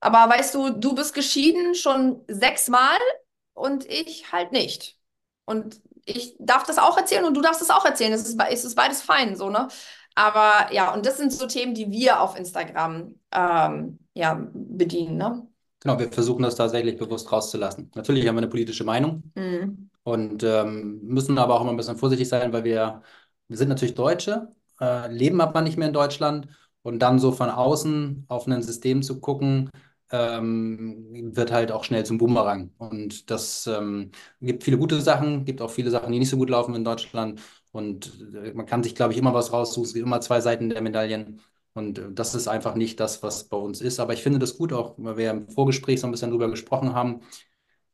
Aber 0.01 0.29
weißt 0.33 0.55
du, 0.55 0.71
du 0.71 0.95
bist 0.95 1.15
geschieden 1.15 1.75
schon 1.75 2.25
sechsmal 2.29 2.99
und 3.55 3.85
ich 3.87 4.33
halt 4.33 4.53
nicht. 4.53 4.97
Und 5.45 5.81
ich 6.09 6.37
darf 6.39 6.65
das 6.65 6.79
auch 6.79 6.97
erzählen 6.97 7.25
und 7.25 7.35
du 7.35 7.41
darfst 7.41 7.61
das 7.61 7.71
auch 7.71 7.85
erzählen. 7.85 8.13
Es 8.13 8.27
ist, 8.27 8.41
es 8.51 8.65
ist 8.65 8.75
beides 8.75 9.03
fein, 9.03 9.37
so, 9.37 9.51
ne? 9.51 9.69
Aber 10.15 10.73
ja, 10.73 10.93
und 10.93 11.07
das 11.07 11.17
sind 11.17 11.33
so 11.33 11.47
Themen, 11.47 11.75
die 11.75 11.91
wir 11.91 12.21
auf 12.21 12.37
Instagram 12.37 13.15
ähm, 13.31 13.99
ja, 14.15 14.49
bedienen, 14.53 15.17
ne? 15.17 15.47
Genau, 15.81 15.99
wir 15.99 16.11
versuchen 16.11 16.43
das 16.43 16.57
tatsächlich 16.57 16.97
bewusst 16.97 17.31
rauszulassen. 17.31 17.93
Natürlich 17.95 18.27
haben 18.27 18.35
wir 18.35 18.41
eine 18.41 18.49
politische 18.49 18.83
Meinung 18.83 19.23
mhm. 19.37 19.91
und 20.03 20.43
ähm, 20.43 21.01
müssen 21.03 21.39
aber 21.39 21.55
auch 21.55 21.61
immer 21.61 21.71
ein 21.71 21.77
bisschen 21.77 21.97
vorsichtig 21.97 22.29
sein, 22.29 22.53
weil 22.53 22.65
wir, 22.65 23.03
wir 23.47 23.57
sind 23.57 23.69
natürlich 23.69 23.95
Deutsche, 23.95 24.49
äh, 24.81 25.13
leben 25.13 25.41
aber 25.41 25.61
nicht 25.61 25.77
mehr 25.77 25.87
in 25.87 25.95
Deutschland 25.95 26.49
und 26.83 26.99
dann 26.99 27.21
so 27.21 27.31
von 27.31 27.49
außen 27.49 28.25
auf 28.27 28.49
ein 28.49 28.63
System 28.63 29.03
zu 29.03 29.21
gucken, 29.21 29.71
ähm, 30.11 31.35
wird 31.37 31.53
halt 31.53 31.73
auch 31.73 31.85
schnell 31.85 32.05
zum 32.07 32.19
Boomerang. 32.19 32.73
Und 32.79 33.31
das 33.31 33.67
ähm, 33.67 34.11
gibt 34.41 34.65
viele 34.65 34.79
gute 34.79 35.01
Sachen, 35.01 35.45
gibt 35.45 35.61
auch 35.61 35.71
viele 35.71 35.91
Sachen, 35.91 36.13
die 36.13 36.19
nicht 36.19 36.31
so 36.31 36.37
gut 36.37 36.51
laufen 36.51 36.75
in 36.75 36.85
Deutschland. 36.85 37.41
Und 37.73 38.21
äh, 38.35 38.53
man 38.55 38.67
kann 38.67 38.83
sich, 38.83 38.95
glaube 38.95 39.13
ich, 39.13 39.19
immer 39.19 39.35
was 39.35 39.53
raussuchen. 39.53 39.85
Es 39.85 39.95
gibt 39.95 40.07
immer 40.07 40.21
zwei 40.21 40.41
Seiten 40.41 40.71
der 40.71 40.81
Medaillen. 40.83 41.41
Und 41.75 41.99
äh, 41.99 42.13
das 42.13 42.35
ist 42.35 42.49
einfach 42.49 42.75
nicht 42.75 43.01
das, 43.01 43.23
was 43.23 43.45
bei 43.49 43.57
uns 43.57 43.81
ist. 43.81 44.01
Aber 44.01 44.13
ich 44.15 44.23
finde 44.23 44.39
das 44.39 44.57
gut, 44.57 44.73
auch 44.73 44.95
weil 44.99 45.17
wir 45.17 45.31
im 45.31 45.49
Vorgespräch 45.49 46.01
so 46.01 46.07
ein 46.07 46.11
bisschen 46.13 46.31
drüber 46.31 46.51
gesprochen 46.51 46.95
haben, 46.95 47.21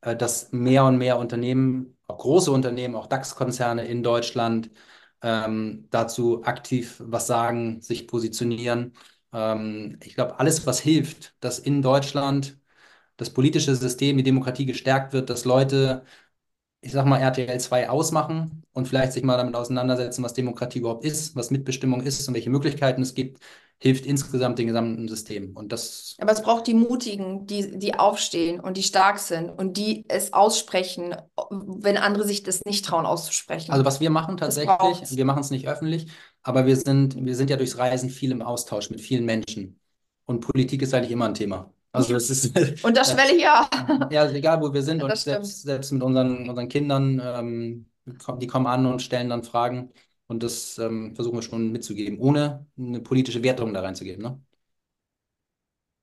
äh, 0.03 0.17
dass 0.17 0.53
mehr 0.53 0.85
und 0.85 0.99
mehr 0.99 1.19
Unternehmen, 1.19 1.97
auch 2.07 2.19
große 2.19 2.51
Unternehmen, 2.51 2.95
auch 2.95 3.07
DAX-Konzerne 3.07 3.87
in 3.87 4.03
Deutschland, 4.03 4.71
ähm, 5.23 5.89
dazu 5.91 6.45
aktiv 6.45 6.97
was 7.05 7.27
sagen, 7.27 7.81
sich 7.81 8.07
positionieren. 8.07 8.93
Ähm, 9.35 9.99
ich 10.05 10.17
glaube, 10.17 10.41
alles, 10.41 10.67
was 10.67 10.81
hilft, 10.81 11.37
dass 11.41 11.61
in 11.61 11.83
Deutschland 11.83 12.59
das 13.19 13.31
politische 13.33 13.77
System, 13.77 14.17
die 14.19 14.25
Demokratie 14.25 14.67
gestärkt 14.67 15.13
wird, 15.15 15.31
dass 15.31 15.45
Leute 15.47 16.05
ich 16.85 16.93
sag 16.93 17.07
mal, 17.07 17.19
RTL 17.19 17.59
2 17.59 17.89
ausmachen 17.89 18.63
und 18.73 18.87
vielleicht 18.87 19.13
sich 19.13 19.23
mal 19.23 19.39
damit 19.39 19.57
auseinandersetzen, 19.57 20.23
was 20.23 20.35
Demokratie 20.35 20.81
überhaupt 20.81 21.05
ist, 21.05 21.35
was 21.35 21.51
Mitbestimmung 21.51 22.03
ist 22.03 22.29
und 22.29 22.35
welche 22.35 22.51
Möglichkeiten 22.51 23.01
es 23.01 23.15
gibt, 23.15 23.41
hilft 23.79 24.05
insgesamt 24.05 24.59
dem 24.59 24.67
gesamten 24.67 25.09
System. 25.09 25.57
Und 25.57 25.73
das. 25.73 26.15
Aber 26.21 26.33
es 26.33 26.43
braucht 26.43 26.67
die 26.67 26.75
Mutigen, 26.75 27.47
die, 27.47 27.79
die 27.79 27.95
aufstehen 27.95 28.61
und 28.61 28.77
die 28.77 28.83
stark 28.83 29.19
sind 29.19 29.49
und 29.51 29.77
die 29.79 30.05
es 30.09 30.33
aussprechen, 30.35 31.17
wenn 31.51 31.97
andere 31.97 32.25
sich 32.25 32.43
das 32.43 32.61
nicht 32.67 32.85
trauen 32.85 33.07
auszusprechen. 33.07 33.73
Also 33.73 33.85
was 33.85 34.01
wir 34.01 34.11
machen 34.11 34.37
tatsächlich, 34.37 35.17
wir 35.17 35.25
machen 35.25 35.41
es 35.41 35.51
nicht 35.51 35.67
öffentlich, 35.67 36.09
aber 36.43 36.67
wir 36.67 36.77
sind, 36.77 37.25
wir 37.25 37.35
sind 37.35 37.49
ja 37.49 37.57
durchs 37.57 37.79
Reisen 37.79 38.11
viel 38.11 38.31
im 38.31 38.43
Austausch 38.43 38.91
mit 38.91 39.01
vielen 39.01 39.25
Menschen. 39.25 39.81
Und 40.27 40.41
Politik 40.41 40.83
ist 40.83 40.95
eigentlich 40.95 41.11
immer 41.11 41.27
ein 41.27 41.35
Thema. 41.35 41.73
Also 41.95 42.15
es 42.17 42.29
ist 42.29 42.57
Unterschwellig, 42.85 43.41
ja. 43.41 43.69
Ja, 44.11 44.29
egal 44.31 44.61
wo 44.61 44.73
wir 44.73 44.83
sind 44.83 45.03
und 45.03 45.17
selbst, 45.17 45.63
selbst 45.63 45.93
mit 45.93 46.03
unseren, 46.03 46.49
unseren 46.49 46.69
Kindern, 46.69 47.23
ähm, 47.25 47.87
die 48.41 48.47
kommen 48.47 48.67
an 48.67 48.85
und 48.87 49.01
stellen 49.01 49.29
dann 49.31 49.45
Fragen 49.45 49.91
und 50.27 50.43
das 50.43 50.77
ähm, 50.79 51.15
versuchen 51.15 51.37
wir 51.37 51.43
schon 51.43 51.71
mitzugeben, 51.71 52.19
ohne 52.19 52.67
eine 52.77 53.01
politische 53.01 53.43
Wertung 53.43 53.73
da 53.73 53.81
reinzugeben. 53.81 54.23
Ne? 54.23 54.43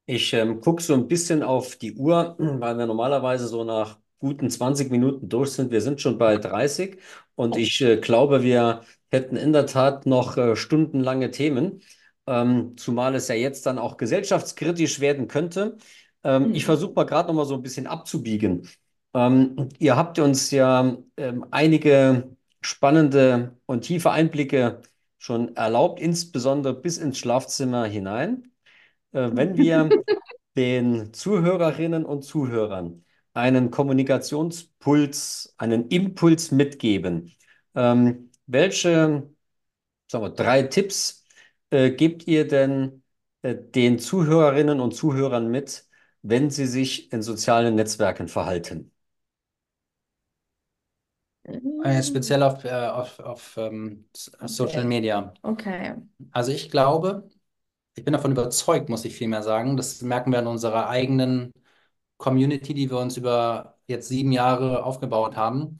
Ich 0.05 0.33
ähm, 0.33 0.61
gucke 0.61 0.81
so 0.81 0.93
ein 0.93 1.07
bisschen 1.07 1.43
auf 1.43 1.75
die 1.75 1.93
Uhr, 1.95 2.35
weil 2.39 2.77
wir 2.77 2.85
normalerweise 2.85 3.47
so 3.47 3.63
nach 3.63 3.99
guten 4.19 4.49
20 4.49 4.91
Minuten 4.91 5.29
durch 5.29 5.51
sind. 5.51 5.71
Wir 5.71 5.81
sind 5.81 6.01
schon 6.01 6.17
bei 6.17 6.37
30 6.37 6.99
und 7.35 7.57
ich 7.57 7.81
äh, 7.81 7.97
glaube, 7.97 8.43
wir 8.43 8.81
hätten 9.11 9.35
in 9.35 9.51
der 9.53 9.65
Tat 9.65 10.05
noch 10.05 10.37
äh, 10.37 10.55
stundenlange 10.55 11.31
Themen 11.31 11.81
ähm, 12.27 12.77
zumal 12.77 13.15
es 13.15 13.27
ja 13.27 13.35
jetzt 13.35 13.65
dann 13.65 13.79
auch 13.79 13.97
gesellschaftskritisch 13.97 14.99
werden 14.99 15.27
könnte. 15.27 15.77
Ähm, 16.23 16.49
mhm. 16.49 16.55
Ich 16.55 16.65
versuche 16.65 16.93
mal 16.93 17.05
gerade 17.05 17.27
noch 17.27 17.35
mal 17.35 17.45
so 17.45 17.55
ein 17.55 17.61
bisschen 17.61 17.87
abzubiegen. 17.87 18.67
Ähm, 19.13 19.69
ihr 19.79 19.95
habt 19.95 20.19
uns 20.19 20.51
ja 20.51 20.97
ähm, 21.17 21.45
einige 21.51 22.35
spannende 22.61 23.57
und 23.65 23.81
tiefe 23.81 24.11
Einblicke 24.11 24.81
schon 25.17 25.55
erlaubt, 25.55 25.99
insbesondere 25.99 26.73
bis 26.73 26.97
ins 26.97 27.17
Schlafzimmer 27.19 27.85
hinein. 27.85 28.51
Äh, 29.11 29.31
wenn 29.33 29.57
wir 29.57 29.89
den 30.55 31.13
Zuhörerinnen 31.13 32.05
und 32.05 32.23
Zuhörern 32.23 33.05
einen 33.33 33.71
Kommunikationspuls, 33.71 35.55
einen 35.57 35.87
Impuls 35.89 36.51
mitgeben, 36.51 37.33
ähm, 37.75 38.31
welche 38.47 39.29
sagen 40.11 40.23
wir, 40.25 40.29
drei 40.31 40.63
Tipps 40.63 41.20
äh, 41.71 41.91
gebt 41.91 42.27
ihr 42.27 42.47
denn 42.47 43.03
äh, 43.43 43.55
den 43.57 43.99
Zuhörerinnen 43.99 44.81
und 44.81 44.93
Zuhörern 44.95 45.49
mit, 45.51 45.87
wenn 46.23 46.51
sie 46.51 46.67
sich 46.67 47.11
in 47.13 47.23
sozialen 47.23 47.75
Netzwerken 47.75 48.29
verhalten? 48.29 48.93
Äh, 51.83 52.03
speziell 52.03 52.43
auf, 52.43 52.63
äh, 52.63 52.69
auf, 52.71 53.19
auf 53.19 53.57
ähm, 53.57 54.05
Social 54.45 54.83
Okay. 54.83 54.85
Media. 54.85 55.33
Okay. 55.43 55.95
Also 56.31 56.51
ich 56.51 56.69
glaube, 56.71 57.29
ich 57.95 58.05
bin 58.05 58.13
davon 58.13 58.31
überzeugt, 58.33 58.89
muss 58.89 59.05
ich 59.05 59.15
vielmehr 59.15 59.43
sagen, 59.43 59.77
das 59.77 60.01
merken 60.03 60.31
wir 60.31 60.39
in 60.39 60.47
unserer 60.47 60.89
eigenen 60.89 61.53
Community, 62.17 62.73
die 62.73 62.89
wir 62.91 62.99
uns 62.99 63.17
über 63.17 63.79
jetzt 63.87 64.09
sieben 64.09 64.33
Jahre 64.33 64.85
aufgebaut 64.85 65.37
haben, 65.37 65.79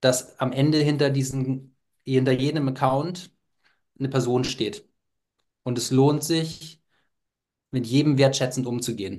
dass 0.00 0.38
am 0.40 0.52
Ende 0.52 0.78
hinter 0.80 1.10
diesen, 1.10 1.76
hinter 2.06 2.32
jedem 2.32 2.68
Account 2.68 3.32
eine 3.98 4.10
Person 4.10 4.44
steht. 4.44 4.88
Und 5.62 5.78
es 5.78 5.90
lohnt 5.90 6.24
sich, 6.24 6.80
mit 7.70 7.86
jedem 7.86 8.18
wertschätzend 8.18 8.66
umzugehen, 8.66 9.18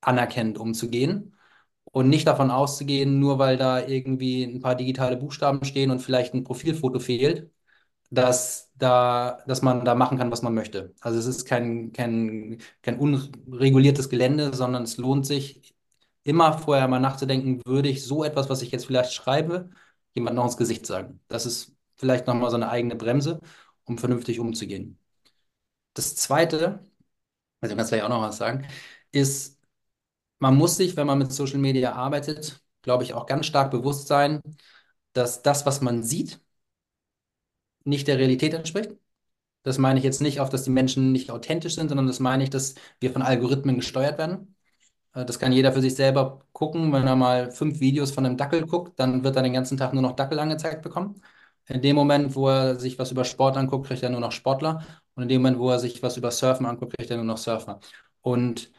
anerkennend 0.00 0.58
umzugehen 0.58 1.36
und 1.84 2.08
nicht 2.08 2.26
davon 2.26 2.50
auszugehen, 2.50 3.18
nur 3.20 3.38
weil 3.38 3.56
da 3.56 3.86
irgendwie 3.86 4.44
ein 4.44 4.60
paar 4.60 4.74
digitale 4.76 5.16
Buchstaben 5.16 5.64
stehen 5.64 5.90
und 5.90 6.00
vielleicht 6.00 6.34
ein 6.34 6.44
Profilfoto 6.44 7.00
fehlt, 7.00 7.50
dass, 8.10 8.70
da, 8.76 9.42
dass 9.46 9.62
man 9.62 9.84
da 9.84 9.94
machen 9.94 10.18
kann, 10.18 10.30
was 10.30 10.42
man 10.42 10.54
möchte. 10.54 10.94
Also 11.00 11.18
es 11.18 11.26
ist 11.26 11.46
kein, 11.46 11.92
kein, 11.92 12.58
kein 12.82 12.98
unreguliertes 12.98 14.10
Gelände, 14.10 14.54
sondern 14.54 14.84
es 14.84 14.98
lohnt 14.98 15.26
sich, 15.26 15.74
immer 16.24 16.58
vorher 16.58 16.88
mal 16.88 17.00
nachzudenken, 17.00 17.62
würde 17.66 17.88
ich 17.88 18.04
so 18.04 18.24
etwas, 18.24 18.48
was 18.50 18.62
ich 18.62 18.70
jetzt 18.72 18.86
vielleicht 18.86 19.12
schreibe, 19.12 19.70
jemand 20.14 20.36
noch 20.36 20.44
ins 20.44 20.56
Gesicht 20.56 20.86
sagen. 20.86 21.20
Das 21.28 21.46
ist 21.46 21.74
vielleicht 21.96 22.26
nochmal 22.26 22.50
so 22.50 22.56
eine 22.56 22.70
eigene 22.70 22.96
Bremse, 22.96 23.40
um 23.84 23.98
vernünftig 23.98 24.38
umzugehen. 24.40 24.98
Das 25.94 26.16
Zweite, 26.16 26.80
also 27.60 27.74
du 27.74 27.76
kannst 27.76 27.90
gleich 27.92 28.02
auch 28.02 28.08
noch 28.08 28.22
was 28.22 28.38
sagen, 28.38 28.66
ist, 29.12 29.60
man 30.40 30.56
muss 30.56 30.76
sich, 30.76 30.96
wenn 30.96 31.06
man 31.06 31.18
mit 31.18 31.32
Social 31.32 31.58
Media 31.58 31.94
arbeitet, 31.94 32.62
glaube 32.82 33.04
ich, 33.04 33.14
auch 33.14 33.26
ganz 33.26 33.46
stark 33.46 33.70
bewusst 33.72 34.08
sein, 34.08 34.42
dass 35.14 35.42
das, 35.42 35.66
was 35.66 35.80
man 35.82 36.02
sieht, 36.04 36.40
nicht 37.84 38.08
der 38.08 38.18
Realität 38.18 38.54
entspricht. 38.54 38.92
Das 39.64 39.78
meine 39.78 39.98
ich 39.98 40.04
jetzt 40.04 40.22
nicht 40.22 40.40
auf, 40.40 40.50
dass 40.50 40.64
die 40.64 40.70
Menschen 40.70 41.12
nicht 41.12 41.30
authentisch 41.30 41.76
sind, 41.76 41.88
sondern 41.88 42.06
das 42.08 42.20
meine 42.20 42.44
ich, 42.44 42.50
dass 42.50 42.74
wir 43.00 43.12
von 43.12 43.22
Algorithmen 43.22 43.76
gesteuert 43.76 44.18
werden. 44.18 44.56
Äh, 45.14 45.24
das 45.26 45.38
kann 45.38 45.52
jeder 45.52 45.72
für 45.72 45.82
sich 45.82 45.94
selber 45.96 46.40
gucken. 46.52 46.92
Wenn 46.92 47.06
er 47.06 47.16
mal 47.16 47.52
fünf 47.52 47.80
Videos 47.80 48.12
von 48.12 48.26
einem 48.26 48.36
Dackel 48.36 48.66
guckt, 48.66 48.98
dann 49.00 49.24
wird 49.24 49.36
er 49.36 49.42
den 49.42 49.54
ganzen 49.54 49.78
Tag 49.78 49.92
nur 49.94 50.02
noch 50.02 50.16
Dackel 50.16 50.38
angezeigt 50.40 50.82
bekommen. 50.82 51.22
In 51.68 51.82
dem 51.82 51.96
Moment, 51.96 52.34
wo 52.36 52.48
er 52.48 52.80
sich 52.80 52.98
was 52.98 53.12
über 53.12 53.24
Sport 53.24 53.56
anguckt, 53.56 53.88
kriegt 53.88 54.02
er 54.02 54.10
nur 54.10 54.20
noch 54.20 54.32
Sportler. 54.32 54.86
Und 55.14 55.24
in 55.24 55.28
dem 55.28 55.42
Moment, 55.42 55.58
wo 55.58 55.70
er 55.70 55.78
sich 55.78 56.02
was 56.02 56.16
über 56.16 56.30
Surfen 56.30 56.66
anguckt, 56.66 56.96
kriegt 56.96 57.10
er 57.10 57.16
nur 57.16 57.26
noch 57.26 57.38
Surfer. 57.38 57.80
Und 58.20 58.70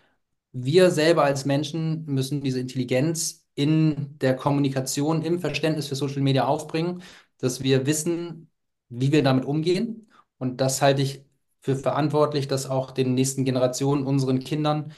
wir 0.52 0.92
selber 0.92 1.24
als 1.24 1.46
Menschen 1.46 2.06
müssen 2.06 2.42
diese 2.42 2.60
Intelligenz 2.60 3.46
in 3.56 4.18
der 4.20 4.36
Kommunikation, 4.36 5.22
im 5.24 5.40
Verständnis 5.40 5.88
für 5.88 5.96
Social 5.96 6.22
Media 6.22 6.46
aufbringen, 6.46 7.04
dass 7.40 7.62
wir 7.64 7.86
wissen, 7.86 8.50
wie 8.90 9.12
wir 9.12 9.24
damit 9.24 9.46
umgehen. 9.46 10.10
Und 10.38 10.62
das 10.62 10.82
halte 10.82 11.02
ich 11.02 11.24
für 11.62 11.76
verantwortlich, 11.76 12.48
das 12.48 12.70
auch 12.70 12.92
den 12.92 13.14
nächsten 13.14 13.46
Generationen, 13.46 14.06
unseren 14.06 14.40
Kindern 14.40 14.94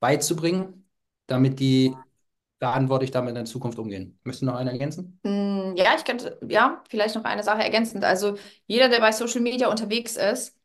beizubringen, 0.00 0.86
damit 1.26 1.60
die 1.60 1.94
verantwortlich 2.58 3.10
damit 3.10 3.30
in 3.30 3.36
der 3.36 3.44
Zukunft 3.46 3.78
umgehen. 3.78 4.18
Möchtest 4.22 4.42
du 4.42 4.46
noch 4.46 4.54
eine 4.54 4.70
ergänzen? 4.70 5.18
Mm, 5.22 5.76
ja, 5.76 5.94
ich 5.96 6.04
könnte, 6.04 6.38
ja, 6.46 6.82
vielleicht 6.88 7.14
noch 7.14 7.24
eine 7.24 7.42
Sache 7.42 7.62
ergänzend. 7.62 8.04
Also 8.04 8.36
jeder, 8.66 8.88
der 8.88 9.00
bei 9.00 9.12
Social 9.12 9.40
Media 9.40 9.68
unterwegs 9.68 10.16
ist, 10.16 10.59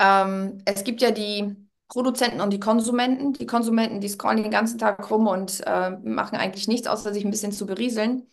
ähm, 0.00 0.62
es 0.64 0.84
gibt 0.84 1.02
ja 1.02 1.12
die 1.12 1.56
Produzenten 1.88 2.40
und 2.40 2.52
die 2.52 2.60
Konsumenten. 2.60 3.34
Die 3.34 3.46
Konsumenten, 3.46 4.00
die 4.00 4.08
scrollen 4.08 4.42
den 4.42 4.52
ganzen 4.52 4.78
Tag 4.78 5.10
rum 5.10 5.26
und 5.28 5.62
äh, 5.66 5.90
machen 5.90 6.36
eigentlich 6.38 6.68
nichts, 6.68 6.88
außer 6.88 7.12
sich 7.14 7.24
ein 7.24 7.30
bisschen 7.30 7.52
zu 7.52 7.66
berieseln. 7.66 8.28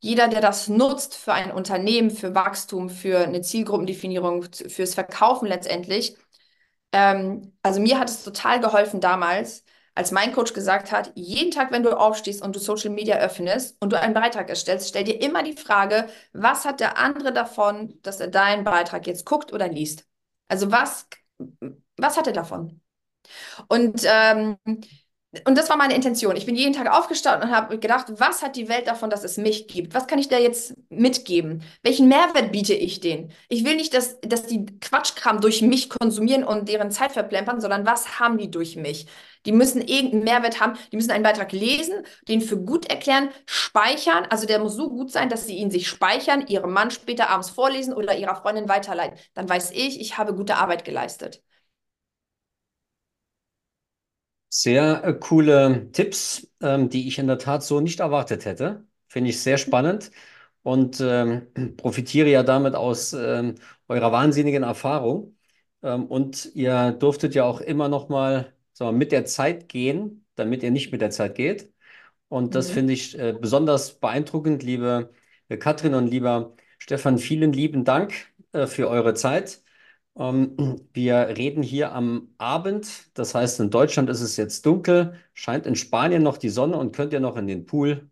Jeder, 0.00 0.28
der 0.28 0.40
das 0.40 0.68
nutzt 0.68 1.14
für 1.14 1.32
ein 1.32 1.52
Unternehmen, 1.52 2.10
für 2.10 2.34
Wachstum, 2.34 2.90
für 2.90 3.20
eine 3.20 3.40
Zielgruppendefinierung, 3.42 4.44
fürs 4.52 4.94
Verkaufen 4.94 5.46
letztendlich, 5.46 6.16
ähm, 6.92 7.52
also 7.62 7.80
mir 7.80 7.98
hat 7.98 8.10
es 8.10 8.24
total 8.24 8.60
geholfen 8.60 9.00
damals, 9.00 9.64
als 9.94 10.10
mein 10.10 10.32
Coach 10.32 10.54
gesagt 10.54 10.92
hat, 10.92 11.12
jeden 11.16 11.50
Tag, 11.50 11.70
wenn 11.70 11.82
du 11.82 11.98
aufstehst 11.98 12.42
und 12.42 12.56
du 12.56 12.60
Social 12.60 12.90
Media 12.90 13.16
öffnest 13.18 13.76
und 13.80 13.92
du 13.92 14.00
einen 14.00 14.14
Beitrag 14.14 14.48
erstellst, 14.48 14.88
stell 14.88 15.04
dir 15.04 15.20
immer 15.22 15.42
die 15.42 15.56
Frage, 15.56 16.08
was 16.32 16.64
hat 16.64 16.80
der 16.80 16.98
andere 16.98 17.32
davon, 17.32 17.98
dass 18.02 18.20
er 18.20 18.28
deinen 18.28 18.64
Beitrag 18.64 19.06
jetzt 19.06 19.26
guckt 19.26 19.52
oder 19.52 19.68
liest? 19.68 20.06
Also 20.52 20.70
was, 20.70 21.06
was 21.96 22.16
hat 22.18 22.26
er 22.26 22.32
davon? 22.34 22.82
Und, 23.68 24.02
ähm, 24.06 24.58
und 25.46 25.56
das 25.56 25.70
war 25.70 25.78
meine 25.78 25.94
Intention. 25.94 26.36
Ich 26.36 26.44
bin 26.44 26.56
jeden 26.56 26.74
Tag 26.74 26.90
aufgestanden 26.92 27.48
und 27.48 27.56
habe 27.56 27.78
gedacht, 27.78 28.06
was 28.18 28.42
hat 28.42 28.54
die 28.54 28.68
Welt 28.68 28.86
davon, 28.86 29.08
dass 29.08 29.24
es 29.24 29.38
mich 29.38 29.66
gibt? 29.66 29.94
Was 29.94 30.06
kann 30.06 30.18
ich 30.18 30.28
da 30.28 30.38
jetzt 30.38 30.74
mitgeben? 30.90 31.62
Welchen 31.82 32.06
Mehrwert 32.08 32.52
biete 32.52 32.74
ich 32.74 33.00
denen? 33.00 33.32
Ich 33.48 33.64
will 33.64 33.76
nicht, 33.76 33.94
dass, 33.94 34.20
dass 34.20 34.46
die 34.46 34.66
Quatschkram 34.66 35.40
durch 35.40 35.62
mich 35.62 35.88
konsumieren 35.88 36.44
und 36.44 36.68
deren 36.68 36.90
Zeit 36.90 37.12
verplempern, 37.12 37.62
sondern 37.62 37.86
was 37.86 38.20
haben 38.20 38.36
die 38.36 38.50
durch 38.50 38.76
mich? 38.76 39.06
Die 39.46 39.52
müssen 39.52 39.80
irgendeinen 39.80 40.24
Mehrwert 40.24 40.60
haben. 40.60 40.78
Die 40.92 40.96
müssen 40.96 41.10
einen 41.10 41.24
Beitrag 41.24 41.52
lesen, 41.52 42.04
den 42.28 42.42
für 42.42 42.58
gut 42.58 42.86
erklären, 42.90 43.30
speichern. 43.46 44.26
Also 44.28 44.46
der 44.46 44.58
muss 44.58 44.74
so 44.74 44.90
gut 44.90 45.10
sein, 45.10 45.30
dass 45.30 45.46
sie 45.46 45.56
ihn 45.56 45.70
sich 45.70 45.88
speichern, 45.88 46.46
ihrem 46.46 46.72
Mann 46.72 46.90
später 46.90 47.30
abends 47.30 47.48
vorlesen 47.48 47.94
oder 47.94 48.16
ihrer 48.16 48.36
Freundin 48.36 48.68
weiterleiten. 48.68 49.18
Dann 49.32 49.48
weiß 49.48 49.70
ich, 49.70 49.98
ich 49.98 50.18
habe 50.18 50.34
gute 50.34 50.56
Arbeit 50.56 50.84
geleistet. 50.84 51.42
Sehr 54.62 55.02
äh, 55.04 55.14
coole 55.14 55.90
Tipps, 55.92 56.48
ähm, 56.60 56.88
die 56.88 57.08
ich 57.08 57.18
in 57.18 57.26
der 57.26 57.38
Tat 57.38 57.62
so 57.64 57.80
nicht 57.80 58.00
erwartet 58.00 58.44
hätte. 58.44 58.86
Finde 59.08 59.30
ich 59.30 59.40
sehr 59.42 59.58
spannend 59.58 60.10
und 60.62 61.00
ähm, 61.00 61.48
profitiere 61.76 62.28
ja 62.30 62.42
damit 62.42 62.74
aus 62.74 63.12
ähm, 63.12 63.56
eurer 63.88 64.12
wahnsinnigen 64.12 64.62
Erfahrung. 64.62 65.36
Ähm, 65.82 66.06
und 66.06 66.54
ihr 66.54 66.92
durftet 66.92 67.34
ja 67.34 67.44
auch 67.44 67.60
immer 67.60 67.88
noch 67.88 68.08
mal 68.08 68.52
wir, 68.74 68.92
mit 68.92 69.10
der 69.12 69.24
Zeit 69.24 69.68
gehen, 69.68 70.24
damit 70.36 70.62
ihr 70.62 70.70
nicht 70.70 70.92
mit 70.92 71.00
der 71.00 71.10
Zeit 71.10 71.34
geht. 71.34 71.72
Und 72.28 72.54
das 72.54 72.70
Mhm. 72.70 72.74
finde 72.74 72.92
ich 72.94 73.18
äh, 73.18 73.34
besonders 73.38 73.98
beeindruckend, 74.00 74.62
liebe 74.62 75.12
äh, 75.48 75.56
Katrin 75.56 75.94
und 75.94 76.08
lieber 76.08 76.54
Stefan, 76.78 77.18
vielen 77.18 77.52
lieben 77.52 77.84
Dank 77.84 78.14
äh, 78.52 78.66
für 78.66 78.88
eure 78.88 79.14
Zeit. 79.14 79.62
Ähm, 80.16 80.56
wir 80.92 81.28
reden 81.38 81.62
hier 81.62 81.92
am 81.92 82.34
Abend, 82.38 83.10
das 83.18 83.34
heißt, 83.34 83.60
in 83.60 83.70
Deutschland 83.70 84.10
ist 84.10 84.20
es 84.20 84.36
jetzt 84.36 84.66
dunkel, 84.66 85.14
scheint 85.34 85.66
in 85.66 85.74
Spanien 85.76 86.22
noch 86.22 86.36
die 86.38 86.50
Sonne 86.50 86.76
und 86.78 86.94
könnt 86.94 87.12
ihr 87.14 87.20
noch 87.20 87.36
in 87.36 87.46
den 87.46 87.64
Pool? 87.66 88.10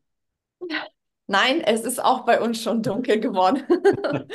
Nein, 1.27 1.61
es 1.61 1.83
ist 1.83 2.03
auch 2.03 2.25
bei 2.27 2.41
uns 2.41 2.61
schon 2.63 2.83
dunkel 2.83 3.21
geworden. 3.21 3.63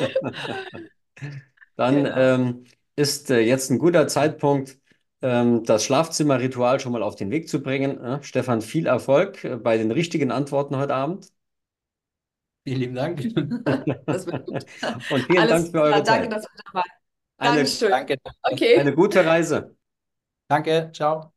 Dann 1.76 2.06
Genau. 2.06 2.14
ähm, 2.14 2.66
ist 2.96 3.30
äh, 3.32 3.40
jetzt 3.42 3.70
ein 3.72 3.80
guter 3.80 4.08
Zeitpunkt, 4.08 4.80
ähm, 5.22 5.64
das 5.66 5.84
Schlafzimmerritual 5.86 6.80
schon 6.80 6.92
mal 6.94 7.04
auf 7.04 7.16
den 7.16 7.32
Weg 7.32 7.50
zu 7.50 7.62
bringen. 7.62 8.00
Äh, 8.04 8.24
Stefan, 8.24 8.62
viel 8.62 8.88
Erfolg 8.88 9.44
äh, 9.44 9.58
bei 9.58 9.78
den 9.78 9.92
richtigen 9.92 10.32
Antworten 10.32 10.78
heute 10.78 10.96
Abend. 10.96 11.32
Vielen 12.64 12.80
lieben 12.80 12.96
Dank. 12.96 13.22
Das 14.08 14.26
wird 14.28 14.46
gut. 14.46 14.66
Und 15.10 15.26
vielen 15.28 15.48
Alles 15.48 15.48
Dank 15.48 15.72
für 15.72 15.82
eure 15.82 16.04
klar, 16.04 16.04
danke, 16.04 16.30
Zeit. 16.30 16.30
dass 16.30 16.44
du 16.44 16.50
da 16.66 16.74
warst. 16.74 16.95
Eine, 17.38 17.58
Dankeschön. 17.58 17.90
Danke. 17.92 18.18
Okay. 18.44 18.78
eine 18.78 18.94
gute 18.94 19.26
Reise. 19.26 19.76
Danke. 20.48 20.92
Ciao. 20.94 21.35